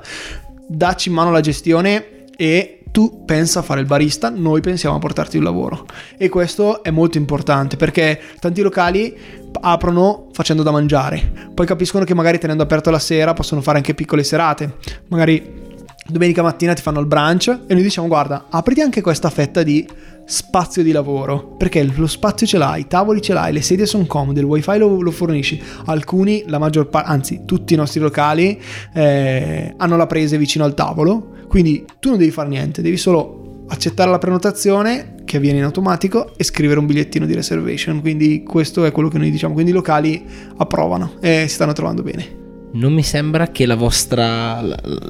Dacci 0.68 1.08
in 1.08 1.14
mano 1.14 1.30
la 1.30 1.40
gestione 1.40 2.26
e 2.36 2.80
tu 2.90 3.24
pensa 3.24 3.60
a 3.60 3.62
fare 3.62 3.80
il 3.80 3.86
barista, 3.86 4.28
noi 4.28 4.60
pensiamo 4.60 4.96
a 4.96 4.98
portarti 4.98 5.38
un 5.38 5.44
lavoro. 5.44 5.86
E 6.18 6.28
questo 6.28 6.82
è 6.82 6.90
molto 6.90 7.16
importante 7.16 7.78
perché 7.78 8.20
tanti 8.40 8.60
locali 8.60 9.16
aprono 9.62 10.26
facendo 10.32 10.62
da 10.62 10.70
mangiare, 10.70 11.48
poi 11.54 11.64
capiscono 11.64 12.04
che 12.04 12.12
magari 12.12 12.38
tenendo 12.38 12.62
aperto 12.62 12.90
la 12.90 12.98
sera 12.98 13.32
possono 13.32 13.62
fare 13.62 13.78
anche 13.78 13.94
piccole 13.94 14.22
serate, 14.22 14.76
magari 15.08 15.63
domenica 16.06 16.42
mattina 16.42 16.74
ti 16.74 16.82
fanno 16.82 17.00
il 17.00 17.06
brunch 17.06 17.48
e 17.66 17.74
noi 17.74 17.82
diciamo 17.82 18.08
guarda 18.08 18.46
apriti 18.50 18.80
anche 18.80 19.00
questa 19.00 19.30
fetta 19.30 19.62
di 19.62 19.86
spazio 20.26 20.82
di 20.82 20.92
lavoro 20.92 21.54
perché 21.56 21.82
lo 21.82 22.06
spazio 22.06 22.46
ce 22.46 22.58
l'hai, 22.58 22.82
i 22.82 22.86
tavoli 22.86 23.20
ce 23.20 23.32
l'hai, 23.32 23.52
le 23.52 23.62
sedie 23.62 23.86
sono 23.86 24.06
comode, 24.06 24.40
il 24.40 24.46
wifi 24.46 24.78
lo, 24.78 25.00
lo 25.00 25.10
fornisci. 25.10 25.62
Alcuni, 25.86 26.44
la 26.46 26.58
maggior 26.58 26.88
parte, 26.88 27.10
anzi 27.10 27.42
tutti 27.44 27.74
i 27.74 27.76
nostri 27.76 28.00
locali 28.00 28.60
eh, 28.94 29.74
hanno 29.76 29.96
la 29.96 30.06
presa 30.06 30.36
vicino 30.36 30.64
al 30.64 30.74
tavolo 30.74 31.32
quindi 31.54 31.84
tu 32.00 32.08
non 32.08 32.18
devi 32.18 32.32
fare 32.32 32.48
niente, 32.48 32.82
devi 32.82 32.96
solo 32.96 33.66
accettare 33.68 34.10
la 34.10 34.18
prenotazione 34.18 35.14
che 35.24 35.36
avviene 35.36 35.58
in 35.58 35.64
automatico 35.64 36.36
e 36.36 36.42
scrivere 36.42 36.80
un 36.80 36.86
bigliettino 36.86 37.26
di 37.26 37.34
reservation. 37.34 38.00
Quindi 38.00 38.42
questo 38.42 38.84
è 38.84 38.90
quello 38.90 39.08
che 39.08 39.18
noi 39.18 39.30
diciamo 39.30 39.54
quindi 39.54 39.70
i 39.70 39.74
locali 39.74 40.26
approvano 40.56 41.12
e 41.20 41.44
si 41.46 41.54
stanno 41.54 41.72
trovando 41.72 42.02
bene 42.02 42.43
non 42.74 42.92
mi 42.92 43.02
sembra 43.02 43.48
che 43.48 43.66
la 43.66 43.76
vostra 43.76 44.60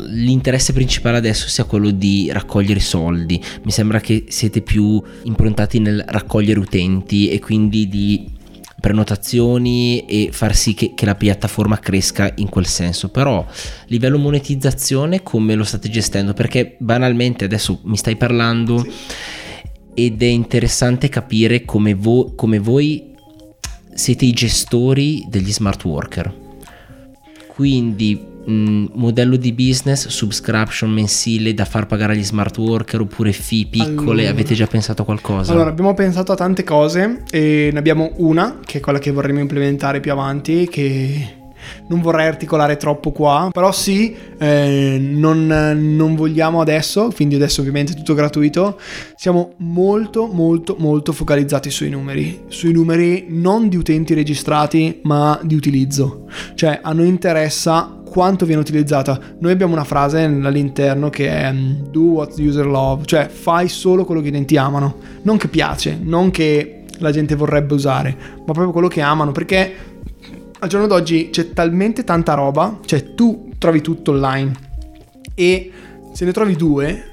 l'interesse 0.08 0.72
principale 0.72 1.16
adesso 1.16 1.48
sia 1.48 1.64
quello 1.64 1.90
di 1.90 2.30
raccogliere 2.32 2.80
soldi. 2.80 3.42
Mi 3.62 3.70
sembra 3.70 4.00
che 4.00 4.26
siete 4.28 4.60
più 4.60 5.02
improntati 5.24 5.78
nel 5.78 6.04
raccogliere 6.06 6.60
utenti 6.60 7.28
e 7.28 7.38
quindi 7.40 7.88
di 7.88 8.32
prenotazioni 8.80 10.04
e 10.04 10.28
far 10.30 10.54
sì 10.54 10.74
che, 10.74 10.92
che 10.94 11.06
la 11.06 11.14
piattaforma 11.14 11.78
cresca 11.78 12.30
in 12.36 12.50
quel 12.50 12.66
senso. 12.66 13.08
Però 13.08 13.38
a 13.38 13.46
livello 13.86 14.18
monetizzazione 14.18 15.22
come 15.22 15.54
lo 15.54 15.64
state 15.64 15.88
gestendo? 15.88 16.34
Perché 16.34 16.76
banalmente 16.78 17.46
adesso 17.46 17.80
mi 17.84 17.96
stai 17.96 18.16
parlando 18.16 18.78
sì. 18.78 18.90
ed 19.94 20.22
è 20.22 20.26
interessante 20.26 21.08
capire 21.08 21.64
come, 21.64 21.94
vo- 21.94 22.34
come 22.34 22.58
voi 22.58 23.12
siete 23.94 24.26
i 24.26 24.32
gestori 24.32 25.24
degli 25.28 25.52
smart 25.52 25.82
worker 25.84 26.42
quindi 27.54 28.20
mh, 28.44 28.52
mm, 28.52 28.86
modello 28.94 29.36
di 29.36 29.52
business, 29.52 30.08
subscription 30.08 30.90
mensile 30.90 31.54
da 31.54 31.64
far 31.64 31.86
pagare 31.86 32.12
agli 32.12 32.24
smart 32.24 32.56
worker 32.58 33.00
oppure 33.00 33.32
fee 33.32 33.66
piccole, 33.66 34.22
allora, 34.22 34.30
avete 34.30 34.54
già 34.54 34.66
pensato 34.66 35.02
a 35.02 35.04
qualcosa? 35.04 35.52
Allora, 35.52 35.70
abbiamo 35.70 35.94
pensato 35.94 36.32
a 36.32 36.36
tante 36.36 36.64
cose 36.64 37.22
e 37.30 37.70
ne 37.72 37.78
abbiamo 37.78 38.12
una 38.16 38.58
che 38.64 38.78
è 38.78 38.80
quella 38.80 38.98
che 38.98 39.10
vorremmo 39.10 39.40
implementare 39.40 40.00
più 40.00 40.12
avanti 40.12 40.68
che 40.68 41.42
non 41.88 42.00
vorrei 42.00 42.26
articolare 42.26 42.76
troppo 42.76 43.12
qua, 43.12 43.48
però 43.52 43.72
sì, 43.72 44.14
eh, 44.38 44.98
non, 45.00 45.46
non, 45.46 46.14
vogliamo 46.14 46.60
adesso, 46.60 47.10
quindi 47.14 47.34
adesso 47.34 47.60
ovviamente 47.60 47.92
è 47.92 47.96
tutto 47.96 48.14
gratuito, 48.14 48.78
siamo 49.16 49.52
molto 49.58 50.26
molto 50.26 50.76
molto 50.78 51.12
focalizzati 51.12 51.70
sui 51.70 51.90
numeri, 51.90 52.44
sui 52.48 52.72
numeri 52.72 53.26
non 53.28 53.68
di 53.68 53.76
utenti 53.76 54.14
registrati 54.14 55.00
ma 55.02 55.38
di 55.42 55.54
utilizzo, 55.54 56.26
cioè 56.54 56.80
a 56.82 56.92
noi 56.92 57.08
interessa 57.08 58.00
quanto 58.14 58.46
viene 58.46 58.60
utilizzata. 58.60 59.18
Noi 59.40 59.50
abbiamo 59.50 59.72
una 59.72 59.82
frase 59.82 60.22
all'interno 60.22 61.10
che 61.10 61.28
è 61.28 61.52
mm, 61.52 61.86
do 61.90 62.00
what 62.02 62.38
user 62.38 62.64
love, 62.64 63.04
cioè 63.06 63.26
fai 63.26 63.68
solo 63.68 64.04
quello 64.04 64.20
che 64.20 64.28
i 64.28 64.30
utenti 64.30 64.56
amano, 64.56 64.98
non 65.22 65.36
che 65.36 65.48
piace, 65.48 65.98
non 66.00 66.30
che 66.30 66.84
la 66.98 67.10
gente 67.10 67.34
vorrebbe 67.34 67.74
usare, 67.74 68.16
ma 68.38 68.52
proprio 68.52 68.70
quello 68.70 68.86
che 68.86 69.00
amano, 69.00 69.32
perché 69.32 69.93
al 70.64 70.70
giorno 70.70 70.86
d'oggi 70.86 71.28
c'è 71.30 71.52
talmente 71.52 72.04
tanta 72.04 72.32
roba, 72.32 72.78
cioè 72.86 73.14
tu 73.14 73.50
trovi 73.58 73.82
tutto 73.82 74.12
online 74.12 74.52
e 75.34 75.70
se 76.12 76.24
ne 76.24 76.32
trovi 76.32 76.56
due, 76.56 77.12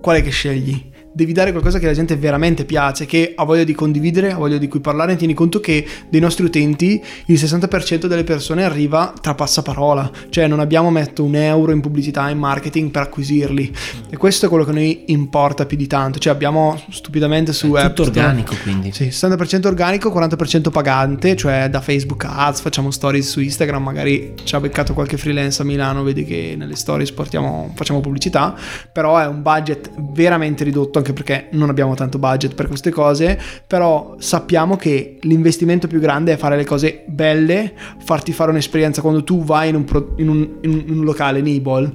qual 0.00 0.16
è 0.16 0.22
che 0.22 0.30
scegli? 0.30 0.90
Devi 1.12 1.32
dare 1.32 1.50
qualcosa 1.50 1.78
che 1.78 1.86
la 1.86 1.92
gente 1.92 2.16
veramente 2.16 2.64
piace, 2.64 3.06
che 3.06 3.32
ha 3.34 3.44
voglia 3.44 3.64
di 3.64 3.74
condividere, 3.74 4.32
ha 4.32 4.36
voglia 4.36 4.58
di 4.58 4.68
cui 4.68 4.80
parlare. 4.80 5.16
Tieni 5.16 5.34
conto 5.34 5.60
che 5.60 5.86
dei 6.08 6.20
nostri 6.20 6.44
utenti 6.44 7.02
il 7.26 7.34
60% 7.34 8.06
delle 8.06 8.24
persone 8.24 8.64
arriva 8.64 9.12
tra 9.20 9.34
passaparola, 9.34 10.10
cioè 10.30 10.46
non 10.46 10.60
abbiamo 10.60 10.90
messo 10.90 11.22
un 11.22 11.34
euro 11.34 11.72
in 11.72 11.80
pubblicità, 11.80 12.28
in 12.30 12.38
marketing 12.38 12.90
per 12.90 13.02
acquisirli. 13.02 13.72
E 14.10 14.16
questo 14.16 14.46
è 14.46 14.48
quello 14.48 14.64
che 14.64 14.70
a 14.70 14.74
noi 14.74 15.04
importa 15.06 15.66
più 15.66 15.76
di 15.76 15.86
tanto. 15.86 16.18
Cioè 16.18 16.32
abbiamo 16.32 16.80
stupidamente 16.90 17.52
su 17.52 17.72
è 17.74 17.88
tutto 17.88 18.02
organico 18.02 18.54
quindi. 18.62 18.92
Sì, 18.92 19.04
60% 19.04 19.66
organico, 19.66 20.10
40% 20.10 20.70
pagante, 20.70 21.36
cioè 21.36 21.68
da 21.68 21.80
Facebook 21.80 22.24
Ads, 22.24 22.60
facciamo 22.60 22.90
stories 22.90 23.28
su 23.28 23.40
Instagram, 23.40 23.82
magari 23.82 24.34
ci 24.44 24.54
ha 24.54 24.60
beccato 24.60 24.94
qualche 24.94 25.16
freelance 25.16 25.62
a 25.62 25.64
Milano, 25.64 26.02
vedi 26.02 26.24
che 26.24 26.54
nelle 26.56 26.76
stories 26.76 27.12
portiamo, 27.12 27.72
facciamo 27.74 28.00
pubblicità, 28.00 28.54
però 28.90 29.18
è 29.18 29.26
un 29.26 29.42
budget 29.42 29.90
veramente 30.12 30.64
ridotto 30.64 31.00
anche 31.02 31.12
perché 31.12 31.48
non 31.52 31.68
abbiamo 31.68 31.94
tanto 31.94 32.18
budget 32.18 32.54
per 32.54 32.68
queste 32.68 32.90
cose, 32.90 33.38
però 33.66 34.14
sappiamo 34.18 34.76
che 34.76 35.18
l'investimento 35.22 35.86
più 35.86 36.00
grande 36.00 36.32
è 36.32 36.36
fare 36.36 36.56
le 36.56 36.64
cose 36.64 37.04
belle, 37.06 37.72
farti 37.98 38.32
fare 38.32 38.50
un'esperienza 38.50 39.02
quando 39.02 39.22
tu 39.22 39.44
vai 39.44 39.68
in 39.68 39.74
un, 39.74 39.84
pro, 39.84 40.14
in 40.16 40.28
un, 40.28 40.48
in 40.62 40.84
un 40.88 41.04
locale 41.04 41.40
Nibol 41.40 41.90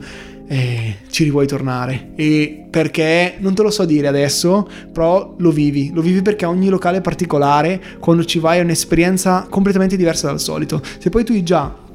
eh, 0.48 0.96
ci 1.10 1.24
rivuoi 1.24 1.48
tornare. 1.48 2.12
E 2.15 2.65
perché? 2.70 3.36
Non 3.39 3.54
te 3.54 3.63
lo 3.63 3.72
so 3.72 3.86
dire 3.86 4.08
adesso 4.08 4.67
però 4.91 5.36
lo 5.38 5.52
vivi. 5.52 5.91
Lo 5.93 6.02
vivi 6.02 6.22
perché 6.22 6.46
ogni 6.46 6.70
locale 6.70 7.02
particolare 7.02 7.82
quando 8.00 8.24
ci 8.24 8.39
vai 8.39 8.60
è 8.60 8.62
un'esperienza 8.62 9.48
completamente 9.50 9.98
diversa 9.98 10.28
dal 10.28 10.39
solito. 10.39 10.82
Se 11.00 11.10
poi 11.10 11.24
tu 11.24 11.41
già 11.43 11.86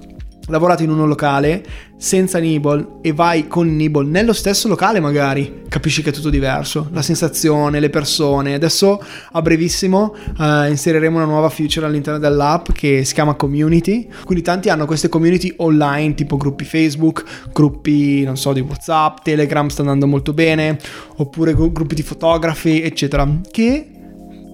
lavorato 0.49 0.83
in 0.83 0.91
un 0.91 1.07
locale 1.07 1.65
senza 1.97 2.39
Nibble 2.39 2.99
e 3.01 3.13
vai 3.13 3.47
con 3.47 3.75
Nibble 3.77 4.09
nello 4.09 4.33
stesso 4.33 4.67
locale 4.67 4.99
magari, 4.99 5.63
capisci 5.69 6.03
che 6.03 6.11
è 6.11 6.13
tutto 6.13 6.31
diverso, 6.31 6.89
la 6.93 7.03
sensazione, 7.03 7.79
le 7.79 7.91
persone. 7.91 8.55
Adesso 8.55 9.03
a 9.33 9.43
brevissimo 9.43 10.15
uh, 10.39 10.65
inseriremo 10.69 11.17
una 11.17 11.27
nuova 11.27 11.49
feature 11.49 11.87
all'interno 11.87 12.19
dell'app 12.19 12.73
che 12.73 13.05
si 13.05 13.15
chiama 13.15 13.35
community, 13.35 14.09
quindi 14.25 14.43
tanti 14.43 14.69
hanno 14.69 14.87
queste 14.87 15.09
community 15.09 15.55
online 15.59 16.15
tipo 16.15 16.37
gruppi 16.37 16.65
Facebook, 16.65 17.25
gruppi 17.53 18.25
non 18.25 18.37
so 18.37 18.53
di 18.53 18.61
Whatsapp, 18.61 19.19
Telegram 19.23 19.69
sta 19.69 19.83
andando 19.83 20.07
molto 20.07 20.33
bene, 20.33 20.79
oppure 21.17 21.55
gruppi 21.55 21.95
di 21.95 22.03
fotografi 22.03 22.83
eccetera, 22.83 23.41
che 23.51 23.87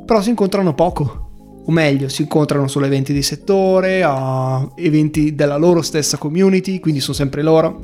però 0.04 0.20
si 0.20 0.30
incontrano 0.30 0.74
poco 0.74 1.27
o 1.68 1.72
meglio 1.72 2.08
si 2.08 2.22
incontrano 2.22 2.66
solo 2.66 2.86
a 2.86 2.88
eventi 2.88 3.12
di 3.12 3.22
settore, 3.22 4.02
a 4.02 4.66
eventi 4.74 5.34
della 5.34 5.58
loro 5.58 5.82
stessa 5.82 6.16
community, 6.16 6.80
quindi 6.80 7.00
sono 7.00 7.14
sempre 7.14 7.42
loro. 7.42 7.82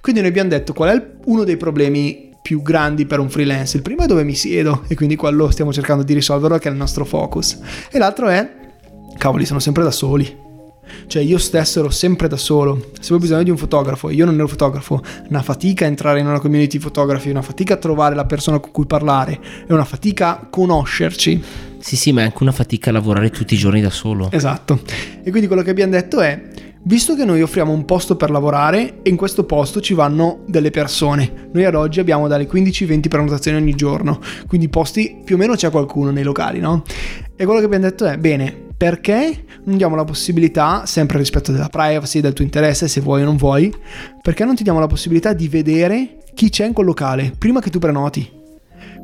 Quindi 0.00 0.22
noi 0.22 0.30
abbiamo 0.30 0.48
detto 0.48 0.72
qual 0.72 0.98
è 0.98 1.06
uno 1.26 1.44
dei 1.44 1.58
problemi 1.58 2.32
più 2.40 2.62
grandi 2.62 3.04
per 3.04 3.18
un 3.20 3.28
freelance. 3.28 3.76
Il 3.76 3.82
primo 3.82 4.04
è 4.04 4.06
dove 4.06 4.24
mi 4.24 4.34
siedo 4.34 4.84
e 4.88 4.94
quindi 4.94 5.16
quello 5.16 5.50
stiamo 5.50 5.70
cercando 5.70 6.02
di 6.02 6.14
risolverlo 6.14 6.56
che 6.56 6.68
è 6.68 6.70
il 6.70 6.78
nostro 6.78 7.04
focus. 7.04 7.58
E 7.90 7.98
l'altro 7.98 8.28
è, 8.28 8.50
cavoli, 9.18 9.44
sono 9.44 9.60
sempre 9.60 9.82
da 9.82 9.90
soli. 9.90 10.44
Cioè 11.06 11.22
io 11.22 11.38
stesso 11.38 11.80
ero 11.80 11.90
sempre 11.90 12.28
da 12.28 12.36
solo. 12.36 12.90
Se 12.94 13.00
avevo 13.00 13.18
bisogno 13.18 13.42
di 13.42 13.50
un 13.50 13.58
fotografo, 13.58 14.08
io 14.08 14.24
non 14.24 14.36
ero 14.36 14.48
fotografo, 14.48 15.02
una 15.28 15.42
fatica 15.42 15.84
entrare 15.84 16.20
in 16.20 16.26
una 16.26 16.40
community 16.40 16.78
fotografi, 16.78 17.28
una 17.28 17.42
fatica 17.42 17.76
trovare 17.76 18.14
la 18.14 18.24
persona 18.24 18.60
con 18.60 18.70
cui 18.70 18.86
parlare, 18.86 19.38
è 19.66 19.72
una 19.72 19.84
fatica 19.84 20.46
conoscerci. 20.48 21.42
Sì, 21.86 21.94
sì, 21.94 22.10
ma 22.10 22.22
è 22.22 22.24
anche 22.24 22.42
una 22.42 22.50
fatica 22.50 22.90
lavorare 22.90 23.30
tutti 23.30 23.54
i 23.54 23.56
giorni 23.56 23.80
da 23.80 23.90
solo. 23.90 24.28
Esatto. 24.32 24.80
E 25.22 25.30
quindi 25.30 25.46
quello 25.46 25.62
che 25.62 25.70
abbiamo 25.70 25.92
detto 25.92 26.18
è, 26.18 26.48
visto 26.82 27.14
che 27.14 27.24
noi 27.24 27.42
offriamo 27.42 27.70
un 27.70 27.84
posto 27.84 28.16
per 28.16 28.30
lavorare 28.30 29.02
e 29.02 29.08
in 29.08 29.14
questo 29.14 29.44
posto 29.44 29.80
ci 29.80 29.94
vanno 29.94 30.40
delle 30.48 30.70
persone, 30.70 31.48
noi 31.52 31.64
ad 31.64 31.76
oggi 31.76 32.00
abbiamo 32.00 32.26
dalle 32.26 32.48
15-20 32.48 33.06
prenotazioni 33.06 33.56
ogni 33.56 33.76
giorno, 33.76 34.18
quindi 34.48 34.68
posti 34.68 35.20
più 35.24 35.36
o 35.36 35.38
meno 35.38 35.54
c'è 35.54 35.70
qualcuno 35.70 36.10
nei 36.10 36.24
locali, 36.24 36.58
no? 36.58 36.82
E 37.36 37.44
quello 37.44 37.60
che 37.60 37.66
abbiamo 37.66 37.84
detto 37.84 38.04
è, 38.04 38.18
bene, 38.18 38.52
perché 38.76 39.44
non 39.62 39.76
diamo 39.76 39.94
la 39.94 40.02
possibilità, 40.02 40.86
sempre 40.86 41.18
rispetto 41.18 41.52
della 41.52 41.68
privacy, 41.68 42.20
del 42.20 42.32
tuo 42.32 42.44
interesse, 42.44 42.88
se 42.88 43.00
vuoi 43.00 43.22
o 43.22 43.26
non 43.26 43.36
vuoi, 43.36 43.72
perché 44.20 44.44
non 44.44 44.56
ti 44.56 44.64
diamo 44.64 44.80
la 44.80 44.88
possibilità 44.88 45.32
di 45.32 45.46
vedere 45.46 46.16
chi 46.34 46.50
c'è 46.50 46.66
in 46.66 46.72
quel 46.72 46.86
locale 46.86 47.32
prima 47.38 47.60
che 47.60 47.70
tu 47.70 47.78
prenoti? 47.78 48.28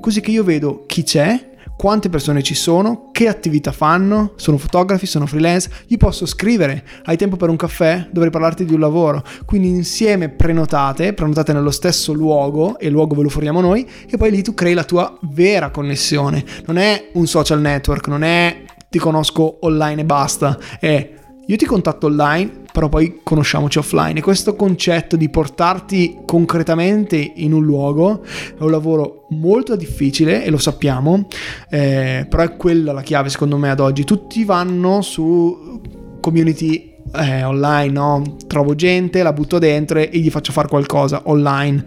Così 0.00 0.20
che 0.20 0.32
io 0.32 0.42
vedo 0.42 0.84
chi 0.88 1.04
c'è, 1.04 1.51
quante 1.76 2.08
persone 2.08 2.42
ci 2.42 2.54
sono, 2.54 3.10
che 3.12 3.28
attività 3.28 3.72
fanno, 3.72 4.32
sono 4.36 4.56
fotografi, 4.56 5.06
sono 5.06 5.26
freelance, 5.26 5.70
gli 5.86 5.96
posso 5.96 6.26
scrivere, 6.26 6.84
hai 7.04 7.16
tempo 7.16 7.36
per 7.36 7.48
un 7.48 7.56
caffè? 7.56 8.08
Dovrei 8.10 8.30
parlarti 8.30 8.64
di 8.64 8.74
un 8.74 8.80
lavoro, 8.80 9.24
quindi 9.44 9.68
insieme 9.68 10.28
prenotate, 10.28 11.12
prenotate 11.12 11.52
nello 11.52 11.70
stesso 11.70 12.12
luogo 12.12 12.78
e 12.78 12.86
il 12.86 12.92
luogo 12.92 13.14
ve 13.14 13.22
lo 13.22 13.28
forniamo 13.28 13.60
noi 13.60 13.88
e 14.08 14.16
poi 14.16 14.30
lì 14.30 14.42
tu 14.42 14.54
crei 14.54 14.74
la 14.74 14.84
tua 14.84 15.16
vera 15.22 15.70
connessione, 15.70 16.44
non 16.66 16.78
è 16.78 17.10
un 17.14 17.26
social 17.26 17.60
network, 17.60 18.08
non 18.08 18.22
è 18.22 18.64
ti 18.88 18.98
conosco 18.98 19.56
online 19.62 20.02
e 20.02 20.04
basta, 20.04 20.58
è 20.78 21.20
io 21.46 21.56
ti 21.56 21.64
contatto 21.66 22.06
online, 22.06 22.62
però 22.72 22.88
poi 22.88 23.20
conosciamoci 23.22 23.78
offline. 23.78 24.18
E 24.18 24.22
questo 24.22 24.54
concetto 24.54 25.16
di 25.16 25.28
portarti 25.28 26.18
concretamente 26.24 27.16
in 27.16 27.52
un 27.52 27.64
luogo 27.64 28.22
è 28.24 28.62
un 28.62 28.70
lavoro 28.70 29.26
molto 29.30 29.74
difficile 29.74 30.44
e 30.44 30.50
lo 30.50 30.58
sappiamo, 30.58 31.26
eh, 31.68 32.26
però 32.28 32.44
è 32.44 32.56
quella 32.56 32.92
la 32.92 33.02
chiave 33.02 33.28
secondo 33.28 33.56
me 33.56 33.70
ad 33.70 33.80
oggi. 33.80 34.04
Tutti 34.04 34.44
vanno 34.44 35.02
su 35.02 35.80
community 36.20 36.94
eh, 37.12 37.42
online, 37.42 37.92
no? 37.92 38.36
Trovo 38.46 38.76
gente, 38.76 39.22
la 39.22 39.32
butto 39.32 39.58
dentro 39.58 39.98
e 39.98 40.10
gli 40.12 40.30
faccio 40.30 40.52
fare 40.52 40.68
qualcosa 40.68 41.22
online. 41.24 41.84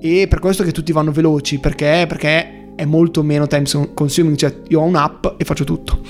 E 0.00 0.26
per 0.28 0.38
questo 0.38 0.64
che 0.64 0.72
tutti 0.72 0.92
vanno 0.92 1.12
veloci, 1.12 1.58
perché? 1.58 2.06
Perché 2.08 2.72
è 2.74 2.84
molto 2.84 3.22
meno 3.22 3.46
time 3.46 3.66
consuming, 3.92 4.36
cioè 4.36 4.54
io 4.68 4.80
ho 4.80 4.84
un'app 4.84 5.26
e 5.36 5.44
faccio 5.44 5.64
tutto. 5.64 6.00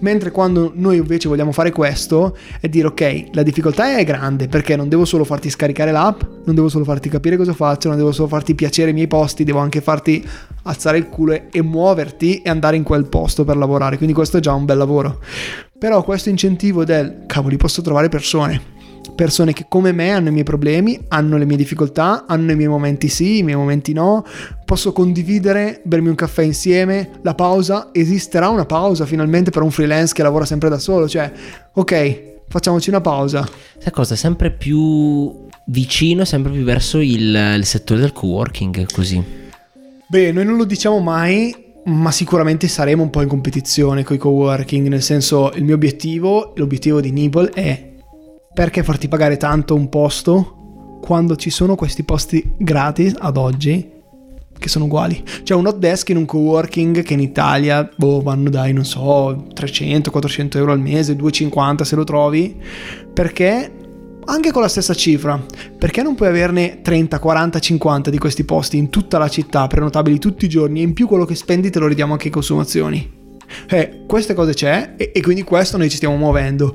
Mentre 0.00 0.30
quando 0.30 0.72
noi 0.74 0.98
invece 0.98 1.28
vogliamo 1.28 1.50
fare 1.50 1.72
questo 1.72 2.36
è 2.60 2.68
dire 2.68 2.86
ok, 2.86 3.24
la 3.32 3.42
difficoltà 3.42 3.96
è 3.96 4.04
grande 4.04 4.46
perché 4.46 4.76
non 4.76 4.88
devo 4.88 5.04
solo 5.04 5.24
farti 5.24 5.50
scaricare 5.50 5.90
l'app, 5.90 6.20
non 6.44 6.54
devo 6.54 6.68
solo 6.68 6.84
farti 6.84 7.08
capire 7.08 7.36
cosa 7.36 7.52
faccio, 7.52 7.88
non 7.88 7.96
devo 7.96 8.12
solo 8.12 8.28
farti 8.28 8.54
piacere 8.54 8.90
i 8.90 8.94
miei 8.94 9.08
posti, 9.08 9.42
devo 9.42 9.58
anche 9.58 9.80
farti 9.80 10.24
alzare 10.62 10.98
il 10.98 11.08
culo 11.08 11.40
e 11.50 11.62
muoverti 11.62 12.42
e 12.42 12.48
andare 12.48 12.76
in 12.76 12.84
quel 12.84 13.06
posto 13.06 13.44
per 13.44 13.56
lavorare. 13.56 13.96
Quindi 13.96 14.14
questo 14.14 14.36
è 14.36 14.40
già 14.40 14.52
un 14.52 14.64
bel 14.64 14.78
lavoro. 14.78 15.20
Però 15.76 16.02
questo 16.02 16.28
incentivo 16.28 16.84
del 16.84 17.24
cavoli, 17.26 17.56
posso 17.56 17.82
trovare 17.82 18.08
persone 18.08 18.77
persone 19.18 19.52
che 19.52 19.66
come 19.68 19.90
me 19.90 20.12
hanno 20.12 20.28
i 20.28 20.30
miei 20.30 20.44
problemi, 20.44 21.06
hanno 21.08 21.36
le 21.38 21.44
mie 21.44 21.56
difficoltà, 21.56 22.24
hanno 22.28 22.52
i 22.52 22.54
miei 22.54 22.68
momenti 22.68 23.08
sì, 23.08 23.38
i 23.38 23.42
miei 23.42 23.56
momenti 23.56 23.92
no, 23.92 24.24
posso 24.64 24.92
condividere, 24.92 25.80
bermi 25.82 26.08
un 26.08 26.14
caffè 26.14 26.42
insieme, 26.42 27.10
la 27.22 27.34
pausa, 27.34 27.88
esisterà 27.90 28.48
una 28.48 28.64
pausa 28.64 29.06
finalmente 29.06 29.50
per 29.50 29.62
un 29.62 29.72
freelance 29.72 30.14
che 30.14 30.22
lavora 30.22 30.44
sempre 30.44 30.68
da 30.68 30.78
solo, 30.78 31.08
cioè 31.08 31.32
ok, 31.72 32.22
facciamoci 32.46 32.90
una 32.90 33.00
pausa. 33.00 33.44
Sai 33.78 33.90
cosa? 33.90 34.14
Sempre 34.14 34.52
più 34.52 35.46
vicino, 35.64 36.24
sempre 36.24 36.52
più 36.52 36.62
verso 36.62 37.00
il, 37.00 37.54
il 37.56 37.64
settore 37.64 37.98
del 37.98 38.12
co-working, 38.12 38.86
così. 38.92 39.20
Beh, 40.06 40.30
noi 40.30 40.44
non 40.44 40.56
lo 40.56 40.64
diciamo 40.64 41.00
mai, 41.00 41.52
ma 41.86 42.12
sicuramente 42.12 42.68
saremo 42.68 43.02
un 43.02 43.10
po' 43.10 43.22
in 43.22 43.28
competizione 43.28 44.04
con 44.04 44.14
i 44.14 44.18
co-working, 44.20 44.86
nel 44.86 45.02
senso 45.02 45.50
il 45.56 45.64
mio 45.64 45.74
obiettivo, 45.74 46.52
l'obiettivo 46.54 47.00
di 47.00 47.10
Nibble 47.10 47.50
è 47.50 47.87
perché 48.58 48.82
farti 48.82 49.06
pagare 49.06 49.36
tanto 49.36 49.76
un 49.76 49.88
posto 49.88 50.98
quando 51.00 51.36
ci 51.36 51.48
sono 51.48 51.76
questi 51.76 52.02
posti 52.02 52.42
gratis 52.58 53.14
ad 53.16 53.36
oggi 53.36 53.88
che 54.58 54.68
sono 54.68 54.86
uguali. 54.86 55.22
C'è 55.44 55.54
un 55.54 55.64
hot 55.64 55.76
desk 55.76 56.08
in 56.08 56.16
un 56.16 56.24
coworking 56.24 57.04
che 57.04 57.14
in 57.14 57.20
Italia 57.20 57.88
boh, 57.94 58.20
vanno 58.20 58.50
dai, 58.50 58.72
non 58.72 58.84
so, 58.84 59.46
300-400 59.54 60.56
euro 60.56 60.72
al 60.72 60.80
mese, 60.80 61.14
250 61.14 61.84
se 61.84 61.94
lo 61.94 62.02
trovi, 62.02 62.60
perché 63.14 63.72
anche 64.24 64.50
con 64.50 64.62
la 64.62 64.68
stessa 64.68 64.92
cifra, 64.92 65.40
perché 65.78 66.02
non 66.02 66.16
puoi 66.16 66.30
averne 66.30 66.80
30, 66.82 67.20
40, 67.20 67.60
50 67.60 68.10
di 68.10 68.18
questi 68.18 68.42
posti 68.42 68.76
in 68.76 68.90
tutta 68.90 69.18
la 69.18 69.28
città, 69.28 69.68
prenotabili 69.68 70.18
tutti 70.18 70.46
i 70.46 70.48
giorni 70.48 70.80
e 70.80 70.82
in 70.82 70.94
più 70.94 71.06
quello 71.06 71.26
che 71.26 71.36
spendi 71.36 71.70
te 71.70 71.78
lo 71.78 71.86
ridiamo 71.86 72.10
anche 72.10 72.26
in 72.26 72.32
consumazioni? 72.32 73.08
Eh, 73.68 74.02
queste 74.08 74.34
cose 74.34 74.52
c'è 74.52 74.94
e, 74.96 75.12
e 75.14 75.22
quindi 75.22 75.44
questo 75.44 75.76
noi 75.76 75.88
ci 75.88 75.96
stiamo 75.96 76.16
muovendo. 76.16 76.74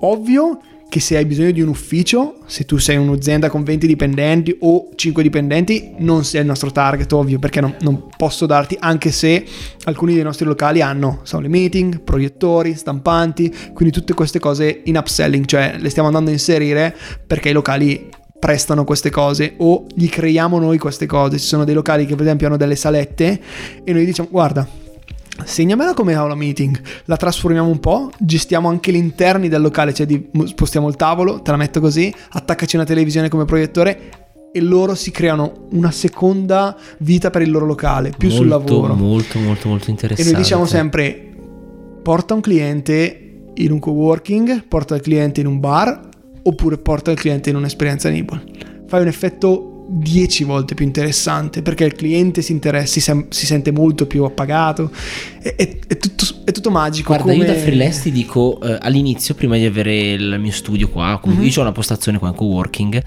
Ovvio 0.00 0.58
che 0.90 0.98
se 0.98 1.16
hai 1.16 1.24
bisogno 1.24 1.52
di 1.52 1.62
un 1.62 1.68
ufficio, 1.68 2.38
se 2.46 2.64
tu 2.64 2.76
sei 2.76 2.96
un'azienda 2.96 3.48
con 3.48 3.62
20 3.62 3.86
dipendenti 3.86 4.56
o 4.58 4.88
5 4.92 5.22
dipendenti, 5.22 5.92
non 5.98 6.24
sei 6.24 6.40
il 6.40 6.48
nostro 6.48 6.72
target, 6.72 7.10
ovvio, 7.12 7.38
perché 7.38 7.60
non, 7.60 7.76
non 7.82 8.08
posso 8.16 8.44
darti, 8.44 8.76
anche 8.78 9.12
se 9.12 9.44
alcuni 9.84 10.14
dei 10.14 10.24
nostri 10.24 10.44
locali 10.44 10.82
hanno 10.82 11.20
sound 11.22 11.46
meeting, 11.46 12.00
proiettori, 12.00 12.74
stampanti, 12.74 13.54
quindi 13.72 13.94
tutte 13.94 14.14
queste 14.14 14.40
cose 14.40 14.80
in 14.84 14.96
upselling, 14.96 15.44
cioè 15.44 15.76
le 15.78 15.88
stiamo 15.90 16.08
andando 16.08 16.30
a 16.30 16.32
inserire 16.32 16.94
perché 17.24 17.50
i 17.50 17.52
locali 17.52 18.08
prestano 18.36 18.82
queste 18.82 19.10
cose 19.10 19.54
o 19.58 19.86
gli 19.94 20.08
creiamo 20.08 20.58
noi 20.58 20.76
queste 20.78 21.06
cose. 21.06 21.38
Ci 21.38 21.46
sono 21.46 21.64
dei 21.64 21.74
locali 21.74 22.04
che 22.04 22.16
per 22.16 22.24
esempio 22.24 22.48
hanno 22.48 22.56
delle 22.56 22.74
salette 22.74 23.40
e 23.84 23.92
noi 23.92 24.04
diciamo 24.04 24.28
guarda 24.28 24.66
segnamela 25.44 25.94
come 25.94 26.14
aula 26.14 26.34
meeting, 26.34 26.80
la 27.04 27.16
trasformiamo 27.16 27.68
un 27.68 27.80
po', 27.80 28.10
gestiamo 28.18 28.68
anche 28.68 28.92
gli 28.92 28.96
interni 28.96 29.48
del 29.48 29.60
locale, 29.60 29.94
cioè 29.94 30.06
di, 30.06 30.28
spostiamo 30.44 30.88
il 30.88 30.96
tavolo, 30.96 31.40
te 31.42 31.50
la 31.50 31.56
metto 31.56 31.80
così, 31.80 32.12
attaccaci 32.30 32.76
una 32.76 32.84
televisione 32.84 33.28
come 33.28 33.44
proiettore 33.44 34.10
e 34.52 34.60
loro 34.60 34.94
si 34.94 35.10
creano 35.10 35.68
una 35.72 35.90
seconda 35.90 36.76
vita 36.98 37.30
per 37.30 37.42
il 37.42 37.50
loro 37.50 37.66
locale, 37.66 38.10
più 38.16 38.28
molto, 38.28 38.42
sul 38.42 38.48
lavoro. 38.48 38.94
Molto, 38.94 39.38
molto, 39.38 39.68
molto 39.68 39.90
interessante. 39.90 40.28
E 40.28 40.32
noi 40.32 40.42
diciamo 40.42 40.66
sempre, 40.66 41.32
porta 42.02 42.34
un 42.34 42.40
cliente 42.40 43.24
in 43.54 43.72
un 43.72 43.78
coworking, 43.78 44.66
porta 44.66 44.96
il 44.96 45.00
cliente 45.00 45.40
in 45.40 45.46
un 45.46 45.60
bar, 45.60 46.08
oppure 46.42 46.78
porta 46.78 47.10
il 47.10 47.18
cliente 47.18 47.50
in 47.50 47.56
un'esperienza 47.56 48.08
Nibble. 48.08 48.42
Fai 48.86 49.02
un 49.02 49.08
effetto 49.08 49.79
10 49.92 50.44
volte 50.44 50.74
più 50.74 50.84
interessante 50.84 51.62
perché 51.62 51.84
il 51.84 51.94
cliente 51.94 52.42
si, 52.42 52.52
interessa, 52.52 52.86
si, 52.86 53.00
sem- 53.00 53.28
si 53.28 53.44
sente 53.44 53.72
molto 53.72 54.06
più 54.06 54.22
appagato, 54.22 54.90
è, 55.42 55.54
è, 55.56 55.78
è, 55.86 55.96
tutto, 55.96 56.24
è 56.44 56.52
tutto, 56.52 56.70
magico. 56.70 57.08
Guarda, 57.08 57.32
come... 57.32 57.44
io 57.44 57.52
da 57.52 57.58
freelance 57.58 58.02
ti 58.02 58.12
dico 58.12 58.60
eh, 58.62 58.78
all'inizio, 58.80 59.34
prima 59.34 59.56
di 59.56 59.64
avere 59.64 60.12
il 60.12 60.38
mio 60.38 60.52
studio 60.52 60.88
qua, 60.88 61.18
comunque 61.20 61.44
mm-hmm. 61.44 61.54
io 61.54 61.58
ho 61.58 61.62
una 61.62 61.72
postazione 61.72 62.18
qua 62.18 62.28
in 62.28 62.34
coworking. 62.34 63.02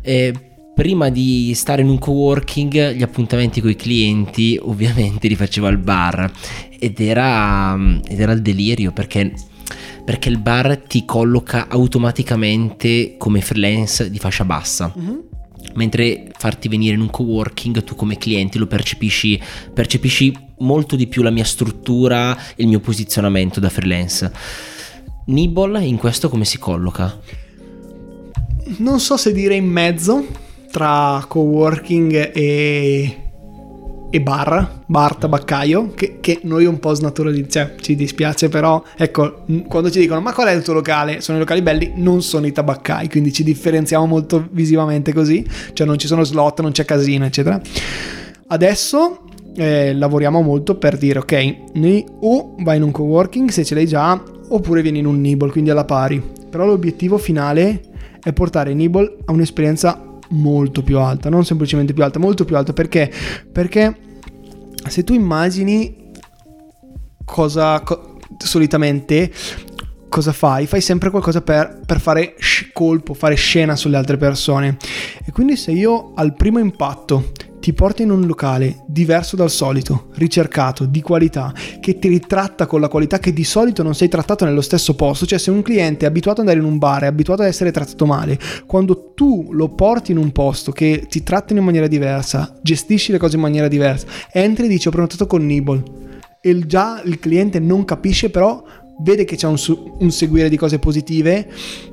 Eh, 0.00 0.32
prima 0.74 1.10
di 1.10 1.52
stare 1.54 1.82
in 1.82 1.88
un 1.88 1.98
coworking, 1.98 2.92
gli 2.92 3.02
appuntamenti 3.02 3.60
con 3.60 3.70
i 3.70 3.76
clienti 3.76 4.58
ovviamente 4.64 5.28
li 5.28 5.36
facevo 5.36 5.66
al 5.66 5.78
bar 5.78 6.30
ed 6.78 6.98
era, 7.00 7.76
ed 8.08 8.18
era 8.18 8.32
il 8.32 8.40
delirio 8.40 8.92
perché 8.92 9.32
perché 10.04 10.28
il 10.28 10.38
bar 10.38 10.76
ti 10.86 11.06
colloca 11.06 11.66
automaticamente 11.68 13.14
come 13.16 13.40
freelance 13.40 14.10
di 14.10 14.18
fascia 14.18 14.44
bassa. 14.44 14.92
Mm-hmm 14.98 15.33
mentre 15.74 16.30
farti 16.36 16.68
venire 16.68 16.94
in 16.94 17.00
un 17.00 17.10
coworking 17.10 17.82
tu 17.82 17.94
come 17.94 18.18
cliente 18.18 18.58
lo 18.58 18.66
percepisci, 18.66 19.40
percepisci 19.72 20.36
molto 20.58 20.96
di 20.96 21.06
più 21.06 21.22
la 21.22 21.30
mia 21.30 21.44
struttura 21.44 22.36
e 22.36 22.62
il 22.62 22.68
mio 22.68 22.80
posizionamento 22.80 23.60
da 23.60 23.68
freelance. 23.68 24.32
Nibble 25.26 25.82
in 25.82 25.96
questo 25.96 26.28
come 26.28 26.44
si 26.44 26.58
colloca? 26.58 27.18
Non 28.78 29.00
so 29.00 29.16
se 29.16 29.32
dire 29.32 29.54
in 29.54 29.66
mezzo 29.66 30.26
tra 30.70 31.24
coworking 31.26 32.32
e 32.34 33.23
e 34.14 34.20
bar, 34.20 34.82
bar 34.86 35.16
tabaccaio, 35.16 35.90
che, 35.92 36.18
che 36.20 36.38
noi 36.44 36.66
un 36.66 36.78
po' 36.78 36.94
snaturalizziamo, 36.94 37.70
cioè 37.70 37.80
ci 37.80 37.96
dispiace 37.96 38.48
però, 38.48 38.80
ecco, 38.96 39.42
quando 39.66 39.90
ci 39.90 39.98
dicono 39.98 40.20
ma 40.20 40.32
qual 40.32 40.46
è 40.46 40.52
il 40.52 40.62
tuo 40.62 40.72
locale? 40.72 41.20
Sono 41.20 41.38
i 41.38 41.40
locali 41.40 41.62
belli, 41.62 41.94
non 41.96 42.22
sono 42.22 42.46
i 42.46 42.52
tabaccai, 42.52 43.08
quindi 43.08 43.32
ci 43.32 43.42
differenziamo 43.42 44.06
molto 44.06 44.46
visivamente 44.52 45.12
così, 45.12 45.44
cioè 45.72 45.84
non 45.84 45.98
ci 45.98 46.06
sono 46.06 46.22
slot, 46.22 46.60
non 46.60 46.70
c'è 46.70 46.84
casino, 46.84 47.24
eccetera. 47.24 47.60
Adesso 48.46 49.24
eh, 49.56 49.92
lavoriamo 49.92 50.42
molto 50.42 50.76
per 50.76 50.96
dire 50.96 51.18
ok, 51.18 51.56
noi 51.72 52.06
o 52.20 52.54
vai 52.60 52.76
in 52.76 52.84
un 52.84 52.92
coworking 52.92 53.48
se 53.48 53.64
ce 53.64 53.74
l'hai 53.74 53.88
già, 53.88 54.22
oppure 54.48 54.80
vieni 54.82 55.00
in 55.00 55.06
un 55.06 55.20
Nibble, 55.20 55.50
quindi 55.50 55.70
alla 55.70 55.84
pari. 55.84 56.22
Però 56.48 56.64
l'obiettivo 56.64 57.18
finale 57.18 57.80
è 58.22 58.32
portare 58.32 58.74
Nibble 58.74 59.16
a 59.24 59.32
un'esperienza 59.32 60.12
molto 60.28 60.82
più 60.82 60.98
alta, 60.98 61.28
non 61.28 61.44
semplicemente 61.44 61.92
più 61.92 62.02
alta, 62.02 62.18
molto 62.18 62.44
più 62.44 62.56
alta 62.56 62.72
perché? 62.72 63.10
Perché 63.50 63.96
se 64.90 65.04
tu 65.04 65.12
immagini 65.12 66.10
cosa 67.24 67.80
co- 67.80 68.18
solitamente 68.38 69.32
cosa 70.08 70.32
fai? 70.32 70.66
Fai 70.66 70.80
sempre 70.80 71.10
qualcosa 71.10 71.40
per, 71.40 71.80
per 71.84 72.00
fare 72.00 72.36
colpo, 72.72 73.14
fare 73.14 73.34
scena 73.34 73.74
sulle 73.74 73.96
altre 73.96 74.16
persone. 74.16 74.76
E 75.24 75.32
quindi 75.32 75.56
se 75.56 75.72
io 75.72 76.12
al 76.14 76.34
primo 76.34 76.60
impatto 76.60 77.32
ti 77.64 77.72
porta 77.72 78.02
in 78.02 78.10
un 78.10 78.26
locale 78.26 78.84
diverso 78.86 79.36
dal 79.36 79.48
solito, 79.48 80.08
ricercato, 80.16 80.84
di 80.84 81.00
qualità, 81.00 81.50
che 81.80 81.98
ti 81.98 82.08
ritratta 82.08 82.66
con 82.66 82.78
la 82.78 82.88
qualità 82.88 83.18
che 83.18 83.32
di 83.32 83.42
solito 83.42 83.82
non 83.82 83.94
sei 83.94 84.08
trattato 84.08 84.44
nello 84.44 84.60
stesso 84.60 84.94
posto, 84.94 85.24
cioè 85.24 85.38
se 85.38 85.50
un 85.50 85.62
cliente 85.62 86.04
è 86.04 86.08
abituato 86.08 86.42
ad 86.42 86.48
andare 86.48 86.62
in 86.62 86.70
un 86.70 86.76
bar, 86.76 87.04
è 87.04 87.06
abituato 87.06 87.40
ad 87.40 87.48
essere 87.48 87.70
trattato 87.70 88.04
male, 88.04 88.38
quando 88.66 89.14
tu 89.14 89.48
lo 89.52 89.70
porti 89.70 90.12
in 90.12 90.18
un 90.18 90.30
posto 90.30 90.72
che 90.72 91.06
ti 91.08 91.22
trattano 91.22 91.60
in 91.60 91.64
maniera 91.64 91.86
diversa, 91.86 92.54
gestisci 92.60 93.12
le 93.12 93.18
cose 93.18 93.36
in 93.36 93.40
maniera 93.40 93.66
diversa, 93.66 94.08
entri 94.30 94.66
e 94.66 94.68
dici 94.68 94.88
ho 94.88 94.90
prenotato 94.90 95.26
con 95.26 95.46
Nibble 95.46 95.82
e 96.42 96.66
già 96.66 97.00
il 97.02 97.18
cliente 97.18 97.60
non 97.60 97.86
capisce 97.86 98.28
però 98.28 98.62
vede 99.00 99.24
che 99.24 99.36
c'è 99.36 99.46
un, 99.46 99.58
su- 99.58 99.96
un, 99.98 100.10
seguire 100.10 100.48
di 100.48 100.56
cose 100.56 100.78
positive. 100.78 101.48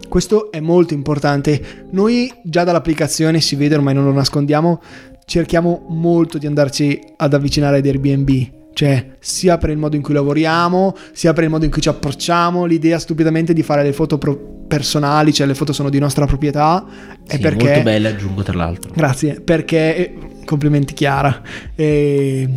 Questo 0.07 0.51
è 0.51 0.59
molto 0.59 0.93
importante. 0.93 1.87
Noi 1.91 2.31
già 2.43 2.63
dall'applicazione 2.63 3.39
si 3.39 3.55
vede, 3.55 3.75
ormai 3.75 3.93
non 3.93 4.03
lo 4.03 4.11
nascondiamo, 4.11 4.81
cerchiamo 5.25 5.85
molto 5.89 6.37
di 6.37 6.47
andarci 6.47 6.99
ad 7.17 7.33
avvicinare 7.33 7.77
ad 7.77 7.85
Airbnb. 7.85 8.59
Cioè, 8.73 9.17
sia 9.19 9.57
per 9.57 9.69
il 9.69 9.77
modo 9.77 9.97
in 9.97 10.01
cui 10.01 10.13
lavoriamo, 10.13 10.95
sia 11.11 11.33
per 11.33 11.43
il 11.43 11.49
modo 11.49 11.65
in 11.65 11.71
cui 11.71 11.81
ci 11.81 11.89
approcciamo, 11.89 12.65
l'idea 12.65 12.99
stupidamente 12.99 13.53
di 13.53 13.63
fare 13.63 13.83
le 13.83 13.91
foto 13.91 14.17
pro- 14.17 14.63
personali, 14.67 15.33
cioè 15.33 15.45
le 15.45 15.55
foto 15.55 15.73
sono 15.73 15.89
di 15.89 15.99
nostra 15.99 16.25
proprietà. 16.25 16.85
Sì, 17.25 17.35
è 17.35 17.39
perché... 17.39 17.65
molto 17.65 17.83
belle, 17.83 18.07
aggiungo 18.07 18.43
tra 18.43 18.55
l'altro. 18.55 18.91
Grazie, 18.95 19.41
perché... 19.41 19.95
Eh, 19.97 20.15
complimenti 20.45 20.93
Chiara. 20.93 21.41
Eh, 21.75 22.47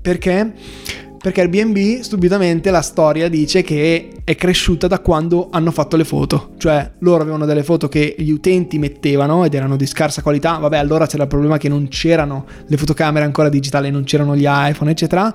perché 0.00 0.52
perché 1.24 1.40
Airbnb 1.40 2.02
stupidamente 2.02 2.70
la 2.70 2.82
storia 2.82 3.30
dice 3.30 3.62
che 3.62 4.10
è 4.24 4.36
cresciuta 4.36 4.88
da 4.88 4.98
quando 4.98 5.48
hanno 5.50 5.70
fatto 5.70 5.96
le 5.96 6.04
foto. 6.04 6.50
Cioè 6.58 6.90
loro 6.98 7.22
avevano 7.22 7.46
delle 7.46 7.62
foto 7.62 7.88
che 7.88 8.14
gli 8.18 8.28
utenti 8.28 8.78
mettevano 8.78 9.46
ed 9.46 9.54
erano 9.54 9.76
di 9.76 9.86
scarsa 9.86 10.20
qualità. 10.20 10.58
Vabbè, 10.58 10.76
allora 10.76 11.06
c'era 11.06 11.22
il 11.22 11.30
problema 11.30 11.56
che 11.56 11.70
non 11.70 11.88
c'erano 11.88 12.44
le 12.66 12.76
fotocamere 12.76 13.24
ancora 13.24 13.48
digitali, 13.48 13.90
non 13.90 14.04
c'erano 14.04 14.36
gli 14.36 14.44
iPhone, 14.46 14.90
eccetera. 14.90 15.34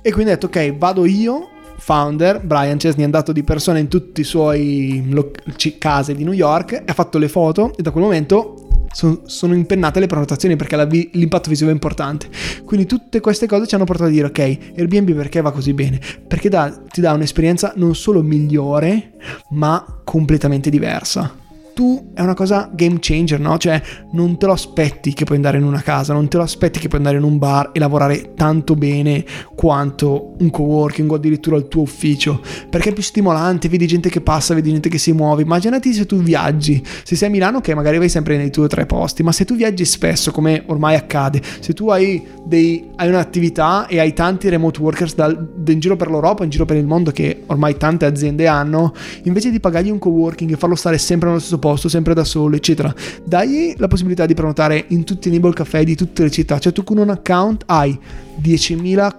E 0.00 0.12
quindi 0.12 0.30
ho 0.30 0.34
detto 0.34 0.46
ok, 0.46 0.76
vado 0.76 1.04
io 1.06 1.48
founder, 1.76 2.40
Brian 2.44 2.78
Chesney 2.78 3.02
è 3.02 3.04
andato 3.04 3.32
di 3.32 3.42
persona 3.42 3.78
in 3.78 3.88
tutti 3.88 4.20
i 4.20 4.24
suoi 4.24 5.06
lo- 5.10 5.32
case 5.76 6.14
di 6.14 6.22
New 6.22 6.32
York, 6.32 6.84
ha 6.86 6.92
fatto 6.92 7.18
le 7.18 7.26
foto 7.26 7.72
e 7.76 7.82
da 7.82 7.90
quel 7.90 8.04
momento 8.04 8.63
sono, 8.94 9.20
sono 9.26 9.54
impennate 9.54 10.00
le 10.00 10.06
prenotazioni 10.06 10.56
perché 10.56 10.76
la, 10.76 10.84
l'impatto 10.84 11.50
visivo 11.50 11.70
è 11.70 11.72
importante. 11.72 12.28
Quindi 12.64 12.86
tutte 12.86 13.20
queste 13.20 13.46
cose 13.46 13.66
ci 13.66 13.74
hanno 13.74 13.84
portato 13.84 14.08
a 14.08 14.12
dire 14.12 14.28
ok, 14.28 14.58
Airbnb 14.76 15.12
perché 15.12 15.40
va 15.40 15.52
così 15.52 15.74
bene? 15.74 16.00
Perché 16.26 16.48
da, 16.48 16.70
ti 16.70 17.00
dà 17.00 17.12
un'esperienza 17.12 17.72
non 17.76 17.94
solo 17.94 18.22
migliore, 18.22 19.14
ma 19.50 19.84
completamente 20.04 20.70
diversa 20.70 21.42
tu 21.74 22.12
è 22.14 22.22
una 22.22 22.34
cosa 22.34 22.70
game 22.72 22.98
changer, 23.00 23.40
no? 23.40 23.58
Cioè 23.58 23.82
non 24.12 24.38
te 24.38 24.46
lo 24.46 24.52
aspetti 24.52 25.12
che 25.12 25.24
puoi 25.24 25.36
andare 25.36 25.58
in 25.58 25.64
una 25.64 25.82
casa, 25.82 26.12
non 26.12 26.28
te 26.28 26.36
lo 26.36 26.44
aspetti 26.44 26.78
che 26.78 26.86
puoi 26.86 27.00
andare 27.00 27.18
in 27.18 27.24
un 27.24 27.36
bar 27.36 27.70
e 27.72 27.80
lavorare 27.80 28.32
tanto 28.34 28.76
bene 28.76 29.24
quanto 29.54 30.34
un 30.38 30.50
coworking 30.50 31.10
o 31.10 31.16
addirittura 31.16 31.56
il 31.56 31.66
tuo 31.68 31.82
ufficio, 31.82 32.40
perché 32.70 32.90
è 32.90 32.92
più 32.92 33.02
stimolante, 33.02 33.68
vedi 33.68 33.86
gente 33.86 34.08
che 34.08 34.20
passa, 34.20 34.54
vedi 34.54 34.70
gente 34.70 34.88
che 34.88 34.98
si 34.98 35.12
muove. 35.12 35.42
Immaginati 35.42 35.92
se 35.92 36.06
tu 36.06 36.16
viaggi, 36.18 36.82
se 37.02 37.16
sei 37.16 37.28
a 37.28 37.30
Milano 37.30 37.60
che 37.60 37.74
magari 37.74 37.98
vai 37.98 38.08
sempre 38.08 38.36
nei 38.36 38.50
tuoi 38.50 38.68
tre 38.68 38.86
posti, 38.86 39.24
ma 39.24 39.32
se 39.32 39.44
tu 39.44 39.56
viaggi 39.56 39.84
spesso 39.84 40.30
come 40.30 40.62
ormai 40.66 40.94
accade, 40.94 41.42
se 41.58 41.72
tu 41.72 41.88
hai, 41.90 42.24
dei, 42.44 42.90
hai 42.94 43.08
un'attività 43.08 43.86
e 43.88 43.98
hai 43.98 44.12
tanti 44.12 44.48
remote 44.48 44.80
workers 44.80 45.16
dal, 45.16 45.54
in 45.66 45.80
giro 45.80 45.96
per 45.96 46.08
l'Europa, 46.08 46.44
in 46.44 46.50
giro 46.50 46.64
per 46.64 46.76
il 46.76 46.86
mondo 46.86 47.10
che 47.10 47.42
ormai 47.46 47.76
tante 47.76 48.04
aziende 48.06 48.46
hanno, 48.46 48.94
invece 49.24 49.50
di 49.50 49.58
pagargli 49.58 49.90
un 49.90 49.98
coworking 49.98 50.52
e 50.52 50.56
farlo 50.56 50.76
stare 50.76 50.98
sempre 50.98 51.28
nello 51.28 51.40
stesso 51.40 51.58
posto, 51.64 51.88
sempre 51.88 52.12
da 52.12 52.24
solo, 52.24 52.56
eccetera. 52.56 52.94
Dai 53.24 53.74
la 53.78 53.88
possibilità 53.88 54.26
di 54.26 54.34
prenotare 54.34 54.84
in 54.88 55.02
tutti 55.04 55.28
i 55.28 55.30
Nibble 55.30 55.54
Caffè 55.54 55.82
di 55.82 55.94
tutte 55.94 56.22
le 56.22 56.30
città. 56.30 56.58
Cioè 56.58 56.74
tu 56.74 56.84
con 56.84 56.98
un 56.98 57.08
account 57.08 57.62
hai 57.64 57.98
10.000 58.42 59.14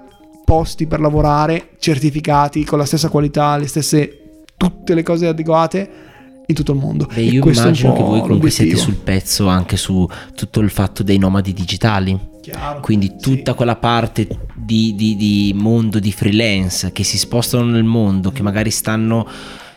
posti 0.46 0.86
per 0.86 1.00
lavorare 1.00 1.70
certificati 1.80 2.64
con 2.64 2.78
la 2.78 2.86
stessa 2.86 3.10
qualità, 3.10 3.58
le 3.58 3.66
stesse 3.66 4.43
tutte 4.56 4.93
le 4.93 5.02
cose 5.02 5.26
adeguate 5.26 5.89
in 6.46 6.54
tutto 6.54 6.74
il 6.74 6.78
mondo. 6.78 7.10
Beh, 7.12 7.22
io 7.22 7.43
immagino 7.43 7.93
che 7.93 8.04
voi 8.04 8.22
comunque 8.22 8.52
siete 8.52 8.76
sul 8.76 8.93
pezzo 8.93 9.48
anche 9.48 9.76
su 9.76 10.08
tutto 10.36 10.60
il 10.60 10.70
fatto 10.70 11.02
dei 11.02 11.18
nomadi 11.18 11.52
digitali. 11.52 12.34
Chiaro, 12.41 12.80
Quindi 12.82 13.16
tutta 13.20 13.52
sì. 13.52 13.58
quella 13.58 13.76
parte 13.78 14.28
di, 14.54 14.93
di, 14.93 15.16
di 15.16 15.52
mondo 15.58 15.98
di 15.98 16.12
freelance 16.12 16.91
che 16.91 17.04
si 17.04 17.18
spostano 17.18 17.66
nel 17.66 17.84
mondo, 17.84 18.30
che 18.30 18.43
magari 18.43 18.70
stanno 18.70 19.28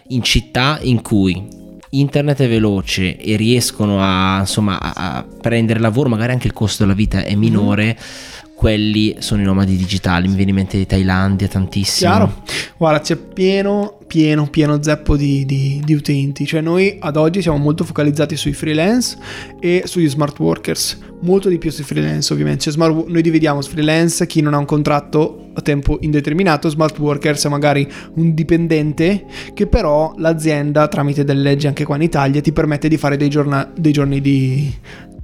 in 0.09 0.23
città 0.23 0.79
in 0.83 1.01
cui 1.01 1.57
internet 1.91 2.41
è 2.41 2.49
veloce 2.49 3.17
e 3.17 3.37
riescono 3.37 4.03
a, 4.03 4.41
insomma, 4.41 4.79
a, 4.81 5.25
prendere 5.41 5.81
lavoro, 5.81 6.09
magari 6.09 6.33
anche 6.33 6.47
il 6.47 6.53
costo 6.53 6.83
della 6.83 6.95
vita 6.95 7.23
è 7.23 7.35
minore. 7.35 7.97
Mm 7.99 8.37
quelli 8.59 9.15
sono 9.21 9.41
i 9.41 9.45
nomadi 9.45 9.77
digitali. 9.77 10.27
Mi 10.27 10.35
viene 10.35 10.51
in 10.51 10.57
mente 10.57 10.77
di 10.77 10.85
Thailandia 10.85 11.47
tantissimo. 11.47 12.11
Chiaro, 12.11 12.43
guarda, 12.77 12.99
c'è 12.99 13.15
pieno, 13.15 13.99
pieno, 14.05 14.49
pieno 14.49 14.83
zeppo 14.83 15.17
di, 15.17 15.47
di, 15.47 15.81
di, 15.85 15.95
utenti. 15.95 16.45
Cioè, 16.45 16.61
noi 16.61 16.97
ad 16.99 17.17
oggi 17.17 17.41
siamo 17.41 17.57
molto 17.57 17.85
focalizzati 17.85 18.37
sui 18.37 18.55
freelance 18.55 19.17
e 19.61 19.83
sugli 19.85 20.09
smart 20.09 20.37
workers. 20.41 20.99
Molto 21.21 21.49
di 21.49 21.59
più 21.59 21.71
sui 21.71 21.85
freelance, 21.85 22.33
ovviamente. 22.33 22.63
Cioè, 22.65 22.73
smart, 22.73 23.07
noi 23.07 23.23
dividiamo 23.23 23.63
freelance 23.63 24.27
chi 24.27 24.41
non 24.41 24.55
ha 24.55 24.59
un 24.59 24.65
contratto 24.65 25.51
a 25.55 25.61
tempo 25.61 25.99
indeterminato, 26.01 26.69
smart 26.69 26.99
workers 26.99 27.45
è 27.45 27.49
magari 27.49 27.87
un 28.15 28.33
dipendente 28.33 29.25
che 29.55 29.67
però 29.67 30.15
l'azienda, 30.17 30.87
tramite 30.87 31.25
delle 31.25 31.43
leggi 31.43 31.67
anche 31.67 31.85
qua 31.85 31.97
in 31.97 32.03
Italia, 32.03 32.41
ti 32.41 32.53
permette 32.53 32.89
di 32.89 32.97
fare 32.97 33.17
dei, 33.17 33.29
giorna, 33.29 33.69
dei 33.77 33.93
giorni 33.93 34.21
di, 34.21 34.73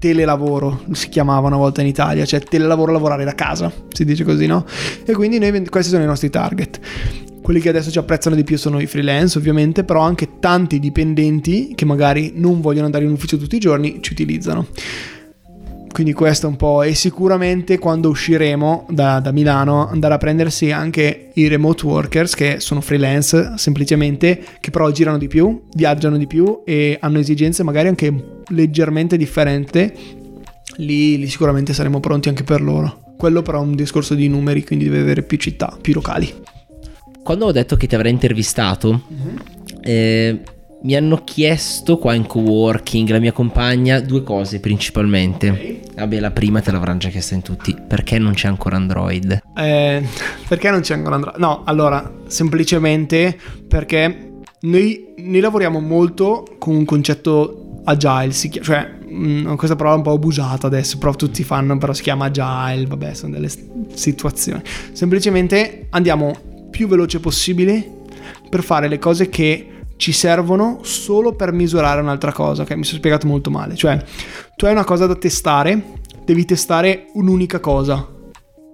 telelavoro, 0.04 0.82
si 0.92 1.08
chiamava 1.08 1.46
una 1.46 1.56
volta 1.56 1.80
in 1.80 1.86
Italia, 1.86 2.26
cioè 2.26 2.40
telelavoro 2.40 2.92
lavorare 2.92 3.24
da 3.24 3.34
casa, 3.34 3.72
si 3.88 4.04
dice 4.04 4.22
così, 4.22 4.44
no? 4.44 4.66
E 5.02 5.14
quindi 5.14 5.38
noi, 5.38 5.66
questi 5.66 5.90
sono 5.90 6.02
i 6.02 6.06
nostri 6.06 6.28
target. 6.28 6.78
Quelli 7.40 7.58
che 7.58 7.70
adesso 7.70 7.90
ci 7.90 7.96
apprezzano 7.96 8.36
di 8.36 8.44
più 8.44 8.58
sono 8.58 8.80
i 8.80 8.86
freelance, 8.86 9.38
ovviamente, 9.38 9.82
però 9.82 10.00
anche 10.00 10.38
tanti 10.40 10.78
dipendenti 10.78 11.72
che 11.74 11.86
magari 11.86 12.32
non 12.34 12.60
vogliono 12.60 12.84
andare 12.84 13.04
in 13.04 13.12
ufficio 13.12 13.38
tutti 13.38 13.56
i 13.56 13.58
giorni 13.58 14.00
ci 14.02 14.12
utilizzano. 14.12 14.66
Quindi 15.94 16.12
questo 16.12 16.48
è 16.48 16.50
un 16.50 16.56
po'. 16.56 16.82
E 16.82 16.92
sicuramente 16.94 17.78
quando 17.78 18.08
usciremo 18.08 18.86
da, 18.90 19.20
da, 19.20 19.30
Milano 19.30 19.88
andare 19.88 20.14
a 20.14 20.18
prendersi 20.18 20.72
anche 20.72 21.30
i 21.34 21.46
remote 21.46 21.86
workers 21.86 22.34
che 22.34 22.56
sono 22.58 22.80
freelance 22.80 23.52
semplicemente, 23.54 24.42
che 24.58 24.72
però 24.72 24.90
girano 24.90 25.18
di 25.18 25.28
più, 25.28 25.66
viaggiano 25.72 26.16
di 26.16 26.26
più 26.26 26.62
e 26.64 26.98
hanno 27.00 27.20
esigenze 27.20 27.62
magari 27.62 27.86
anche 27.86 28.42
leggermente 28.48 29.16
differenti. 29.16 29.92
Lì, 30.78 31.16
lì 31.16 31.28
sicuramente 31.28 31.72
saremo 31.72 32.00
pronti 32.00 32.28
anche 32.28 32.42
per 32.42 32.60
loro. 32.60 33.14
Quello 33.16 33.42
però 33.42 33.60
è 33.60 33.64
un 33.64 33.76
discorso 33.76 34.16
di 34.16 34.26
numeri, 34.26 34.64
quindi 34.64 34.86
deve 34.86 34.98
avere 34.98 35.22
più 35.22 35.38
città, 35.38 35.78
più 35.80 35.92
locali. 35.92 36.28
Quando 37.22 37.46
ho 37.46 37.52
detto 37.52 37.76
che 37.76 37.86
ti 37.86 37.94
avrei 37.94 38.10
intervistato, 38.10 39.00
mm-hmm. 39.12 39.36
eh, 39.80 40.40
mi 40.84 40.94
hanno 40.94 41.22
chiesto 41.24 41.96
qua 41.96 42.12
in 42.14 42.26
coworking, 42.26 43.08
la 43.08 43.18
mia 43.18 43.32
compagna, 43.32 44.00
due 44.00 44.22
cose 44.22 44.60
principalmente. 44.60 45.80
Vabbè, 45.94 46.20
la 46.20 46.30
prima 46.30 46.60
te 46.60 46.70
l'avranno 46.70 46.98
già 46.98 47.08
chiesta 47.08 47.34
in 47.34 47.42
tutti. 47.42 47.74
Perché 47.86 48.18
non 48.18 48.34
c'è 48.34 48.48
ancora 48.48 48.76
Android? 48.76 49.40
Eh, 49.56 50.06
perché 50.46 50.70
non 50.70 50.80
c'è 50.80 50.94
ancora 50.94 51.14
Android? 51.14 51.38
No, 51.38 51.62
allora, 51.64 52.12
semplicemente 52.26 53.36
perché 53.66 54.32
noi, 54.60 55.14
noi 55.16 55.40
lavoriamo 55.40 55.80
molto 55.80 56.44
con 56.58 56.74
un 56.74 56.84
concetto 56.84 57.80
agile, 57.84 58.32
si 58.32 58.50
chiama, 58.50 58.66
cioè 58.66 58.90
mh, 59.08 59.28
mm, 59.28 59.54
questa 59.54 59.76
parola 59.76 59.94
è 59.94 59.98
un 59.98 60.04
po' 60.04 60.12
abusata 60.12 60.66
adesso, 60.66 60.98
però 60.98 61.14
tutti 61.14 61.44
fanno, 61.44 61.78
però 61.78 61.94
si 61.94 62.02
chiama 62.02 62.26
agile, 62.26 62.84
vabbè, 62.86 63.14
sono 63.14 63.32
delle 63.32 63.50
situazioni. 63.94 64.60
Semplicemente 64.92 65.86
andiamo 65.90 66.36
più 66.70 66.88
veloce 66.88 67.20
possibile 67.20 68.02
per 68.50 68.62
fare 68.62 68.88
le 68.88 68.98
cose 68.98 69.30
che 69.30 69.68
ci 70.04 70.12
servono 70.12 70.80
solo 70.82 71.34
per 71.34 71.50
misurare 71.52 72.02
un'altra 72.02 72.30
cosa, 72.30 72.64
che 72.64 72.76
mi 72.76 72.84
sono 72.84 72.98
spiegato 72.98 73.26
molto 73.26 73.48
male. 73.48 73.74
Cioè, 73.74 74.04
tu 74.54 74.66
hai 74.66 74.72
una 74.72 74.84
cosa 74.84 75.06
da 75.06 75.14
testare, 75.14 75.82
devi 76.26 76.44
testare 76.44 77.06
un'unica 77.14 77.58
cosa 77.58 78.06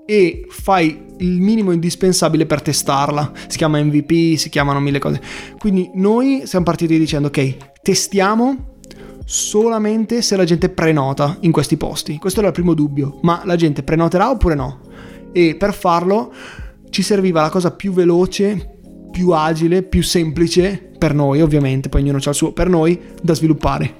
e 0.04 0.44
fai 0.48 1.06
il 1.18 1.40
minimo 1.40 1.70
indispensabile 1.70 2.46
per 2.46 2.62
testarla. 2.62 3.30
Si 3.46 3.58
chiama 3.58 3.80
MVP, 3.80 4.36
si 4.36 4.48
chiamano 4.48 4.80
mille 4.80 4.98
cose. 4.98 5.20
Quindi 5.56 5.88
noi 5.94 6.42
siamo 6.46 6.64
partiti 6.64 6.98
dicendo 6.98 7.28
ok, 7.28 7.56
testiamo 7.80 8.78
solamente 9.24 10.22
se 10.22 10.34
la 10.34 10.42
gente 10.42 10.68
prenota 10.68 11.36
in 11.42 11.52
questi 11.52 11.76
posti. 11.76 12.18
Questo 12.18 12.40
era 12.40 12.48
il 12.48 12.54
primo 12.54 12.74
dubbio, 12.74 13.20
ma 13.22 13.42
la 13.44 13.54
gente 13.54 13.84
prenoterà 13.84 14.30
oppure 14.30 14.56
no? 14.56 14.80
e 15.30 15.54
per 15.54 15.74
farlo 15.74 16.32
ci 16.90 17.02
serviva 17.02 17.40
la 17.40 17.50
cosa 17.50 17.70
più 17.70 17.92
veloce, 17.92 18.80
più 19.12 19.30
agile, 19.30 19.84
più 19.84 20.02
semplice 20.02 20.89
per 21.00 21.14
noi, 21.14 21.40
ovviamente, 21.40 21.88
poi 21.88 22.02
ognuno 22.02 22.18
ha 22.22 22.28
il 22.28 22.34
suo, 22.34 22.52
per 22.52 22.68
noi 22.68 23.00
da 23.22 23.32
sviluppare. 23.32 23.94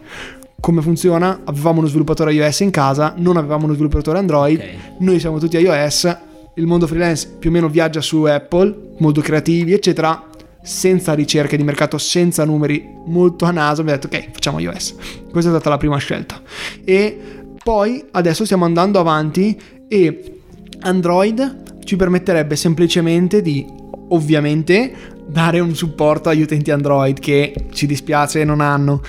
Come 0.60 0.82
funziona? 0.82 1.40
Avevamo 1.44 1.78
uno 1.78 1.88
sviluppatore 1.88 2.34
iOS 2.34 2.60
in 2.60 2.70
casa, 2.70 3.14
non 3.16 3.38
avevamo 3.38 3.64
uno 3.64 3.72
sviluppatore 3.72 4.18
Android, 4.18 4.58
okay. 4.58 4.78
noi 4.98 5.18
siamo 5.18 5.38
tutti 5.38 5.56
iOS, 5.56 6.16
il 6.56 6.66
mondo 6.66 6.86
freelance 6.86 7.36
più 7.38 7.48
o 7.48 7.52
meno 7.54 7.70
viaggia 7.70 8.02
su 8.02 8.24
Apple, 8.24 8.90
molto 8.98 9.22
creativi, 9.22 9.72
eccetera, 9.72 10.26
senza 10.62 11.14
ricerche 11.14 11.56
di 11.56 11.62
mercato, 11.62 11.96
senza 11.96 12.44
numeri, 12.44 12.84
molto 13.06 13.46
a 13.46 13.50
naso, 13.50 13.80
abbiamo 13.80 13.98
detto 13.98 14.14
ok, 14.14 14.32
facciamo 14.32 14.58
iOS. 14.58 14.94
Questa 15.30 15.50
è 15.50 15.54
stata 15.54 15.70
la 15.70 15.78
prima 15.78 15.96
scelta. 15.96 16.38
E 16.84 17.18
poi 17.64 18.04
adesso 18.10 18.44
stiamo 18.44 18.66
andando 18.66 18.98
avanti 18.98 19.58
e 19.88 20.40
Android 20.80 21.78
ci 21.84 21.96
permetterebbe 21.96 22.54
semplicemente 22.54 23.40
di, 23.40 23.66
ovviamente, 24.08 25.18
dare 25.30 25.60
un 25.60 25.74
supporto 25.74 26.28
agli 26.28 26.42
utenti 26.42 26.70
Android 26.70 27.18
che 27.18 27.54
ci 27.72 27.86
dispiace 27.86 28.44
non 28.44 28.60
hanno, 28.60 29.00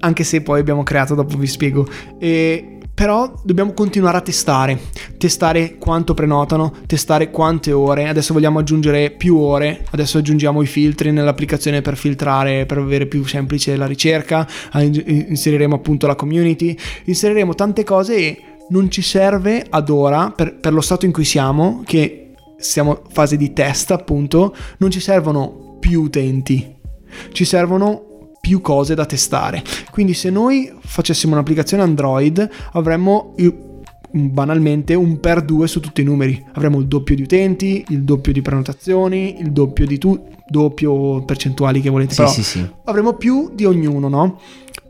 anche 0.00 0.24
se 0.24 0.42
poi 0.42 0.60
abbiamo 0.60 0.82
creato, 0.82 1.14
dopo 1.14 1.36
vi 1.36 1.46
spiego. 1.46 1.86
E 2.18 2.78
però 2.98 3.32
dobbiamo 3.44 3.74
continuare 3.74 4.16
a 4.16 4.20
testare, 4.20 4.76
testare 5.18 5.76
quanto 5.78 6.14
prenotano, 6.14 6.74
testare 6.84 7.30
quante 7.30 7.70
ore, 7.70 8.08
adesso 8.08 8.32
vogliamo 8.34 8.58
aggiungere 8.58 9.12
più 9.12 9.36
ore, 9.36 9.84
adesso 9.92 10.18
aggiungiamo 10.18 10.62
i 10.62 10.66
filtri 10.66 11.12
nell'applicazione 11.12 11.80
per 11.80 11.96
filtrare, 11.96 12.66
per 12.66 12.78
avere 12.78 13.06
più 13.06 13.24
semplice 13.24 13.76
la 13.76 13.86
ricerca, 13.86 14.44
inseriremo 14.72 15.76
appunto 15.76 16.08
la 16.08 16.16
community, 16.16 16.76
inseriremo 17.04 17.54
tante 17.54 17.84
cose 17.84 18.16
e 18.16 18.42
non 18.70 18.90
ci 18.90 19.02
serve 19.02 19.64
ad 19.70 19.90
ora, 19.90 20.32
per, 20.34 20.56
per 20.56 20.72
lo 20.72 20.80
stato 20.80 21.06
in 21.06 21.12
cui 21.12 21.24
siamo, 21.24 21.84
che 21.86 22.27
siamo 22.58 23.02
in 23.04 23.10
fase 23.12 23.36
di 23.36 23.52
test 23.52 23.90
appunto, 23.92 24.54
non 24.78 24.90
ci 24.90 25.00
servono 25.00 25.76
più 25.78 26.02
utenti, 26.02 26.76
ci 27.32 27.44
servono 27.44 28.32
più 28.40 28.60
cose 28.60 28.94
da 28.94 29.06
testare. 29.06 29.62
Quindi 29.90 30.14
se 30.14 30.30
noi 30.30 30.72
facessimo 30.78 31.34
un'applicazione 31.34 31.82
Android 31.82 32.48
avremmo 32.72 33.34
banalmente 34.10 34.94
un 34.94 35.20
per 35.20 35.42
due 35.42 35.68
su 35.68 35.80
tutti 35.80 36.00
i 36.00 36.04
numeri. 36.04 36.42
Avremo 36.54 36.78
il 36.78 36.86
doppio 36.86 37.14
di 37.14 37.22
utenti, 37.22 37.84
il 37.88 38.02
doppio 38.02 38.32
di 38.32 38.42
prenotazioni, 38.42 39.40
il 39.40 39.52
doppio 39.52 39.86
di 39.86 39.98
tu, 39.98 40.28
doppio 40.48 41.24
percentuali 41.24 41.80
che 41.80 41.90
volete. 41.90 42.14
Sì, 42.14 42.26
sì, 42.26 42.42
sì. 42.42 42.70
Avremo 42.84 43.14
più 43.14 43.50
di 43.54 43.64
ognuno, 43.64 44.08
no? 44.08 44.40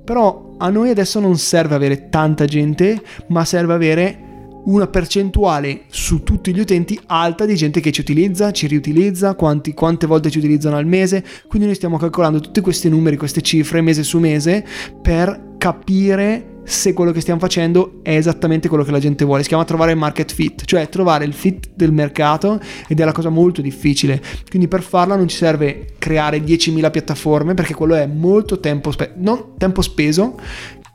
Però 0.05 0.55
a 0.57 0.71
noi 0.71 0.91
adesso 0.91 1.21
non 1.21 1.37
serve 1.37 1.75
avere 1.75 2.09
tanta 2.09 2.45
gente, 2.45 3.03
ma 3.29 3.45
serve 3.45 3.75
avere 3.75 4.28
una 4.69 4.87
percentuale 4.87 5.83
su 5.89 6.23
tutti 6.23 6.55
gli 6.55 6.61
utenti 6.61 6.99
alta 7.07 7.47
di 7.47 7.55
gente 7.55 7.81
che 7.81 7.91
ci 7.91 8.01
utilizza, 8.01 8.51
ci 8.51 8.67
riutilizza, 8.67 9.35
quanti, 9.35 9.73
quante 9.73 10.07
volte 10.07 10.31
ci 10.31 10.39
utilizzano 10.39 10.77
al 10.77 10.87
mese. 10.87 11.25
Quindi 11.47 11.67
noi 11.67 11.77
stiamo 11.77 11.97
calcolando 11.97 12.41
tutti 12.41 12.61
questi 12.61 12.89
numeri, 12.89 13.17
queste 13.17 13.41
cifre 13.41 13.81
mese 13.81 14.03
su 14.03 14.19
mese 14.19 14.65
per 15.01 15.57
capire 15.59 16.57
se 16.69 16.93
quello 16.93 17.13
che 17.13 17.23
stiamo 17.23 17.41
facendo 17.41 18.01
è 18.03 18.15
esattamente 18.15 18.69
quello 18.69 18.85
che 18.85 18.91
la 18.91 18.99
gente 18.99 19.25
vuole. 19.25 19.43
Si 19.43 19.49
chiama 19.49 19.65
trovare 19.65 19.93
il 19.93 19.97
market 19.97 20.31
fit, 20.31 20.65
cioè 20.67 20.89
trovare 20.91 21.25
il 21.25 21.33
fit 21.33 21.71
del 21.75 21.93
mercato 21.93 22.61
ed 22.87 23.01
è 23.01 23.03
una 23.03 23.13
cosa 23.13 23.31
molto 23.31 23.63
difficile. 23.63 24.21
Quindi 24.51 24.69
per 24.69 24.83
farla 24.83 25.17
non 25.17 25.29
ci 25.29 25.37
serve 25.37 25.95
creare 25.97 26.39
10.000 26.45 26.91
piattaforme 26.91 27.55
perché 27.55 27.73
quello 27.73 27.95
è 27.95 28.07
molto 28.07 28.61
tempo, 28.61 28.91
spe- 28.91 29.15
tempo 29.57 29.81
speso 29.81 30.39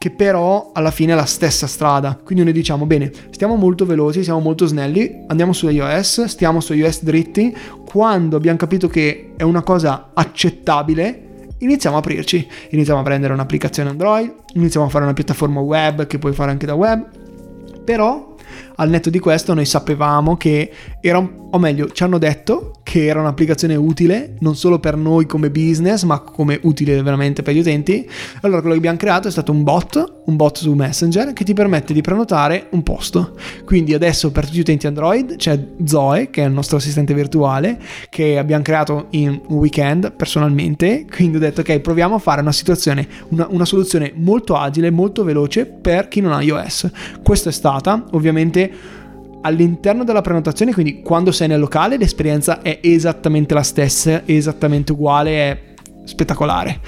che 0.04 0.12
però 0.12 0.72
alla 0.74 0.92
fine 0.92 1.14
è 1.14 1.16
la 1.16 1.24
stessa 1.24 1.66
strada. 1.66 2.20
Quindi 2.22 2.44
noi 2.44 2.52
diciamo, 2.52 2.86
bene, 2.86 3.10
stiamo 3.30 3.56
molto 3.56 3.86
veloci, 3.86 4.22
siamo 4.22 4.42
molto 4.42 4.66
snelli, 4.66 5.24
andiamo 5.28 5.54
su 5.54 5.70
iOS, 5.70 6.26
stiamo 6.26 6.60
su 6.60 6.74
iOS 6.74 7.04
dritti, 7.04 7.56
quando 7.86 8.36
abbiamo 8.36 8.58
capito 8.58 8.90
che 8.90 9.32
è 9.38 9.44
una 9.44 9.62
cosa 9.62 10.10
accettabile, 10.14 11.46
iniziamo 11.60 11.96
a 11.96 12.00
aprirci, 12.00 12.46
iniziamo 12.72 13.00
a 13.00 13.04
prendere 13.04 13.32
un'applicazione 13.32 13.92
Android, 13.92 14.34
iniziamo 14.56 14.88
a 14.88 14.90
fare 14.90 15.06
una 15.06 15.14
piattaforma 15.14 15.62
web 15.62 16.06
che 16.06 16.20
puoi 16.20 16.34
fare 16.34 16.52
anche 16.52 16.66
da 16.66 16.74
web, 16.74 17.08
però 17.86 18.33
al 18.76 18.90
netto 18.90 19.10
di 19.10 19.20
questo 19.20 19.54
noi 19.54 19.66
sapevamo 19.66 20.38
che 20.38 20.72
era, 21.00 21.18
o 21.18 21.60
meglio, 21.60 21.92
ci 21.92 22.04
hanno 22.04 22.18
detto 22.18 22.74
che 22.84 23.06
era 23.06 23.20
un'applicazione 23.20 23.76
utile 23.76 24.36
non 24.40 24.56
solo 24.56 24.80
per 24.80 24.96
noi 24.98 25.26
come 25.26 25.50
business, 25.50 26.04
ma 26.04 26.20
come 26.20 26.60
utile 26.64 27.02
veramente 27.02 27.44
per 27.44 27.54
gli 27.54 27.60
utenti. 27.60 28.08
Allora 28.42 28.60
quello 28.60 28.74
che 28.74 28.80
abbiamo 28.80 28.98
creato 28.98 29.28
è 29.28 29.32
stato 29.32 29.52
un 29.52 29.64
bot, 29.64 30.23
un 30.26 30.36
bot 30.36 30.58
su 30.58 30.74
Messenger 30.74 31.34
che 31.34 31.44
ti 31.44 31.54
permette 31.54 31.94
di 31.94 32.02
prenotare 32.02 32.68
un 32.72 32.84
posto. 32.84 33.36
Quindi 33.66 33.94
adesso 33.94 34.32
per 34.32 34.46
tutti 34.46 34.58
gli 34.58 34.62
utenti 34.62 34.88
Android 34.88 35.36
c'è 35.36 35.60
Zoe, 35.84 36.30
che 36.30 36.44
è 36.44 36.48
il 36.48 36.54
nostro 36.54 36.78
assistente 36.78 37.14
virtuale, 37.14 37.80
che 38.10 38.38
abbiamo 38.38 38.64
creato 38.64 39.08
in 39.12 39.42
un 39.48 39.58
weekend 39.58 40.14
personalmente. 40.14 41.06
Quindi 41.10 41.38
ho 41.38 41.40
detto 41.40 41.62
ok, 41.62 41.80
proviamo 41.80 42.16
a 42.16 42.20
fare 42.20 42.42
una 42.42 42.52
situazione, 42.52 43.08
una, 43.30 43.48
una 43.50 43.66
soluzione 43.66 44.14
molto 44.16 44.56
agile, 44.56 44.92
molto 44.92 45.24
veloce 45.24 45.66
per 45.66 46.08
chi 46.08 46.22
non 46.22 46.32
ha 46.32 46.42
iOS. 46.42 46.90
Questa 47.22 47.50
è 47.50 47.54
stata 47.54 48.06
ovviamente 48.12 49.02
all'interno 49.42 50.06
della 50.06 50.22
prenotazione, 50.22 50.72
quindi 50.74 51.02
quando 51.02 51.32
sei 51.34 51.50
nel 51.50 51.60
locale 51.60 51.98
l'esperienza 51.98 52.62
è 52.62 52.80
esattamente 52.82 53.54
la 53.54 53.64
stessa, 53.64 54.22
esattamente 54.26 54.94
uguale, 54.94 55.32
è 55.32 55.62
spettacolare. 56.06 56.80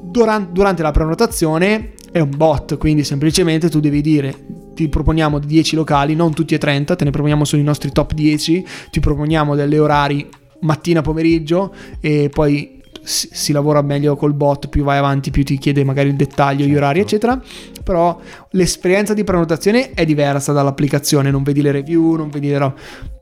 Durante, 0.00 0.52
durante 0.52 0.82
la 0.82 0.92
prenotazione 0.92 1.92
è 2.10 2.20
un 2.20 2.30
bot, 2.36 2.76
quindi 2.78 3.04
semplicemente 3.04 3.68
tu 3.68 3.80
devi 3.80 4.00
dire 4.00 4.34
ti 4.74 4.88
proponiamo 4.88 5.40
10 5.40 5.74
locali, 5.74 6.14
non 6.14 6.32
tutti 6.32 6.54
e 6.54 6.58
30, 6.58 6.94
te 6.94 7.04
ne 7.04 7.10
proponiamo 7.10 7.44
solo 7.44 7.62
i 7.62 7.64
nostri 7.64 7.90
top 7.90 8.12
10, 8.14 8.66
ti 8.90 9.00
proponiamo 9.00 9.56
degli 9.56 9.76
orari 9.76 10.28
mattina 10.60 11.02
pomeriggio 11.02 11.72
e 12.00 12.28
poi 12.32 12.77
si, 13.08 13.28
si, 13.32 13.52
lavora 13.52 13.80
meglio 13.80 14.16
col 14.16 14.34
bot, 14.34 14.68
più 14.68 14.84
vai 14.84 14.98
avanti, 14.98 15.30
più 15.30 15.42
ti 15.42 15.56
chiede 15.56 15.82
magari 15.82 16.10
il 16.10 16.16
dettaglio, 16.16 16.58
certo. 16.58 16.72
gli 16.72 16.76
orari, 16.76 17.00
eccetera. 17.00 17.40
Però 17.82 18.20
l'esperienza 18.50 19.14
di 19.14 19.24
prenotazione 19.24 19.92
è 19.92 20.04
diversa 20.04 20.52
dall'applicazione, 20.52 21.30
non 21.30 21.42
vedi 21.42 21.62
le 21.62 21.72
review, 21.72 22.16
non 22.16 22.28
vedi 22.28 22.48
le 22.48 22.58
robe. 22.58 22.74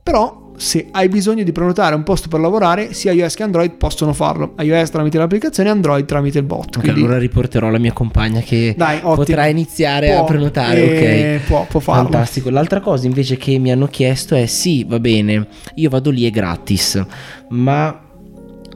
Però 0.03 0.51
se 0.57 0.87
hai 0.91 1.07
bisogno 1.07 1.43
di 1.43 1.51
prenotare 1.51 1.95
un 1.95 2.03
posto 2.03 2.27
per 2.27 2.39
lavorare, 2.39 2.93
sia 2.93 3.11
iOS 3.11 3.35
che 3.35 3.43
Android 3.43 3.71
possono 3.75 4.11
farlo. 4.11 4.55
iOS 4.59 4.89
tramite 4.89 5.17
l'applicazione, 5.17 5.69
Android 5.69 6.05
tramite 6.05 6.39
il 6.39 6.43
bot. 6.43 6.75
Ok, 6.75 6.81
quindi... 6.81 7.01
allora 7.01 7.17
riporterò 7.17 7.69
la 7.69 7.77
mia 7.77 7.93
compagna 7.93 8.41
che 8.41 8.73
Dai, 8.75 8.99
potrà 8.99 9.45
iniziare 9.47 10.11
può, 10.11 10.21
a 10.21 10.23
prenotare. 10.25 10.81
Eh, 10.81 11.35
ok, 11.35 11.45
può, 11.45 11.65
può 11.69 11.79
farlo. 11.79 12.09
Fantastico. 12.09 12.49
L'altra 12.49 12.81
cosa 12.81 13.05
invece 13.05 13.37
che 13.37 13.57
mi 13.57 13.71
hanno 13.71 13.87
chiesto 13.87 14.35
è: 14.35 14.45
sì, 14.47 14.83
va 14.83 14.99
bene, 14.99 15.47
io 15.75 15.89
vado 15.89 16.09
lì 16.09 16.25
è 16.25 16.31
gratis, 16.31 17.05
ma 17.49 18.06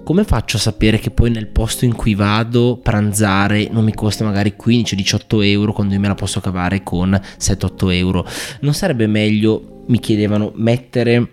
come 0.03 0.23
faccio 0.23 0.57
a 0.57 0.59
sapere 0.59 0.99
che 0.99 1.11
poi 1.11 1.29
nel 1.29 1.47
posto 1.47 1.85
in 1.85 1.95
cui 1.95 2.15
vado 2.15 2.79
pranzare 2.81 3.69
non 3.71 3.83
mi 3.83 3.93
costa 3.93 4.23
magari 4.23 4.55
15-18 4.61 5.43
euro 5.43 5.73
quando 5.73 5.93
io 5.93 5.99
me 5.99 6.07
la 6.07 6.15
posso 6.15 6.39
cavare 6.39 6.83
con 6.83 7.19
7-8 7.39 7.91
euro? 7.93 8.25
Non 8.61 8.73
sarebbe 8.73 9.07
meglio, 9.07 9.83
mi 9.87 9.99
chiedevano, 9.99 10.51
mettere 10.55 11.29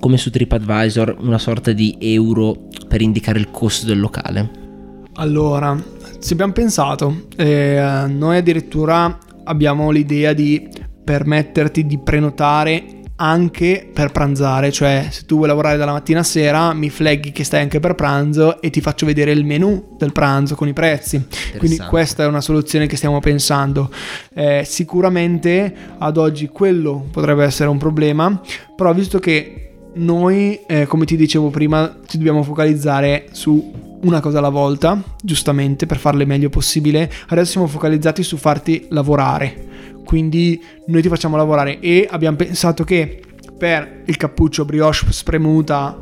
come 0.00 0.18
su 0.18 0.30
TripAdvisor 0.30 1.16
una 1.20 1.38
sorta 1.38 1.72
di 1.72 1.96
euro 2.00 2.68
per 2.88 3.00
indicare 3.00 3.38
il 3.38 3.50
costo 3.50 3.86
del 3.86 4.00
locale? 4.00 4.50
Allora, 5.14 5.76
ci 6.20 6.32
abbiamo 6.32 6.52
pensato, 6.52 7.26
eh, 7.36 8.04
noi 8.08 8.36
addirittura 8.36 9.18
abbiamo 9.44 9.90
l'idea 9.90 10.32
di 10.32 10.68
permetterti 11.02 11.86
di 11.86 11.98
prenotare 11.98 12.95
anche 13.16 13.88
per 13.92 14.12
pranzare, 14.12 14.70
cioè 14.70 15.08
se 15.10 15.24
tu 15.24 15.36
vuoi 15.36 15.48
lavorare 15.48 15.76
dalla 15.76 15.92
mattina 15.92 16.20
a 16.20 16.22
sera 16.22 16.72
mi 16.72 16.90
flaghi 16.90 17.32
che 17.32 17.44
stai 17.44 17.62
anche 17.62 17.80
per 17.80 17.94
pranzo 17.94 18.60
e 18.60 18.70
ti 18.70 18.80
faccio 18.80 19.06
vedere 19.06 19.32
il 19.32 19.44
menu 19.44 19.96
del 19.96 20.12
pranzo 20.12 20.54
con 20.54 20.68
i 20.68 20.72
prezzi. 20.72 21.26
Quindi 21.56 21.78
questa 21.78 22.24
è 22.24 22.26
una 22.26 22.40
soluzione 22.40 22.86
che 22.86 22.96
stiamo 22.96 23.20
pensando. 23.20 23.90
Eh, 24.34 24.62
sicuramente 24.66 25.74
ad 25.98 26.16
oggi 26.16 26.48
quello 26.48 27.06
potrebbe 27.10 27.44
essere 27.44 27.70
un 27.70 27.78
problema, 27.78 28.40
però 28.74 28.92
visto 28.92 29.18
che 29.18 29.62
noi, 29.94 30.60
eh, 30.66 30.86
come 30.86 31.06
ti 31.06 31.16
dicevo 31.16 31.48
prima, 31.48 32.00
ci 32.06 32.18
dobbiamo 32.18 32.42
focalizzare 32.42 33.28
su 33.32 33.72
una 34.02 34.20
cosa 34.20 34.38
alla 34.38 34.50
volta, 34.50 35.02
giustamente 35.22 35.86
per 35.86 35.96
farle 35.96 36.26
meglio 36.26 36.50
possibile. 36.50 37.10
Adesso 37.28 37.52
siamo 37.52 37.66
focalizzati 37.66 38.22
su 38.22 38.36
farti 38.36 38.86
lavorare 38.90 39.75
quindi 40.06 40.62
noi 40.86 41.02
ti 41.02 41.08
facciamo 41.08 41.36
lavorare. 41.36 41.80
E 41.80 42.06
abbiamo 42.08 42.36
pensato 42.36 42.84
che 42.84 43.20
per 43.58 44.02
il 44.06 44.16
cappuccio 44.16 44.64
brioche 44.64 45.10
spremuta 45.10 45.98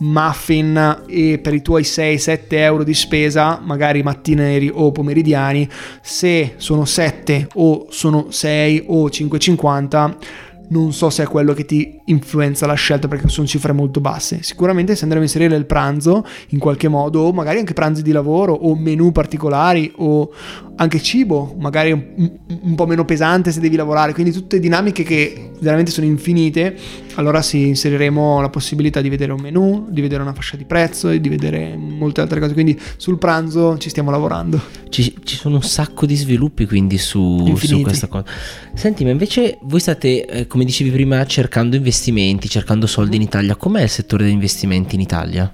muffin 0.00 1.04
e 1.08 1.40
per 1.42 1.54
i 1.54 1.62
tuoi 1.62 1.82
6-7 1.82 2.44
euro 2.50 2.84
di 2.84 2.94
spesa, 2.94 3.60
magari 3.60 4.02
mattineri 4.02 4.70
o 4.72 4.92
pomeridiani, 4.92 5.68
se 6.00 6.54
sono 6.56 6.84
7 6.84 7.48
o 7.54 7.86
sono 7.90 8.30
6 8.30 8.84
o 8.86 9.08
5,50 9.08 10.16
non 10.68 10.92
so 10.92 11.10
se 11.10 11.22
è 11.22 11.26
quello 11.26 11.52
che 11.52 11.64
ti 11.64 12.00
influenza 12.06 12.66
la 12.66 12.74
scelta 12.74 13.08
perché 13.08 13.28
sono 13.28 13.46
cifre 13.46 13.72
molto 13.72 14.00
basse. 14.00 14.42
Sicuramente 14.42 14.94
se 14.94 15.02
andremo 15.04 15.24
a 15.24 15.26
inserire 15.26 15.56
il 15.56 15.66
pranzo 15.66 16.24
in 16.48 16.58
qualche 16.58 16.88
modo, 16.88 17.20
o 17.20 17.32
magari 17.32 17.58
anche 17.58 17.72
pranzi 17.72 18.02
di 18.02 18.12
lavoro 18.12 18.52
o 18.52 18.74
menu 18.76 19.12
particolari 19.12 19.92
o 19.96 20.30
anche 20.76 21.00
cibo, 21.00 21.54
magari 21.58 21.92
un, 21.92 22.30
un 22.62 22.74
po' 22.74 22.86
meno 22.86 23.04
pesante 23.04 23.50
se 23.50 23.60
devi 23.60 23.76
lavorare, 23.76 24.12
quindi 24.12 24.32
tutte 24.32 24.60
dinamiche 24.60 25.02
che 25.02 25.50
veramente 25.60 25.90
sono 25.90 26.06
infinite, 26.06 26.76
allora 27.14 27.42
sì, 27.42 27.66
inseriremo 27.66 28.40
la 28.40 28.48
possibilità 28.48 29.00
di 29.00 29.08
vedere 29.08 29.32
un 29.32 29.40
menu, 29.40 29.86
di 29.88 30.00
vedere 30.00 30.22
una 30.22 30.32
fascia 30.32 30.56
di 30.56 30.64
prezzo 30.64 31.08
e 31.08 31.20
di 31.20 31.28
vedere 31.28 31.76
molte 31.76 32.20
altre 32.20 32.38
cose, 32.38 32.52
quindi 32.52 32.78
sul 32.96 33.18
pranzo 33.18 33.76
ci 33.78 33.88
stiamo 33.88 34.10
lavorando. 34.10 34.60
Ci, 34.88 35.16
ci 35.24 35.36
sono 35.36 35.56
un 35.56 35.62
sacco 35.62 36.06
di 36.06 36.14
sviluppi 36.14 36.66
quindi 36.66 36.96
su, 36.96 37.56
su, 37.56 37.82
questa 37.82 38.06
cosa. 38.06 38.24
Senti, 38.74 39.04
ma 39.04 39.10
invece 39.10 39.58
voi 39.62 39.80
state, 39.80 40.26
eh, 40.26 40.46
come 40.58 40.70
dicevi 40.70 40.90
prima, 40.90 41.24
cercando 41.24 41.76
investimenti, 41.76 42.48
cercando 42.48 42.88
soldi 42.88 43.14
in 43.14 43.22
Italia, 43.22 43.54
com'è 43.54 43.82
il 43.82 43.88
settore 43.88 44.24
degli 44.24 44.32
investimenti 44.32 44.96
in 44.96 45.00
Italia? 45.00 45.52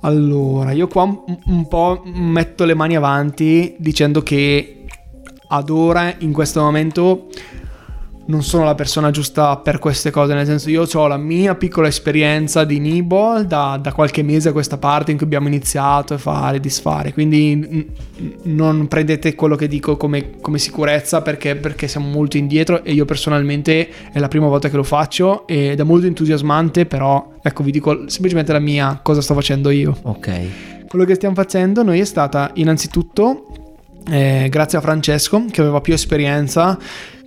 Allora, 0.00 0.72
io 0.72 0.88
qua 0.88 1.04
un, 1.04 1.38
un 1.44 1.68
po' 1.68 2.02
metto 2.06 2.64
le 2.64 2.74
mani 2.74 2.96
avanti 2.96 3.76
dicendo 3.78 4.20
che 4.24 4.86
ad 5.46 5.70
ora, 5.70 6.12
in 6.18 6.32
questo 6.32 6.60
momento, 6.60 7.28
non 8.30 8.44
sono 8.44 8.64
la 8.64 8.76
persona 8.76 9.10
giusta 9.10 9.56
per 9.56 9.78
queste 9.78 10.10
cose, 10.10 10.32
nel 10.32 10.46
senso 10.46 10.70
io 10.70 10.86
ho 10.90 11.06
la 11.06 11.16
mia 11.16 11.56
piccola 11.56 11.88
esperienza 11.88 12.64
di 12.64 12.78
Nibol 12.78 13.44
da, 13.44 13.78
da, 13.82 13.92
qualche 13.92 14.22
mese 14.22 14.50
a 14.50 14.52
questa 14.52 14.78
parte 14.78 15.10
in 15.10 15.16
cui 15.16 15.26
abbiamo 15.26 15.48
iniziato 15.48 16.14
a 16.14 16.18
fare 16.18 16.56
e 16.56 16.60
disfare, 16.60 17.12
quindi 17.12 17.88
non 18.44 18.86
prendete 18.86 19.34
quello 19.34 19.56
che 19.56 19.66
dico 19.66 19.96
come, 19.96 20.40
come 20.40 20.58
sicurezza 20.58 21.20
perché, 21.22 21.56
perché, 21.56 21.88
siamo 21.88 22.08
molto 22.08 22.36
indietro 22.36 22.84
e 22.84 22.92
io 22.92 23.04
personalmente 23.04 23.88
è 24.12 24.18
la 24.20 24.28
prima 24.28 24.46
volta 24.46 24.70
che 24.70 24.76
lo 24.76 24.84
faccio 24.84 25.46
ed 25.48 25.80
è 25.80 25.82
molto 25.82 26.06
entusiasmante, 26.06 26.86
però 26.86 27.34
ecco 27.42 27.62
vi 27.64 27.72
dico 27.72 28.08
semplicemente 28.08 28.52
la 28.52 28.60
mia 28.60 29.00
cosa 29.02 29.20
sto 29.20 29.34
facendo 29.34 29.70
io. 29.70 29.96
Ok. 30.02 30.86
Quello 30.86 31.04
che 31.04 31.14
stiamo 31.14 31.34
facendo 31.34 31.82
noi 31.82 31.98
è 31.98 32.04
stata 32.04 32.50
innanzitutto 32.54 33.44
eh, 34.08 34.46
grazie 34.48 34.78
a 34.78 34.80
Francesco 34.80 35.44
che 35.50 35.60
aveva 35.60 35.80
più 35.80 35.92
esperienza 35.92 36.78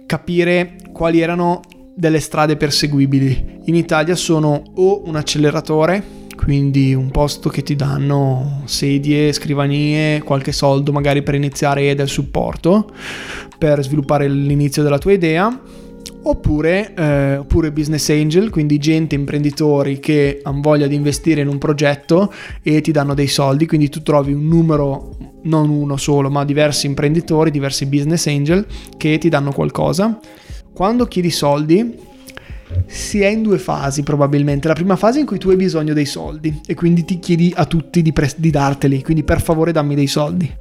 capire 0.05 0.75
quali 0.93 1.19
erano 1.19 1.59
delle 1.93 2.19
strade 2.21 2.55
perseguibili. 2.55 3.61
In 3.65 3.75
Italia 3.75 4.15
sono 4.15 4.63
o 4.75 5.01
un 5.05 5.15
acceleratore, 5.15 6.21
quindi 6.35 6.93
un 6.93 7.11
posto 7.11 7.49
che 7.49 7.63
ti 7.63 7.75
danno 7.75 8.61
sedie, 8.65 9.33
scrivanie, 9.33 10.23
qualche 10.23 10.51
soldo 10.51 10.91
magari 10.91 11.21
per 11.21 11.35
iniziare 11.35 11.89
e 11.89 11.95
del 11.95 12.07
supporto 12.07 12.91
per 13.57 13.81
sviluppare 13.83 14.27
l'inizio 14.27 14.83
della 14.83 14.97
tua 14.97 15.13
idea. 15.13 15.61
Oppure, 16.25 16.93
eh, 16.95 17.35
oppure, 17.35 17.73
business 17.73 18.09
angel, 18.09 18.49
quindi 18.49 18.77
gente, 18.77 19.13
imprenditori 19.13 19.99
che 19.99 20.39
hanno 20.43 20.61
voglia 20.61 20.87
di 20.87 20.95
investire 20.95 21.41
in 21.41 21.49
un 21.49 21.57
progetto 21.57 22.31
e 22.61 22.79
ti 22.79 22.91
danno 22.91 23.13
dei 23.13 23.27
soldi, 23.27 23.65
quindi 23.65 23.89
tu 23.89 24.01
trovi 24.01 24.31
un 24.31 24.47
numero 24.47 25.17
non 25.43 25.69
uno 25.69 25.97
solo, 25.97 26.29
ma 26.29 26.45
diversi 26.45 26.85
imprenditori, 26.85 27.51
diversi 27.51 27.85
business 27.87 28.27
angel 28.27 28.65
che 28.95 29.17
ti 29.17 29.27
danno 29.27 29.51
qualcosa. 29.51 30.17
Quando 30.73 31.05
chiedi 31.05 31.29
soldi, 31.29 31.95
si 32.87 33.21
è 33.21 33.27
in 33.27 33.43
due 33.43 33.57
fasi 33.57 34.03
probabilmente. 34.03 34.67
La 34.67 34.73
prima 34.73 34.95
fase 34.95 35.19
in 35.19 35.25
cui 35.25 35.37
tu 35.37 35.49
hai 35.49 35.55
bisogno 35.55 35.93
dei 35.93 36.05
soldi 36.05 36.61
e 36.65 36.73
quindi 36.73 37.05
ti 37.05 37.19
chiedi 37.19 37.53
a 37.55 37.65
tutti 37.65 38.01
di, 38.01 38.11
pre- 38.11 38.33
di 38.35 38.49
darteli, 38.49 39.03
quindi 39.03 39.23
per 39.23 39.41
favore 39.41 39.71
dammi 39.71 39.95
dei 39.95 40.07
soldi. 40.07 40.51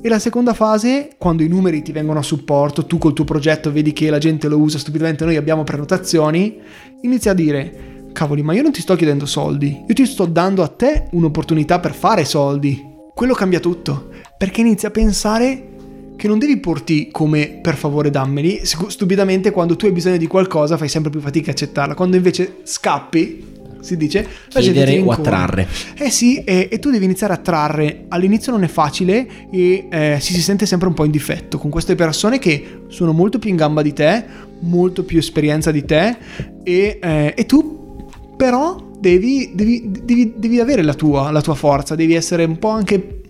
E 0.00 0.08
la 0.08 0.18
seconda 0.18 0.52
fase, 0.52 1.10
quando 1.18 1.42
i 1.42 1.48
numeri 1.48 1.82
ti 1.82 1.92
vengono 1.92 2.18
a 2.18 2.22
supporto, 2.22 2.86
tu 2.86 2.98
col 2.98 3.12
tuo 3.12 3.24
progetto 3.24 3.72
vedi 3.72 3.92
che 3.92 4.10
la 4.10 4.18
gente 4.18 4.48
lo 4.48 4.58
usa 4.58 4.78
stupidamente, 4.78 5.24
noi 5.24 5.36
abbiamo 5.36 5.64
prenotazioni, 5.64 6.58
inizi 7.02 7.28
a 7.28 7.32
dire, 7.32 8.04
cavoli, 8.12 8.42
ma 8.42 8.52
io 8.52 8.62
non 8.62 8.72
ti 8.72 8.80
sto 8.80 8.94
chiedendo 8.94 9.26
soldi, 9.26 9.84
io 9.86 9.94
ti 9.94 10.06
sto 10.06 10.26
dando 10.26 10.62
a 10.62 10.68
te 10.68 11.08
un'opportunità 11.12 11.80
per 11.80 11.94
fare 11.94 12.24
soldi 12.24 12.94
quello 13.16 13.32
cambia 13.32 13.60
tutto, 13.60 14.10
perché 14.36 14.60
inizi 14.60 14.84
a 14.84 14.90
pensare 14.90 15.75
che 16.16 16.28
non 16.28 16.38
devi 16.38 16.56
porti 16.58 17.08
come 17.10 17.58
per 17.60 17.76
favore 17.76 18.10
dammeli, 18.10 18.62
stupidamente 18.64 19.50
quando 19.50 19.76
tu 19.76 19.86
hai 19.86 19.92
bisogno 19.92 20.16
di 20.16 20.26
qualcosa 20.26 20.76
fai 20.76 20.88
sempre 20.88 21.10
più 21.10 21.20
fatica 21.20 21.50
a 21.50 21.52
accettarla, 21.52 21.94
quando 21.94 22.16
invece 22.16 22.56
scappi, 22.62 23.54
si 23.80 23.96
dice, 23.96 24.26
chiedere 24.48 24.98
o 24.98 25.10
attrarre. 25.10 25.68
Eh 25.94 26.10
sì, 26.10 26.42
e, 26.42 26.68
e, 26.70 26.78
tu 26.78 26.90
devi 26.90 27.04
iniziare 27.04 27.34
a 27.34 27.36
trarre, 27.36 28.06
all'inizio 28.08 28.50
non 28.50 28.64
è 28.64 28.68
facile 28.68 29.48
e 29.50 29.86
eh, 29.90 30.16
si, 30.20 30.32
si 30.32 30.40
sente 30.40 30.66
sempre 30.66 30.88
un 30.88 30.94
po' 30.94 31.04
in 31.04 31.10
difetto 31.10 31.58
con 31.58 31.70
queste 31.70 31.94
persone 31.94 32.38
che 32.38 32.80
sono 32.88 33.12
molto 33.12 33.38
più 33.38 33.50
in 33.50 33.56
gamba 33.56 33.82
di 33.82 33.92
te, 33.92 34.24
molto 34.60 35.04
più 35.04 35.18
esperienza 35.18 35.70
di 35.70 35.84
te 35.84 36.16
e, 36.64 36.98
eh, 37.00 37.34
e 37.36 37.46
tu 37.46 38.08
però 38.36 38.84
devi, 38.98 39.52
devi, 39.54 39.90
devi, 40.02 40.34
devi 40.36 40.60
avere 40.60 40.82
la 40.82 40.94
tua, 40.94 41.30
la 41.30 41.40
tua 41.40 41.54
forza, 41.54 41.94
devi 41.94 42.14
essere 42.14 42.44
un 42.44 42.58
po' 42.58 42.70
anche 42.70 43.20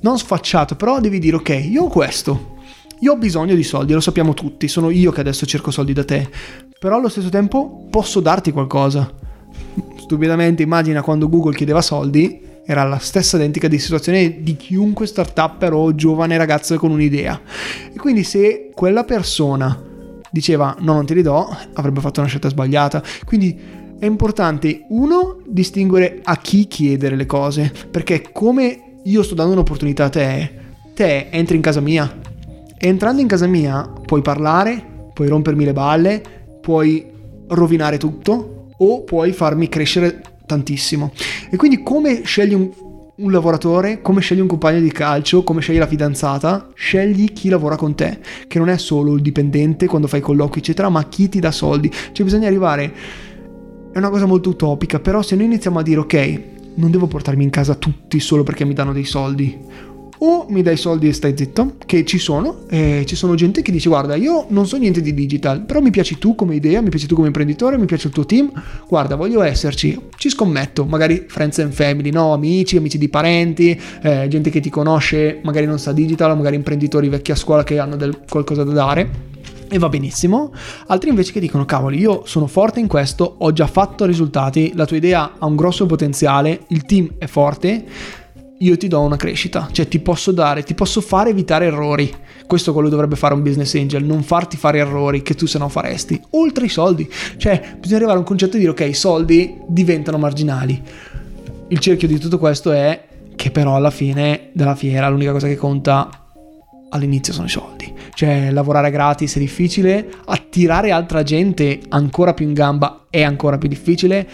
non 0.00 0.18
sfacciato, 0.18 0.76
però 0.76 1.00
devi 1.00 1.18
dire 1.18 1.36
ok, 1.36 1.66
io 1.68 1.84
ho 1.84 1.88
questo, 1.88 2.56
io 3.00 3.12
ho 3.12 3.16
bisogno 3.16 3.54
di 3.54 3.62
soldi, 3.62 3.92
lo 3.92 4.00
sappiamo 4.00 4.34
tutti, 4.34 4.68
sono 4.68 4.90
io 4.90 5.10
che 5.10 5.20
adesso 5.20 5.46
cerco 5.46 5.70
soldi 5.70 5.92
da 5.92 6.04
te, 6.04 6.28
però 6.78 6.96
allo 6.96 7.08
stesso 7.08 7.28
tempo 7.28 7.86
posso 7.90 8.20
darti 8.20 8.52
qualcosa. 8.52 9.12
Stupidamente 9.96 10.62
immagina 10.62 11.02
quando 11.02 11.28
Google 11.28 11.54
chiedeva 11.54 11.82
soldi, 11.82 12.46
era 12.64 12.84
la 12.84 12.98
stessa 12.98 13.36
identica 13.36 13.66
di 13.66 13.78
situazione 13.78 14.42
di 14.42 14.56
chiunque 14.56 15.06
startup 15.06 15.68
o 15.72 15.94
giovane 15.94 16.36
ragazzo 16.36 16.76
con 16.76 16.90
un'idea. 16.90 17.40
E 17.92 17.96
quindi 17.98 18.24
se 18.24 18.70
quella 18.74 19.04
persona 19.04 19.84
diceva 20.30 20.76
no 20.80 20.92
non 20.92 21.06
te 21.06 21.14
li 21.14 21.22
do, 21.22 21.48
avrebbe 21.74 22.00
fatto 22.00 22.20
una 22.20 22.28
scelta 22.28 22.50
sbagliata. 22.50 23.02
Quindi 23.24 23.58
è 23.98 24.04
importante, 24.04 24.84
uno, 24.90 25.38
distinguere 25.46 26.20
a 26.22 26.36
chi 26.36 26.68
chiedere 26.68 27.16
le 27.16 27.26
cose, 27.26 27.72
perché 27.90 28.30
come 28.32 28.87
io 29.08 29.22
sto 29.22 29.34
dando 29.34 29.52
un'opportunità 29.52 30.04
a 30.04 30.10
te, 30.10 30.50
te 30.94 31.28
entri 31.30 31.56
in 31.56 31.62
casa 31.62 31.80
mia. 31.80 32.20
E 32.76 32.86
entrando 32.86 33.20
in 33.20 33.26
casa 33.26 33.46
mia 33.46 33.90
puoi 34.04 34.22
parlare, 34.22 35.10
puoi 35.14 35.28
rompermi 35.28 35.64
le 35.64 35.72
balle, 35.72 36.22
puoi 36.60 37.04
rovinare 37.48 37.96
tutto 37.96 38.66
o 38.76 39.02
puoi 39.02 39.32
farmi 39.32 39.68
crescere 39.68 40.22
tantissimo. 40.46 41.12
E 41.50 41.56
quindi 41.56 41.82
come 41.82 42.22
scegli 42.24 42.52
un, 42.52 42.70
un 43.16 43.32
lavoratore, 43.32 44.02
come 44.02 44.20
scegli 44.20 44.40
un 44.40 44.46
compagno 44.46 44.80
di 44.80 44.92
calcio, 44.92 45.42
come 45.42 45.60
scegli 45.60 45.78
la 45.78 45.86
fidanzata, 45.86 46.68
scegli 46.74 47.32
chi 47.32 47.48
lavora 47.48 47.76
con 47.76 47.94
te, 47.94 48.18
che 48.46 48.58
non 48.58 48.68
è 48.68 48.76
solo 48.76 49.14
il 49.14 49.22
dipendente 49.22 49.86
quando 49.86 50.06
fai 50.06 50.20
colloqui, 50.20 50.60
eccetera, 50.60 50.88
ma 50.90 51.08
chi 51.08 51.28
ti 51.28 51.40
dà 51.40 51.50
soldi. 51.50 51.90
Cioè 52.12 52.24
bisogna 52.24 52.46
arrivare 52.46 52.92
è 53.90 53.98
una 53.98 54.10
cosa 54.10 54.26
molto 54.26 54.50
utopica, 54.50 55.00
però 55.00 55.22
se 55.22 55.34
noi 55.34 55.46
iniziamo 55.46 55.78
a 55.78 55.82
dire 55.82 56.00
ok, 56.00 56.40
non 56.78 56.90
devo 56.90 57.06
portarmi 57.06 57.44
in 57.44 57.50
casa 57.50 57.74
tutti 57.74 58.18
solo 58.20 58.42
perché 58.42 58.64
mi 58.64 58.74
danno 58.74 58.92
dei 58.92 59.04
soldi, 59.04 59.56
o 60.20 60.46
mi 60.48 60.62
dai 60.62 60.76
soldi 60.76 61.08
e 61.08 61.12
stai 61.12 61.34
zitto, 61.36 61.74
che 61.86 62.04
ci 62.04 62.18
sono, 62.18 62.66
e 62.68 63.04
ci 63.06 63.14
sono 63.14 63.34
gente 63.34 63.62
che 63.62 63.70
dice 63.70 63.88
guarda 63.88 64.16
io 64.16 64.46
non 64.48 64.66
so 64.66 64.76
niente 64.76 65.00
di 65.00 65.14
digital, 65.14 65.62
però 65.62 65.80
mi 65.80 65.90
piaci 65.90 66.18
tu 66.18 66.34
come 66.34 66.54
idea, 66.54 66.80
mi 66.80 66.88
piaci 66.88 67.06
tu 67.06 67.14
come 67.14 67.28
imprenditore, 67.28 67.78
mi 67.78 67.86
piace 67.86 68.08
il 68.08 68.12
tuo 68.12 68.26
team, 68.26 68.50
guarda 68.88 69.14
voglio 69.14 69.42
esserci, 69.42 69.98
ci 70.16 70.28
scommetto, 70.28 70.84
magari 70.84 71.26
friends 71.28 71.58
and 71.58 71.72
family, 71.72 72.10
no? 72.10 72.32
amici, 72.32 72.76
amici 72.76 72.98
di 72.98 73.08
parenti, 73.08 73.80
eh, 74.02 74.26
gente 74.28 74.50
che 74.50 74.60
ti 74.60 74.70
conosce, 74.70 75.40
magari 75.42 75.66
non 75.66 75.78
sa 75.78 75.92
digital, 75.92 76.36
magari 76.36 76.56
imprenditori 76.56 77.08
vecchi 77.08 77.30
a 77.30 77.36
scuola 77.36 77.62
che 77.62 77.78
hanno 77.78 77.96
del, 77.96 78.20
qualcosa 78.28 78.64
da 78.64 78.72
dare 78.72 79.36
e 79.68 79.78
va 79.78 79.88
benissimo, 79.88 80.52
altri 80.86 81.10
invece 81.10 81.32
che 81.32 81.40
dicono 81.40 81.64
cavoli 81.64 81.98
io 81.98 82.22
sono 82.24 82.46
forte 82.46 82.80
in 82.80 82.86
questo, 82.86 83.36
ho 83.38 83.52
già 83.52 83.66
fatto 83.66 84.04
risultati, 84.04 84.72
la 84.74 84.86
tua 84.86 84.96
idea 84.96 85.32
ha 85.38 85.46
un 85.46 85.56
grosso 85.56 85.86
potenziale, 85.86 86.62
il 86.68 86.84
team 86.84 87.14
è 87.18 87.26
forte, 87.26 87.84
io 88.60 88.76
ti 88.76 88.88
do 88.88 89.00
una 89.00 89.16
crescita, 89.16 89.68
cioè 89.70 89.86
ti 89.86 90.00
posso 90.00 90.32
dare, 90.32 90.62
ti 90.62 90.74
posso 90.74 91.00
fare 91.00 91.30
evitare 91.30 91.66
errori. 91.66 92.12
Questo 92.46 92.70
è 92.70 92.72
quello 92.72 92.88
che 92.88 92.94
dovrebbe 92.94 93.16
fare 93.16 93.34
un 93.34 93.42
business 93.42 93.74
angel, 93.74 94.02
non 94.04 94.22
farti 94.22 94.56
fare 94.56 94.78
errori 94.78 95.22
che 95.22 95.34
tu 95.34 95.46
se 95.46 95.58
no 95.58 95.68
faresti, 95.68 96.20
oltre 96.30 96.64
i 96.64 96.68
soldi. 96.68 97.08
Cioè 97.36 97.76
bisogna 97.78 97.96
arrivare 97.96 98.16
a 98.16 98.20
un 98.20 98.26
concetto 98.26 98.52
di 98.52 98.60
dire 98.60 98.72
ok, 98.72 98.80
i 98.80 98.94
soldi 98.94 99.58
diventano 99.66 100.18
marginali. 100.18 100.82
Il 101.68 101.78
cerchio 101.78 102.08
di 102.08 102.18
tutto 102.18 102.38
questo 102.38 102.72
è 102.72 103.06
che 103.36 103.50
però 103.52 103.76
alla 103.76 103.90
fine 103.90 104.50
della 104.52 104.74
fiera 104.74 105.08
l'unica 105.08 105.32
cosa 105.32 105.46
che 105.46 105.56
conta 105.56 106.08
all'inizio 106.88 107.32
sono 107.32 107.46
i 107.46 107.50
soldi. 107.50 107.77
Cioè, 108.18 108.50
lavorare 108.50 108.90
gratis 108.90 109.36
è 109.36 109.38
difficile, 109.38 110.08
attirare 110.24 110.90
altra 110.90 111.22
gente 111.22 111.78
ancora 111.90 112.34
più 112.34 112.48
in 112.48 112.52
gamba 112.52 113.04
è 113.10 113.22
ancora 113.22 113.58
più 113.58 113.68
difficile. 113.68 114.26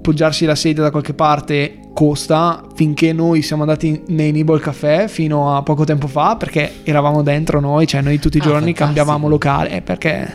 Poggiarsi 0.00 0.46
la 0.46 0.54
sedia 0.54 0.82
da 0.82 0.90
qualche 0.90 1.12
parte 1.12 1.90
costa 1.92 2.64
finché 2.74 3.12
noi 3.12 3.42
siamo 3.42 3.60
andati 3.60 4.04
nei 4.06 4.32
Nibble 4.32 4.58
Café 4.58 5.06
fino 5.08 5.54
a 5.54 5.62
poco 5.62 5.84
tempo 5.84 6.06
fa 6.06 6.36
perché 6.36 6.76
eravamo 6.84 7.22
dentro 7.22 7.60
noi, 7.60 7.86
cioè 7.86 8.00
noi 8.00 8.18
tutti 8.18 8.38
i 8.38 8.40
ah, 8.40 8.44
giorni 8.44 8.70
ah, 8.70 8.74
cambiavamo 8.74 9.28
locale 9.28 9.82
perché 9.82 10.34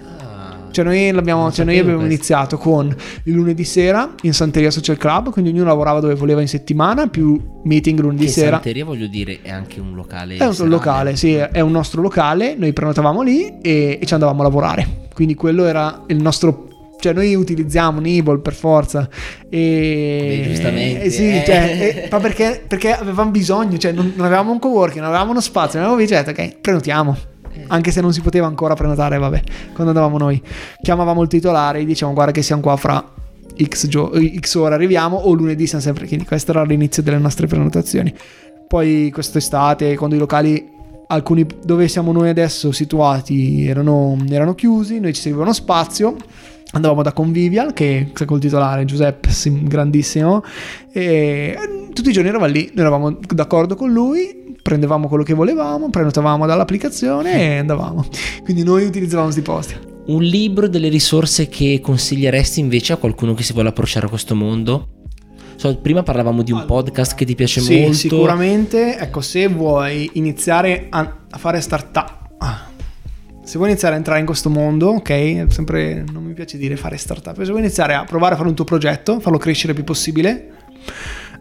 Cioè 0.77 0.85
noi, 0.85 1.11
l'abbiamo, 1.11 1.51
cioè 1.51 1.65
noi 1.65 1.79
abbiamo 1.79 2.05
iniziato 2.05 2.59
con 2.59 2.95
il 3.23 3.33
lunedì 3.33 3.63
sera 3.63 4.13
in 4.21 4.33
Santeria 4.33 4.69
Social 4.69 4.95
Club, 4.95 5.31
quindi 5.31 5.49
ognuno 5.49 5.65
lavorava 5.65 5.99
dove 5.99 6.13
voleva 6.13 6.39
in 6.41 6.47
settimana, 6.47 7.07
più 7.07 7.41
meeting 7.63 7.99
lunedì 7.99 8.25
che 8.25 8.31
sera. 8.31 8.51
Santeria 8.57 8.85
voglio 8.85 9.07
dire 9.07 9.39
è 9.41 9.49
anche 9.49 9.79
un 9.79 9.95
locale. 9.95 10.37
È 10.37 10.45
un 10.45 10.53
serale. 10.53 10.69
locale, 10.69 11.15
sì, 11.15 11.33
è 11.33 11.61
un 11.61 11.71
nostro 11.71 12.03
locale, 12.03 12.53
noi 12.55 12.73
prenotavamo 12.73 13.23
lì 13.23 13.57
e, 13.59 13.97
e 13.99 14.05
ci 14.05 14.13
andavamo 14.13 14.41
a 14.41 14.43
lavorare. 14.43 15.07
Quindi 15.15 15.33
quello 15.33 15.65
era 15.65 16.03
il 16.09 16.21
nostro 16.21 16.67
cioè 16.99 17.13
noi 17.13 17.33
utilizziamo 17.33 17.99
Nibble 17.99 18.39
per 18.39 18.53
forza 18.53 19.09
e 19.49 20.41
Beh, 20.43 20.47
giustamente, 20.49 21.03
eh, 21.03 21.09
sì, 21.09 21.27
eh. 21.27 21.43
cioè, 21.45 22.03
eh, 22.03 22.07
ma 22.09 22.19
perché, 22.19 22.63
perché 22.67 22.91
avevamo 22.91 23.29
bisogno 23.29 23.77
cioè 23.77 23.91
non, 23.91 24.13
non 24.15 24.25
avevamo 24.25 24.51
un 24.51 24.57
coworking 24.57 24.99
non 24.99 25.09
avevamo 25.09 25.29
uno 25.29 25.41
spazio 25.41 25.79
non 25.79 25.89
avevamo 25.89 26.09
detto 26.09 26.31
ok 26.31 26.57
prenotiamo 26.59 27.17
anche 27.67 27.91
se 27.91 28.01
non 28.01 28.13
si 28.13 28.21
poteva 28.21 28.47
ancora 28.47 28.73
prenotare 28.73 29.17
vabbè 29.17 29.41
quando 29.73 29.91
andavamo 29.91 30.17
noi. 30.17 30.41
Chiamavamo 30.81 31.21
il 31.21 31.27
titolare 31.27 31.79
e 31.79 31.85
dicevamo 31.85 32.13
guarda 32.13 32.31
che 32.31 32.41
siamo 32.41 32.61
qua 32.61 32.75
fra 32.77 33.03
X, 33.61 33.87
gio- 33.87 34.11
X 34.39 34.55
ore 34.55 34.75
arriviamo 34.75 35.17
o 35.17 35.33
lunedì 35.33 35.65
siamo 35.65 35.83
sempre 35.83 36.07
quindi 36.07 36.25
questo 36.25 36.51
era 36.51 36.63
l'inizio 36.63 37.01
delle 37.03 37.17
nostre 37.17 37.47
prenotazioni. 37.47 38.13
Poi 38.67 39.09
quest'estate 39.11 39.95
quando 39.95 40.15
i 40.15 40.19
locali 40.19 40.75
alcuni 41.07 41.45
dove 41.63 41.87
siamo 41.87 42.11
noi 42.11 42.29
adesso 42.29 42.71
situati 42.71 43.65
erano, 43.65 44.17
erano 44.29 44.55
chiusi 44.55 44.99
noi 44.99 45.13
ci 45.13 45.21
serviva 45.21 45.51
spazio 45.53 46.15
andavamo 46.71 47.01
da 47.01 47.13
Convivial 47.13 47.71
che 47.71 48.11
col 48.25 48.39
titolare 48.39 48.83
Giuseppe 48.83 49.29
sim- 49.29 49.67
grandissimo 49.67 50.43
e 50.91 51.57
tutti 51.97 52.09
i 52.09 52.13
giorni 52.13 52.29
eravamo 52.29 52.51
lì 52.51 52.65
noi 52.75 52.85
eravamo 52.85 53.19
d'accordo 53.27 53.75
con 53.75 53.91
lui 53.91 54.55
prendevamo 54.61 55.07
quello 55.07 55.23
che 55.23 55.33
volevamo 55.33 55.89
prenotavamo 55.89 56.45
dall'applicazione 56.45 57.33
e 57.33 57.57
andavamo 57.57 58.05
quindi 58.43 58.61
noi 58.61 58.85
utilizzavamo 58.85 59.29
questi 59.29 59.41
posti 59.41 59.75
Un 60.05 60.21
libro 60.21 60.67
delle 60.67 60.89
risorse 60.89 61.47
che 61.47 61.79
consiglieresti 61.81 62.59
invece 62.59 62.93
a 62.93 62.97
qualcuno 62.97 63.33
che 63.33 63.41
si 63.41 63.51
vuole 63.53 63.69
approcciare 63.69 64.05
a 64.05 64.09
questo 64.09 64.35
mondo? 64.35 64.89
So, 65.55 65.75
prima 65.77 66.03
parlavamo 66.03 66.43
di 66.43 66.51
un 66.51 66.65
podcast 66.67 67.15
che 67.15 67.25
ti 67.25 67.33
piace 67.33 67.61
sì, 67.61 67.79
molto. 67.79 67.93
sicuramente 67.93 68.99
ecco 68.99 69.21
se 69.21 69.47
vuoi 69.47 70.11
iniziare 70.13 70.85
a, 70.91 71.17
a 71.31 71.37
fare 71.39 71.59
startup 71.61 72.25
se 73.43 73.57
vuoi 73.57 73.69
iniziare 73.69 73.95
a 73.95 73.97
entrare 73.97 74.19
in 74.19 74.27
questo 74.27 74.51
mondo 74.51 74.89
ok 74.89 75.47
sempre 75.49 76.03
non 76.11 76.23
mi 76.23 76.33
piace 76.33 76.59
dire 76.59 76.75
fare 76.75 76.97
startup 76.97 77.37
se 77.37 77.49
vuoi 77.49 77.61
iniziare 77.61 77.95
a 77.95 78.03
provare 78.03 78.35
a 78.35 78.37
fare 78.37 78.49
un 78.49 78.55
tuo 78.55 78.65
progetto 78.65 79.19
farlo 79.19 79.39
crescere 79.39 79.69
il 79.69 79.77
più 79.77 79.83
possibile 79.83 80.51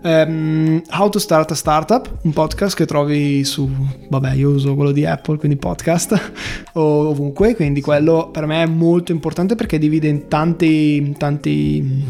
ehm, 0.07 0.83
How 0.91 1.09
to 1.09 1.19
Start 1.19 1.51
a 1.51 1.55
Startup, 1.55 2.19
un 2.23 2.33
podcast 2.33 2.77
che 2.77 2.87
trovi 2.87 3.45
su, 3.45 3.69
vabbè, 4.09 4.35
io 4.35 4.51
uso 4.51 4.75
quello 4.75 4.93
di 4.93 5.05
Apple, 5.05 5.37
quindi 5.39 5.59
podcast, 5.59 6.33
ovunque, 6.75 7.55
quindi 7.55 7.81
quello 7.81 8.31
per 8.31 8.47
me 8.47 8.63
è 8.63 8.67
molto 8.67 9.13
importante 9.13 9.55
perché 9.55 9.79
divide 9.79 10.09
in 10.09 10.29
tanti, 10.29 11.15
tanti, 11.19 12.05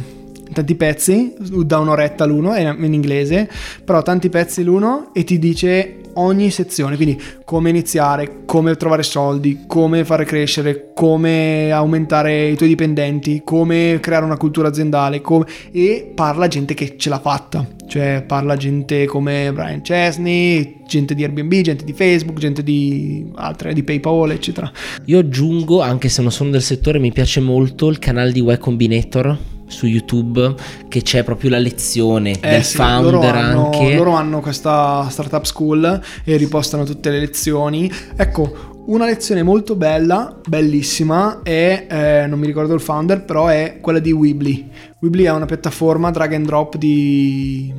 tanti 0.53 0.75
pezzi, 0.75 1.35
da 1.39 1.79
un'oretta 1.79 2.25
l'uno, 2.25 2.55
in 2.57 2.93
inglese, 2.93 3.49
però 3.85 4.03
tanti 4.03 4.29
pezzi 4.29 4.63
l'uno 4.63 5.11
e 5.13 5.25
ti 5.25 5.39
dice 5.39 6.01
ogni 6.17 6.51
sezione, 6.51 6.97
quindi 6.97 7.21
come 7.45 7.71
iniziare, 7.71 8.45
come 8.45 8.77
trovare 8.77 9.03
soldi, 9.03 9.65
come 9.67 10.05
fare 10.05 10.25
crescere, 10.25 10.93
come 10.95 11.71
aumentare 11.71 12.49
i 12.49 12.57
tuoi 12.57 12.69
dipendenti, 12.69 13.43
come 13.45 13.99
creare 14.01 14.25
una 14.25 14.37
cultura 14.37 14.69
aziendale 14.69 15.21
come... 15.21 15.47
e 15.73 16.13
parla 16.15 16.49
gente 16.49 16.75
che 16.75 16.97
ce 16.97 17.09
l'ha 17.09 17.21
fatta, 17.21 17.67
cioè 17.87 18.25
parla 18.27 18.57
gente 18.57 19.07
come 19.07 19.53
Brian 19.53 19.83
Chesney, 19.83 20.83
gente 20.87 21.15
di 21.15 21.23
Airbnb, 21.23 21.53
gente 21.61 21.85
di 21.85 21.93
Facebook, 21.93 22.39
gente 22.39 22.63
di 22.63 23.31
altre, 23.35 23.73
di 23.73 23.83
PayPal, 23.83 24.31
eccetera. 24.31 24.71
Io 25.07 25.19
aggiungo, 25.19 25.81
anche 25.81 26.09
se 26.09 26.23
non 26.23 26.31
sono 26.31 26.51
del 26.51 26.63
settore, 26.63 26.99
mi 26.99 27.13
piace 27.13 27.41
molto 27.41 27.89
il 27.89 27.99
canale 27.99 28.33
di 28.33 28.43
Y 28.43 28.59
Combinator 28.59 29.55
su 29.67 29.87
YouTube 29.87 30.55
che 30.89 31.03
c'è 31.03 31.25
proprio 31.25 31.51
la 31.51 31.59
lezione 31.59 32.33
Eh 32.41 32.51
del 32.51 32.65
sì, 32.65 32.77
founder 32.77 33.13
loro 33.13 33.29
hanno, 33.29 33.65
anche. 33.67 33.95
loro 33.97 34.13
hanno 34.13 34.41
questa 34.41 35.09
startup 35.11 35.45
school 35.45 36.03
e 36.25 36.37
ripostano 36.37 36.85
tutte 36.85 37.11
le 37.11 37.19
lezioni. 37.19 37.91
Ecco, 38.17 38.75
una 38.87 39.07
lezione 39.07 39.43
molto 39.43 39.75
bella, 39.75 40.39
bellissima, 40.47 41.41
è, 41.43 41.87
eh, 41.91 42.27
non 42.29 42.39
mi 42.39 42.47
ricordo 42.47 42.75
il 42.75 42.81
founder, 42.81 43.25
però 43.25 43.49
è 43.49 43.79
quella 43.81 43.99
di 43.99 44.13
Weebly. 44.13 44.69
Weebly 45.01 45.25
è 45.25 45.31
una 45.33 45.47
piattaforma 45.47 46.11
drag 46.11 46.35
and 46.35 46.47
drop 46.47 46.77
di 46.77 47.73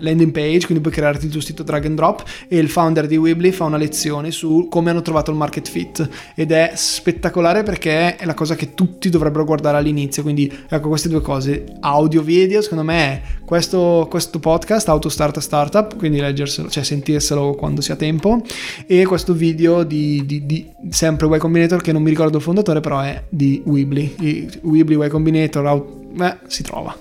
landing 0.00 0.32
page, 0.32 0.66
quindi 0.66 0.80
puoi 0.80 0.92
crearti 0.92 1.26
il 1.26 1.32
tuo 1.32 1.40
sito 1.40 1.62
drag 1.62 1.86
and 1.86 1.96
drop 1.96 2.24
e 2.48 2.58
il 2.58 2.68
founder 2.68 3.06
di 3.06 3.16
Weebly 3.16 3.50
fa 3.50 3.64
una 3.64 3.76
lezione 3.76 4.30
su 4.30 4.66
come 4.68 4.90
hanno 4.90 5.02
trovato 5.02 5.30
il 5.30 5.36
market 5.36 5.68
fit. 5.68 6.08
Ed 6.34 6.52
è 6.52 6.72
spettacolare 6.74 7.62
perché 7.62 8.16
è 8.16 8.24
la 8.24 8.34
cosa 8.34 8.54
che 8.54 8.74
tutti 8.74 9.08
dovrebbero 9.08 9.44
guardare 9.44 9.76
all'inizio, 9.76 10.22
quindi 10.22 10.52
ecco 10.68 10.88
queste 10.88 11.08
due 11.08 11.20
cose, 11.20 11.64
audio, 11.80 12.22
video, 12.22 12.62
secondo 12.62 12.84
me 12.84 12.98
è 13.00 13.22
questo, 13.44 14.06
questo 14.10 14.38
podcast, 14.38 14.88
Auto 14.88 15.08
Start 15.08 15.36
a 15.36 15.40
Startup, 15.40 15.96
quindi 15.96 16.20
leggerselo, 16.20 16.68
cioè 16.68 16.82
sentirselo 16.82 17.54
quando 17.54 17.80
sia 17.80 17.96
tempo 17.96 18.42
e 18.86 19.04
questo 19.04 19.32
video 19.32 19.82
di, 19.82 20.24
di, 20.24 20.46
di 20.46 20.70
sempre 20.90 21.26
Y 21.26 21.38
Combinator 21.38 21.80
che 21.82 21.92
non 21.92 22.02
mi 22.02 22.10
ricordo 22.10 22.36
il 22.38 22.42
fondatore 22.42 22.80
però 22.80 23.00
è 23.00 23.22
di 23.28 23.62
Weebly, 23.64 24.14
Weebly 24.62 25.04
Y 25.04 25.08
Combinator, 25.08 25.66
au- 25.66 26.06
beh, 26.12 26.38
si 26.46 26.62
trova. 26.62 26.96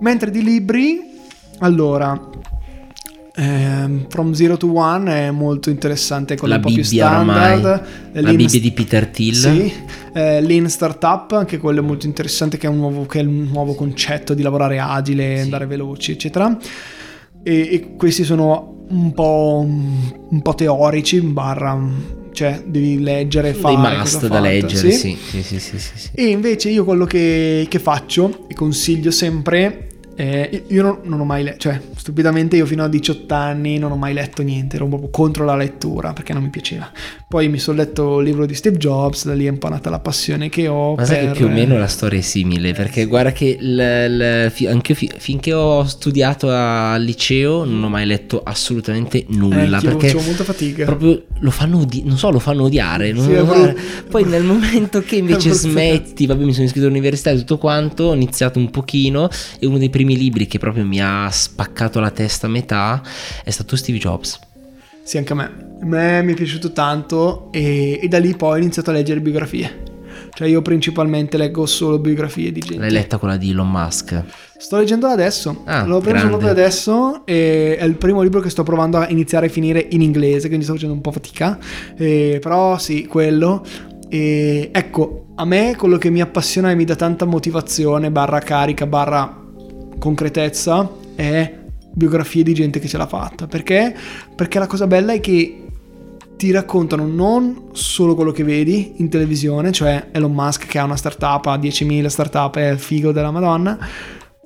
Mentre 0.00 0.30
di 0.30 0.42
libri, 0.42 1.15
allora, 1.58 2.18
ehm, 3.34 4.06
From 4.08 4.32
Zero 4.32 4.56
to 4.56 4.72
One 4.72 5.10
è 5.26 5.30
molto 5.30 5.70
interessante, 5.70 6.36
quello 6.36 6.54
La 6.54 6.60
Bibbia 6.60 6.84
standard. 6.84 7.82
eh, 8.12 8.20
la 8.20 8.30
Bibbia 8.32 8.60
di 8.60 8.72
Peter 8.72 9.06
Thiel. 9.08 9.34
Sì, 9.34 9.72
eh, 10.14 10.40
Lean 10.40 10.68
Startup, 10.68 11.30
anche 11.32 11.58
quello 11.58 11.80
è 11.80 11.84
molto 11.84 12.06
interessante, 12.06 12.56
che 12.56 12.66
è 12.66 12.70
un 12.70 12.76
nuovo, 12.78 13.06
che 13.06 13.20
è 13.20 13.24
un 13.24 13.48
nuovo 13.50 13.74
concetto 13.74 14.34
di 14.34 14.42
lavorare 14.42 14.78
agile, 14.78 15.36
Sì. 15.36 15.42
andare 15.42 15.66
veloci, 15.66 16.12
eccetera. 16.12 16.56
E, 17.42 17.52
e 17.72 17.96
questi 17.96 18.24
sono 18.24 18.84
un 18.88 19.12
po', 19.12 19.64
un 19.66 20.42
po' 20.42 20.54
teorici, 20.54 21.20
barra, 21.20 21.78
cioè 22.32 22.62
devi 22.66 23.00
leggere 23.00 23.52
Dei 23.52 23.60
fare. 23.60 23.98
cosa 23.98 24.18
must 24.18 24.26
da 24.28 24.40
leggere, 24.40 24.90
sì. 24.92 25.16
Sì, 25.16 25.42
sì, 25.42 25.58
sì, 25.60 25.78
sì, 25.78 25.78
sì. 25.94 26.08
e 26.14 26.26
invece 26.28 26.70
io 26.70 26.84
quello 26.84 27.04
che, 27.04 27.66
che 27.68 27.78
faccio 27.78 28.46
e 28.48 28.54
consiglio 28.54 29.10
sempre, 29.10 29.86
eh, 30.16 30.64
io 30.68 30.82
non, 30.82 30.98
non 31.02 31.20
ho 31.20 31.24
mai 31.24 31.42
letto, 31.44 31.58
cioè 31.58 31.80
stupidamente 31.94 32.56
io 32.56 32.64
fino 32.66 32.82
a 32.84 32.88
18 32.88 33.34
anni 33.34 33.78
non 33.78 33.92
ho 33.92 33.96
mai 33.96 34.14
letto 34.14 34.42
niente, 34.42 34.76
ero 34.76 34.86
proprio 34.88 35.10
contro 35.10 35.44
la 35.44 35.54
lettura 35.56 36.12
perché 36.12 36.32
non 36.32 36.42
mi 36.42 36.48
piaceva. 36.48 36.90
Poi 37.28 37.48
mi 37.48 37.58
sono 37.58 37.76
letto 37.78 38.20
il 38.20 38.26
libro 38.26 38.46
di 38.46 38.54
Steve 38.54 38.76
Jobs, 38.78 39.26
da 39.26 39.34
lì 39.34 39.46
è 39.46 39.50
un 39.50 39.58
po' 39.58 39.68
nata 39.68 39.90
la 39.90 39.98
passione 39.98 40.48
che 40.48 40.68
ho. 40.68 40.94
Ma 40.94 41.04
sai 41.04 41.18
che 41.20 41.24
per- 41.26 41.36
più 41.36 41.46
o 41.46 41.48
meno 41.50 41.76
la 41.78 41.86
storia 41.86 42.18
è 42.18 42.22
simile, 42.22 42.72
perché 42.72 43.04
guarda 43.06 43.32
che 43.32 43.56
il- 43.60 44.50
fi- 44.52 44.66
anche 44.66 44.94
fi- 44.94 45.10
finché 45.16 45.52
ho 45.52 45.84
studiato 45.84 46.48
al 46.50 47.02
liceo 47.02 47.64
non 47.64 47.82
ho 47.84 47.88
mai 47.88 48.06
letto 48.06 48.40
assolutamente 48.42 49.18
Eh, 49.18 49.26
nulla, 49.30 49.76
anch'io 49.76 49.90
perché 49.90 50.06
facevo 50.08 50.22
molta 50.22 50.44
fatica. 50.44 50.84
proprio 50.86 51.24
lo 51.40 51.50
fanno, 51.50 51.78
odi- 51.80 52.02
non 52.04 52.16
so, 52.16 52.30
lo 52.30 52.38
fanno 52.38 52.62
odiare. 52.64 53.08
Sì, 53.08 53.26
guarda, 53.26 53.42
brutto. 53.72 53.80
poi 54.08 54.24
nel 54.24 54.44
momento 54.44 55.00
che 55.02 55.16
invece 55.26 55.50
smetti, 55.52 56.26
vabbè 56.26 56.44
mi 56.44 56.52
sono 56.52 56.64
iscritto 56.66 56.86
all'università 56.86 57.30
e 57.30 57.36
tutto 57.38 57.58
quanto, 57.58 58.04
ho 58.04 58.14
iniziato 58.14 58.58
un 58.58 58.70
pochino 58.70 59.28
e 59.58 59.66
uno 59.66 59.78
dei 59.78 59.90
primi 59.90 60.05
libri 60.14 60.46
che 60.46 60.58
proprio 60.58 60.84
mi 60.84 61.00
ha 61.00 61.28
spaccato 61.30 61.98
la 61.98 62.10
testa 62.10 62.46
a 62.46 62.50
metà 62.50 63.02
è 63.42 63.50
stato 63.50 63.74
Steve 63.76 63.98
Jobs. 63.98 64.38
Sì, 65.02 65.18
anche 65.18 65.32
a 65.32 65.36
me. 65.36 65.64
A 65.80 65.84
me 65.84 66.22
mi 66.22 66.32
è 66.32 66.36
piaciuto 66.36 66.72
tanto 66.72 67.48
e, 67.52 67.98
e 68.02 68.08
da 68.08 68.18
lì 68.18 68.34
poi 68.36 68.58
ho 68.58 68.62
iniziato 68.62 68.90
a 68.90 68.92
leggere 68.92 69.20
biografie. 69.20 69.82
Cioè 70.32 70.48
io 70.48 70.60
principalmente 70.62 71.38
leggo 71.38 71.64
solo 71.64 71.98
biografie 71.98 72.52
di 72.52 72.60
gente. 72.60 72.78
L'hai 72.78 72.90
letta 72.90 73.16
quella 73.16 73.36
di 73.36 73.50
Elon 73.50 73.70
Musk? 73.70 74.22
Sto 74.58 74.76
leggendola 74.76 75.12
adesso, 75.12 75.62
Ah, 75.64 75.84
l'ho 75.84 76.00
preso 76.00 76.26
proprio 76.28 76.50
adesso 76.50 77.24
e 77.24 77.76
è 77.78 77.84
il 77.84 77.96
primo 77.96 78.20
libro 78.22 78.40
che 78.40 78.50
sto 78.50 78.62
provando 78.62 78.98
a 78.98 79.08
iniziare 79.08 79.46
a 79.46 79.48
finire 79.48 79.86
in 79.90 80.02
inglese, 80.02 80.48
quindi 80.48 80.64
sto 80.64 80.74
facendo 80.74 80.94
un 80.94 81.00
po' 81.00 81.12
fatica, 81.12 81.58
E- 81.96 82.38
però 82.40 82.76
sì, 82.78 83.06
quello. 83.06 83.64
E 84.08 84.70
ecco, 84.72 85.28
a 85.36 85.44
me 85.44 85.74
quello 85.76 85.98
che 85.98 86.10
mi 86.10 86.20
appassiona 86.20 86.70
e 86.70 86.74
mi 86.74 86.84
dà 86.84 86.96
tanta 86.96 87.24
motivazione, 87.24 88.10
barra 88.10 88.38
carica, 88.40 88.86
barra 88.86 89.44
concretezza, 89.98 90.90
è 91.14 91.64
biografie 91.92 92.42
di 92.42 92.52
gente 92.52 92.78
che 92.78 92.88
ce 92.88 92.98
l'ha 92.98 93.06
fatta. 93.06 93.46
Perché? 93.46 93.94
Perché 94.34 94.58
la 94.58 94.66
cosa 94.66 94.86
bella 94.86 95.12
è 95.12 95.20
che 95.20 95.62
ti 96.36 96.50
raccontano 96.50 97.06
non 97.06 97.68
solo 97.72 98.14
quello 98.14 98.30
che 98.30 98.44
vedi 98.44 98.94
in 98.96 99.08
televisione, 99.08 99.72
cioè 99.72 100.08
Elon 100.12 100.32
Musk 100.32 100.66
che 100.66 100.78
ha 100.78 100.84
una 100.84 100.96
startup, 100.96 101.46
ha 101.46 101.56
10.000 101.56 102.06
startup, 102.06 102.56
è 102.56 102.70
il 102.70 102.78
figo 102.78 103.12
della 103.12 103.30
Madonna, 103.30 103.78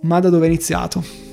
ma 0.03 0.21
da 0.21 0.29
dove 0.29 0.47
è 0.47 0.49
iniziato. 0.49 1.30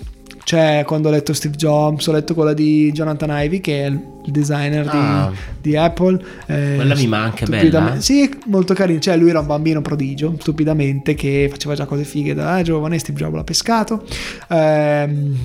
Cioè, 0.48 0.84
quando 0.86 1.10
ho 1.10 1.12
letto 1.12 1.34
Steve 1.34 1.58
Jobs, 1.58 2.08
ho 2.08 2.14
letto 2.14 2.34
quella 2.34 2.54
di 2.54 2.89
Jonathan 2.93 3.32
Ivey, 3.34 3.60
che 3.60 3.84
è 3.84 3.88
il 3.88 4.32
designer 4.32 4.84
di- 4.84 4.89
Ah. 4.93 5.30
di, 5.62 5.76
Apple. 5.76 6.24
eh, 6.45 6.76
Quella 6.78 6.95
mi 6.95 7.06
manca, 7.08 7.45
bella, 7.45 7.95
eh? 7.95 8.00
Sì, 8.02 8.34
molto 8.45 8.74
carino. 8.74 8.98
Cioè, 8.98 9.18
lui 9.18 9.30
era 9.30 9.41
un 9.41 9.45
bambino 9.45 9.82
prodigio, 9.82 10.38
stupidamente, 10.39 11.16
che 11.16 11.50
faceva 11.52 11.76
già 11.76 11.84
cose 11.84 12.06
fighe 12.06 12.34
da 12.34 12.62
giovane. 12.62 12.98
Steve 12.98 13.20
Jobs 13.20 13.36
l'ha 13.36 13.43
pescato. 13.43 14.06
Ehm, 14.48 15.38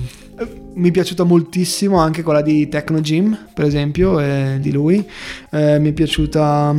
mi 0.75 0.87
è 0.87 0.91
piaciuta 0.91 1.23
moltissimo 1.25 1.97
anche 1.97 2.23
quella 2.23 2.41
di 2.41 2.69
Techno 2.69 3.01
Gym, 3.01 3.37
per 3.53 3.65
esempio, 3.65 4.21
eh, 4.21 4.55
di 4.61 4.71
lui. 4.71 5.05
Eh, 5.51 5.79
mi 5.79 5.89
è 5.89 5.91
piaciuta 5.91 6.73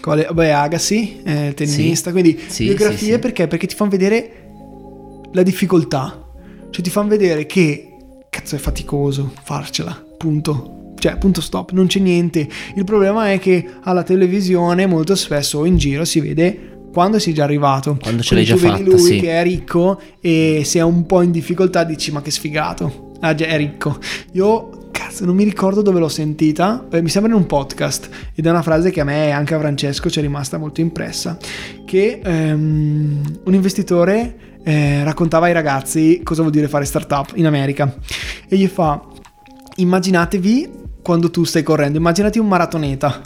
Quale, 0.00 0.28
beh, 0.32 0.52
Agassi, 0.52 1.22
eh, 1.24 1.54
tennista, 1.56 2.10
sì. 2.10 2.20
quindi 2.20 2.40
sì, 2.46 2.64
biografie 2.66 3.14
sì, 3.14 3.18
perché? 3.18 3.48
Perché 3.48 3.66
ti 3.66 3.74
fanno 3.74 3.90
vedere 3.90 4.30
la 5.32 5.42
difficoltà, 5.42 6.21
cioè 6.72 6.82
ti 6.82 6.90
fanno 6.90 7.08
vedere 7.08 7.44
che 7.44 7.88
cazzo 8.30 8.56
è 8.56 8.58
faticoso 8.58 9.30
farcela, 9.42 10.04
punto. 10.16 10.94
Cioè, 10.96 11.18
punto 11.18 11.40
stop, 11.40 11.72
non 11.72 11.86
c'è 11.86 11.98
niente. 11.98 12.48
Il 12.76 12.84
problema 12.84 13.30
è 13.30 13.38
che 13.38 13.68
alla 13.82 14.02
televisione 14.02 14.86
molto 14.86 15.14
spesso 15.14 15.64
in 15.64 15.76
giro 15.76 16.04
si 16.04 16.20
vede 16.20 16.78
quando 16.92 17.18
sei 17.18 17.34
già 17.34 17.44
arrivato. 17.44 17.98
Quando 18.00 18.22
ce 18.22 18.34
l'hai 18.34 18.44
già 18.44 18.56
fatta, 18.56 18.82
lui 18.82 18.98
sì. 18.98 19.20
che 19.20 19.32
è 19.32 19.42
ricco 19.42 20.00
e 20.20 20.62
se 20.64 20.78
è 20.78 20.82
un 20.82 21.04
po' 21.04 21.20
in 21.20 21.30
difficoltà 21.30 21.84
dici 21.84 22.10
ma 22.10 22.22
che 22.22 22.30
sfigato. 22.30 23.10
Ah, 23.20 23.34
già 23.34 23.46
è 23.46 23.56
ricco. 23.58 23.98
Io 24.32 24.88
cazzo, 24.92 25.26
non 25.26 25.34
mi 25.34 25.44
ricordo 25.44 25.82
dove 25.82 25.98
l'ho 25.98 26.08
sentita, 26.08 26.86
mi 26.90 27.08
sembra 27.08 27.32
in 27.32 27.38
un 27.38 27.46
podcast 27.46 28.08
ed 28.34 28.46
è 28.46 28.50
una 28.50 28.62
frase 28.62 28.90
che 28.90 29.00
a 29.00 29.04
me 29.04 29.26
e 29.26 29.30
anche 29.30 29.54
a 29.54 29.58
Francesco 29.58 30.08
ci 30.08 30.20
è 30.20 30.22
rimasta 30.22 30.56
molto 30.56 30.80
impressa, 30.80 31.36
che 31.84 32.20
um, 32.24 33.20
un 33.44 33.54
investitore 33.54 34.51
eh, 34.62 35.04
raccontava 35.04 35.46
ai 35.46 35.52
ragazzi 35.52 36.20
cosa 36.22 36.42
vuol 36.42 36.52
dire 36.52 36.68
fare 36.68 36.84
startup 36.84 37.32
in 37.34 37.46
America 37.46 37.94
e 38.48 38.56
gli 38.56 38.66
fa 38.66 39.00
immaginatevi 39.76 40.80
quando 41.02 41.30
tu 41.30 41.44
stai 41.44 41.62
correndo, 41.62 41.98
immaginati 41.98 42.38
un 42.38 42.46
maratoneta 42.46 43.20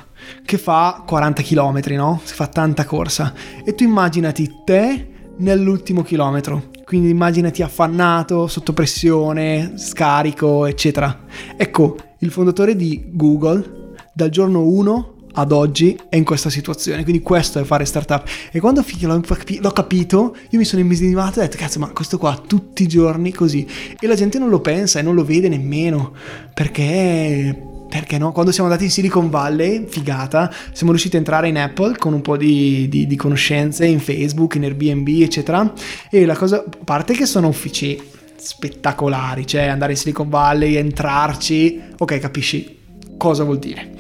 che 0.45 0.59
fa 0.59 1.03
40 1.07 1.43
km, 1.43 1.81
no? 1.95 2.21
Si 2.25 2.35
fa 2.35 2.47
tanta 2.47 2.85
corsa 2.85 3.35
e 3.65 3.75
tu 3.75 3.85
immaginati 3.85 4.63
te 4.65 5.09
nell'ultimo 5.39 6.03
chilometro. 6.03 6.71
Quindi 6.85 7.11
immaginati 7.11 7.63
affannato, 7.63 8.47
sotto 8.47 8.73
pressione, 8.73 9.73
scarico, 9.77 10.67
eccetera. 10.67 11.25
Ecco, 11.57 11.97
il 12.21 12.31
fondatore 12.31 12.77
di 12.77 13.11
Google 13.13 13.95
dal 14.15 14.31
giorno 14.31 14.63
1 14.63 15.16
ad 15.39 15.53
oggi 15.53 15.99
è 16.09 16.17
in 16.17 16.25
questa 16.25 16.51
situazione. 16.51 17.03
Quindi 17.03 17.23
questo 17.23 17.59
è 17.59 17.65
fare 17.65 17.85
startup. 17.85 18.27
E 18.51 18.61
quando 18.61 18.85
l'ho 19.01 19.71
capito, 19.73 20.37
io 20.51 20.59
mi 20.59 20.65
sono 20.65 20.83
immedesimato 20.83 21.41
e 21.41 21.43
ho 21.43 21.47
detto, 21.47 21.59
cazzo, 21.59 21.79
ma 21.79 21.89
questo 21.89 22.19
qua 22.19 22.41
tutti 22.45 22.83
i 22.83 22.89
giorni 22.89 23.33
così. 23.33 23.67
E 23.99 24.07
la 24.07 24.15
gente 24.15 24.39
non 24.39 24.49
lo 24.49 24.61
pensa 24.61 24.99
e 24.99 25.03
non 25.03 25.15
lo 25.15 25.25
vede 25.25 25.49
nemmeno. 25.49 26.13
Perché 26.53 27.75
perché 27.89 28.19
no? 28.19 28.33
Quando 28.33 28.51
siamo 28.51 28.69
andati 28.69 28.87
in 28.87 28.93
Silicon 28.93 29.31
Valley, 29.31 29.87
figata, 29.87 30.53
siamo 30.73 30.91
riusciti 30.91 31.17
a 31.17 31.19
entrare 31.19 31.49
in 31.49 31.57
Apple 31.57 31.97
con 31.97 32.13
un 32.13 32.21
po' 32.21 32.37
di, 32.37 32.89
di, 32.89 33.07
di 33.07 33.17
conoscenze 33.17 33.87
in 33.87 34.01
Facebook, 34.01 34.57
in 34.57 34.65
Airbnb, 34.65 35.07
eccetera. 35.09 35.73
E 36.11 36.27
la 36.27 36.37
cosa, 36.37 36.57
a 36.57 36.85
parte 36.85 37.15
che 37.15 37.27
sono 37.27 37.49
uffici 37.49 37.99
spettacolari, 38.37 39.47
cioè 39.47 39.67
andare 39.67 39.93
in 39.93 39.99
Silicon 39.99 40.29
Valley, 40.29 40.75
entrarci, 40.75 41.81
ok, 41.97 42.19
capisci 42.19 42.76
cosa 43.17 43.45
vuol 43.45 43.59
dire. 43.59 43.93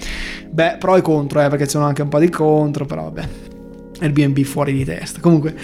Beh, 0.48 0.76
pro 0.78 0.96
e 0.96 1.02
contro, 1.02 1.42
eh, 1.42 1.48
perché 1.48 1.64
ci 1.64 1.70
sono 1.70 1.84
anche 1.84 2.02
un 2.02 2.08
po' 2.08 2.18
di 2.18 2.30
contro, 2.30 2.86
però 2.86 3.04
vabbè. 3.04 3.28
Airbnb 4.00 4.38
fuori 4.42 4.72
di 4.72 4.84
testa. 4.84 5.20
Comunque, 5.20 5.54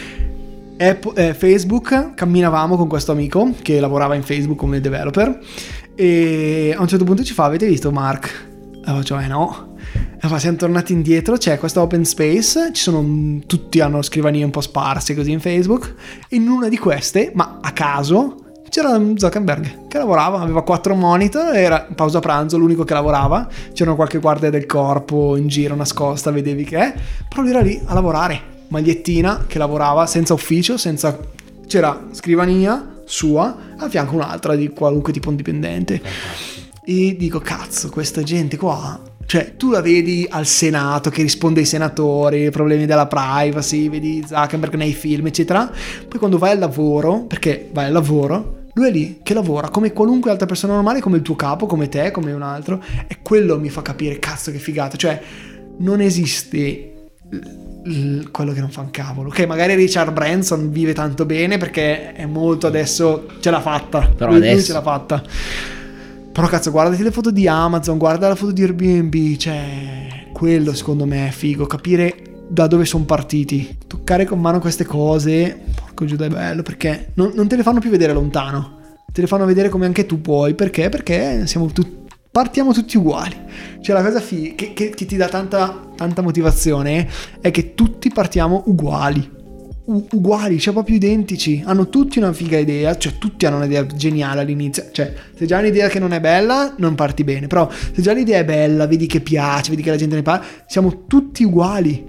Apple, 0.78 1.28
eh, 1.28 1.34
Facebook, 1.34 2.14
camminavamo 2.14 2.76
con 2.76 2.88
questo 2.88 3.12
amico 3.12 3.52
che 3.62 3.78
lavorava 3.78 4.14
in 4.14 4.22
Facebook 4.22 4.58
come 4.58 4.80
developer 4.80 5.38
e 5.94 6.74
a 6.76 6.80
un 6.80 6.88
certo 6.88 7.04
punto 7.04 7.22
ci 7.22 7.34
fa, 7.34 7.44
avete 7.44 7.66
visto 7.66 7.92
Mark? 7.92 8.48
E 8.80 8.84
faccio, 8.84 9.18
eh 9.18 9.26
no. 9.26 9.74
E 10.20 10.38
siamo 10.38 10.56
tornati 10.56 10.92
indietro, 10.92 11.36
c'è 11.36 11.58
questa 11.58 11.82
open 11.82 12.04
space, 12.04 12.70
ci 12.72 12.82
sono, 12.82 13.40
tutti 13.46 13.80
hanno 13.80 14.02
scrivanie 14.02 14.44
un 14.44 14.50
po' 14.50 14.60
sparse 14.60 15.14
così 15.14 15.32
in 15.32 15.40
Facebook, 15.40 15.94
e 16.28 16.36
in 16.36 16.48
una 16.48 16.68
di 16.68 16.78
queste, 16.78 17.32
ma 17.34 17.58
a 17.60 17.72
caso, 17.72 18.36
c'era 18.72 18.98
Zuckerberg 19.16 19.86
che 19.86 19.98
lavorava, 19.98 20.40
aveva 20.40 20.62
quattro 20.62 20.94
monitor, 20.94 21.54
era 21.54 21.86
pausa 21.94 22.20
pranzo, 22.20 22.56
l'unico 22.56 22.84
che 22.84 22.94
lavorava, 22.94 23.46
c'era 23.74 23.92
qualche 23.92 24.18
guardia 24.18 24.48
del 24.48 24.64
corpo 24.64 25.36
in 25.36 25.46
giro 25.46 25.74
nascosta, 25.74 26.30
vedevi 26.30 26.64
che 26.64 26.78
è, 26.78 26.94
però 27.28 27.42
lui 27.42 27.50
era 27.50 27.60
lì 27.60 27.78
a 27.84 27.92
lavorare, 27.92 28.40
magliettina 28.68 29.44
che 29.46 29.58
lavorava 29.58 30.06
senza 30.06 30.32
ufficio, 30.32 30.78
senza... 30.78 31.18
c'era 31.66 32.06
scrivania, 32.12 33.02
sua, 33.04 33.54
a 33.76 33.90
fianco 33.90 34.14
un'altra 34.14 34.54
di 34.54 34.70
qualunque 34.70 35.12
tipo 35.12 35.30
dipendente. 35.32 36.00
E 36.82 37.14
dico, 37.18 37.40
cazzo, 37.40 37.90
questa 37.90 38.22
gente 38.22 38.56
qua 38.56 38.98
cioè, 39.26 39.56
tu 39.56 39.70
la 39.70 39.80
vedi 39.80 40.26
al 40.28 40.46
Senato 40.46 41.08
che 41.08 41.22
risponde 41.22 41.60
ai 41.60 41.66
senatori, 41.66 42.50
problemi 42.50 42.84
della 42.84 43.06
privacy, 43.06 43.88
vedi 43.88 44.22
Zuckerberg 44.26 44.74
nei 44.74 44.92
film, 44.92 45.26
eccetera. 45.26 45.70
Poi 46.06 46.18
quando 46.18 46.36
vai 46.36 46.50
al 46.50 46.58
lavoro, 46.58 47.20
perché 47.20 47.70
vai 47.72 47.86
al 47.86 47.92
lavoro, 47.92 48.61
lui 48.74 48.88
è 48.88 48.90
lì 48.90 49.20
che 49.22 49.34
lavora 49.34 49.68
come 49.68 49.92
qualunque 49.92 50.30
altra 50.30 50.46
persona 50.46 50.74
normale, 50.74 51.00
come 51.00 51.16
il 51.16 51.22
tuo 51.22 51.36
capo, 51.36 51.66
come 51.66 51.88
te, 51.88 52.10
come 52.10 52.32
un 52.32 52.42
altro. 52.42 52.82
E 53.06 53.18
quello 53.22 53.58
mi 53.58 53.68
fa 53.68 53.82
capire, 53.82 54.18
cazzo, 54.18 54.50
che 54.50 54.58
figata. 54.58 54.96
Cioè, 54.96 55.20
non 55.78 56.00
esiste 56.00 56.88
quello 58.30 58.52
che 58.52 58.60
non 58.60 58.70
fa 58.70 58.82
un 58.82 58.90
cavolo. 58.90 59.28
Ok, 59.28 59.44
magari 59.46 59.74
Richard 59.74 60.12
Branson 60.12 60.70
vive 60.70 60.92
tanto 60.92 61.26
bene 61.26 61.58
perché 61.58 62.12
è 62.12 62.26
molto 62.26 62.66
adesso 62.66 63.26
ce 63.40 63.50
l'ha 63.50 63.60
fatta. 63.60 64.10
Però 64.16 64.30
lui, 64.30 64.38
adesso 64.38 64.54
lui 64.54 64.64
ce 64.64 64.72
l'ha 64.72 64.82
fatta. 64.82 65.22
Però 66.32 66.46
cazzo, 66.46 66.70
guardati 66.70 67.02
le 67.02 67.10
foto 67.10 67.30
di 67.30 67.46
Amazon, 67.46 67.98
guarda 67.98 68.28
la 68.28 68.34
foto 68.34 68.52
di 68.52 68.62
Airbnb, 68.62 69.36
cioè 69.36 70.30
quello 70.32 70.72
secondo 70.72 71.04
me 71.04 71.28
è 71.28 71.30
figo, 71.30 71.66
capire 71.66 72.14
da 72.48 72.66
dove 72.66 72.86
sono 72.86 73.04
partiti, 73.04 73.76
toccare 73.86 74.24
con 74.24 74.40
mano 74.40 74.58
queste 74.58 74.84
cose, 74.84 75.60
porco 75.92 76.04
giù 76.06 76.16
è 76.16 76.28
bello 76.28 76.62
perché 76.62 77.12
non, 77.14 77.32
non 77.34 77.46
te 77.46 77.56
le 77.56 77.62
fanno 77.62 77.80
più 77.80 77.90
vedere 77.90 78.12
lontano. 78.12 78.80
Te 79.12 79.20
le 79.20 79.26
fanno 79.26 79.44
vedere 79.44 79.68
come 79.68 79.84
anche 79.84 80.06
tu 80.06 80.20
puoi, 80.20 80.54
perché? 80.54 80.88
Perché 80.88 81.46
siamo 81.46 81.66
tutti 81.66 82.00
partiamo 82.30 82.72
tutti 82.72 82.96
uguali. 82.96 83.36
Cioè 83.82 83.94
la 83.94 84.02
cosa 84.02 84.20
fi- 84.20 84.54
che, 84.54 84.72
che, 84.72 84.88
che, 84.88 85.04
ti 85.04 85.16
dà 85.16 85.28
tanta, 85.28 85.90
tanta 85.94 86.22
motivazione 86.22 87.06
è 87.42 87.50
che 87.50 87.74
tutti 87.74 88.08
partiamo 88.10 88.62
uguali. 88.66 89.40
U- 89.84 90.06
uguali, 90.12 90.58
cioè 90.58 90.72
proprio 90.72 90.96
identici. 90.96 91.62
Hanno 91.62 91.90
tutti 91.90 92.18
una 92.18 92.32
figa 92.32 92.56
idea, 92.56 92.96
cioè 92.96 93.18
tutti 93.18 93.44
hanno 93.44 93.58
un'idea 93.58 93.84
geniale 93.84 94.40
all'inizio. 94.40 94.88
Cioè, 94.92 95.12
se 95.36 95.44
già 95.44 95.58
un'idea 95.58 95.88
che 95.88 95.98
non 95.98 96.14
è 96.14 96.20
bella, 96.20 96.74
non 96.78 96.94
parti 96.94 97.22
bene. 97.22 97.48
Però 97.48 97.68
se 97.70 98.00
già 98.00 98.14
l'idea 98.14 98.38
è 98.38 98.46
bella, 98.46 98.86
vedi 98.86 99.06
che 99.06 99.20
piace, 99.20 99.68
vedi 99.68 99.82
che 99.82 99.90
la 99.90 99.96
gente 99.96 100.14
ne 100.14 100.22
parla, 100.22 100.46
siamo 100.66 101.04
tutti 101.06 101.44
uguali. 101.44 102.06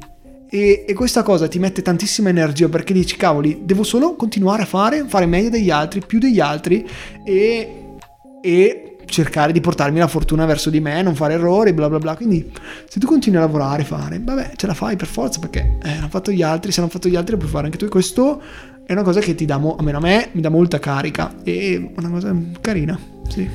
E, 0.54 0.86
e, 0.88 0.94
questa 0.94 1.24
cosa 1.24 1.48
ti 1.48 1.58
mette 1.58 1.82
tantissima 1.82 2.30
energia 2.30 2.70
perché 2.70 2.94
dici, 2.94 3.18
cavoli, 3.18 3.62
devo 3.64 3.82
solo 3.82 4.16
continuare 4.16 4.62
a 4.62 4.66
fare, 4.68 5.04
fare 5.08 5.26
meglio 5.26 5.50
degli 5.50 5.72
altri, 5.72 6.04
più 6.06 6.20
degli 6.20 6.40
altri 6.40 6.88
e, 7.26 7.96
e 8.40 8.98
cercare 9.08 9.52
di 9.52 9.60
portarmi 9.62 9.98
la 9.98 10.08
fortuna 10.08 10.46
verso 10.46 10.70
di 10.70 10.80
me, 10.80 11.02
non 11.02 11.16
fare 11.16 11.34
errori, 11.34 11.74
bla 11.74 11.90
bla 11.90 11.98
bla. 11.98 12.16
Quindi 12.16 12.52
se 12.88 13.00
tu 13.00 13.08
continui 13.08 13.40
a 13.40 13.42
lavorare, 13.42 13.84
fare, 13.84 14.22
vabbè, 14.24 14.52
ce 14.56 14.68
la 14.68 14.76
fai 14.76 14.96
per 14.96 15.08
forza 15.08 15.40
perché 15.40 15.80
eh, 15.82 15.90
hanno 15.90 16.10
fatto 16.10 16.32
gli 16.32 16.44
altri, 16.44 16.72
se 16.72 16.82
hanno 16.82 16.90
fatto 16.92 17.10
gli 17.10 17.16
altri 17.16 17.32
lo 17.32 17.40
puoi 17.40 17.50
fare 17.50 17.66
anche 17.66 17.80
tu. 17.80 17.86
E 17.86 17.90
questo 17.90 18.40
è 18.86 18.92
una 18.92 19.02
cosa 19.02 19.22
che 19.22 19.34
ti 19.34 19.46
dà, 19.46 19.58
mo- 19.58 19.76
almeno 19.76 19.98
a 19.98 20.02
me, 20.02 20.30
mi 20.34 20.42
dà 20.42 20.50
molta 20.50 20.78
carica 20.78 21.34
e 21.44 21.94
una 21.96 22.10
cosa 22.12 22.32
carina, 22.62 22.96
sì. 23.28 23.50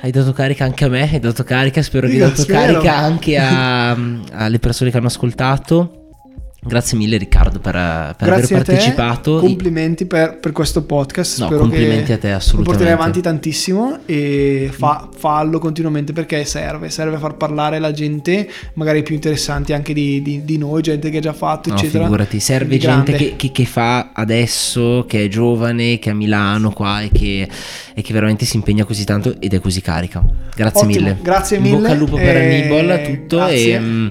Hai 0.00 0.10
dato 0.10 0.32
carica 0.32 0.64
anche 0.64 0.86
a 0.86 0.88
me, 0.88 1.02
hai 1.02 1.20
dato 1.20 1.44
carica, 1.44 1.82
spero 1.82 2.06
che 2.06 2.14
hai 2.14 2.18
dato 2.18 2.40
spero. 2.40 2.80
carica 2.80 2.96
anche 2.96 3.36
a, 3.36 3.90
alle 3.90 4.58
persone 4.58 4.90
che 4.90 4.96
hanno 4.96 5.08
ascoltato. 5.08 5.99
Grazie 6.62 6.98
mille 6.98 7.16
Riccardo 7.16 7.58
per, 7.58 7.72
per 8.18 8.28
aver 8.28 8.46
partecipato. 8.46 9.40
Te, 9.40 9.46
complimenti 9.46 10.04
per, 10.04 10.38
per, 10.38 10.52
questo 10.52 10.84
podcast. 10.84 11.38
No, 11.40 11.46
Spero 11.46 11.60
complimenti 11.60 12.12
a 12.12 12.18
te 12.18 12.32
assolutamente. 12.32 12.56
Lo 12.58 12.64
porterai 12.64 12.92
avanti 12.92 13.20
tantissimo 13.22 14.00
e 14.04 14.68
fa, 14.70 15.08
fallo 15.16 15.58
continuamente 15.58 16.12
perché 16.12 16.44
serve, 16.44 16.90
serve 16.90 17.16
a 17.16 17.18
far 17.18 17.36
parlare 17.36 17.78
la 17.78 17.92
gente, 17.92 18.46
magari 18.74 19.02
più 19.02 19.14
interessanti 19.14 19.72
anche 19.72 19.94
di, 19.94 20.20
di, 20.20 20.44
di 20.44 20.58
noi, 20.58 20.82
gente 20.82 21.08
che 21.08 21.16
ha 21.16 21.20
già 21.20 21.32
fatto, 21.32 21.70
no, 21.70 21.76
eccetera. 21.76 22.04
Figurati, 22.04 22.40
serve 22.40 22.76
gente 22.76 23.12
che, 23.14 23.36
che, 23.36 23.52
che, 23.52 23.64
fa 23.64 24.10
adesso, 24.12 25.06
che 25.08 25.24
è 25.24 25.28
giovane, 25.28 25.98
che 25.98 26.10
è 26.10 26.12
a 26.12 26.14
Milano 26.14 26.72
qua 26.72 27.00
e 27.00 27.08
che, 27.10 27.48
e 27.94 28.02
che 28.02 28.12
veramente 28.12 28.44
si 28.44 28.56
impegna 28.56 28.84
così 28.84 29.04
tanto 29.04 29.34
ed 29.40 29.54
è 29.54 29.60
così 29.60 29.80
carica. 29.80 30.22
Grazie 30.54 30.82
Ottimo, 30.82 31.00
mille. 31.00 31.18
Grazie 31.22 31.58
mille. 31.58 31.74
In 31.74 31.80
bocca 31.80 31.92
al 31.92 31.98
lupo 31.98 32.16
per 32.16 32.36
e... 32.36 32.60
Nibol, 32.60 33.00
tutto. 33.02 33.36
Grazie. 33.38 33.74
E, 33.74 33.80
mm, 33.80 34.06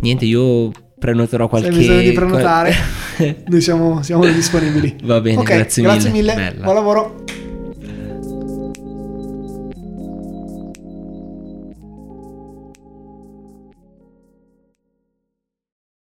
niente, 0.00 0.24
io 0.24 0.72
prenoterò 1.00 1.48
qualche... 1.48 1.72
Se 1.72 1.76
hai 1.78 1.80
bisogno 1.80 2.00
di 2.02 2.12
prenotare, 2.12 2.74
noi 3.48 3.60
siamo, 3.62 4.02
siamo 4.02 4.24
disponibili. 4.26 4.96
Va 5.02 5.20
bene, 5.20 5.38
okay, 5.38 5.56
grazie, 5.56 5.82
mille. 5.82 5.94
Grazie 5.94 6.10
mille, 6.12 6.34
Bella. 6.34 6.62
buon 6.62 6.74
lavoro. 6.74 7.24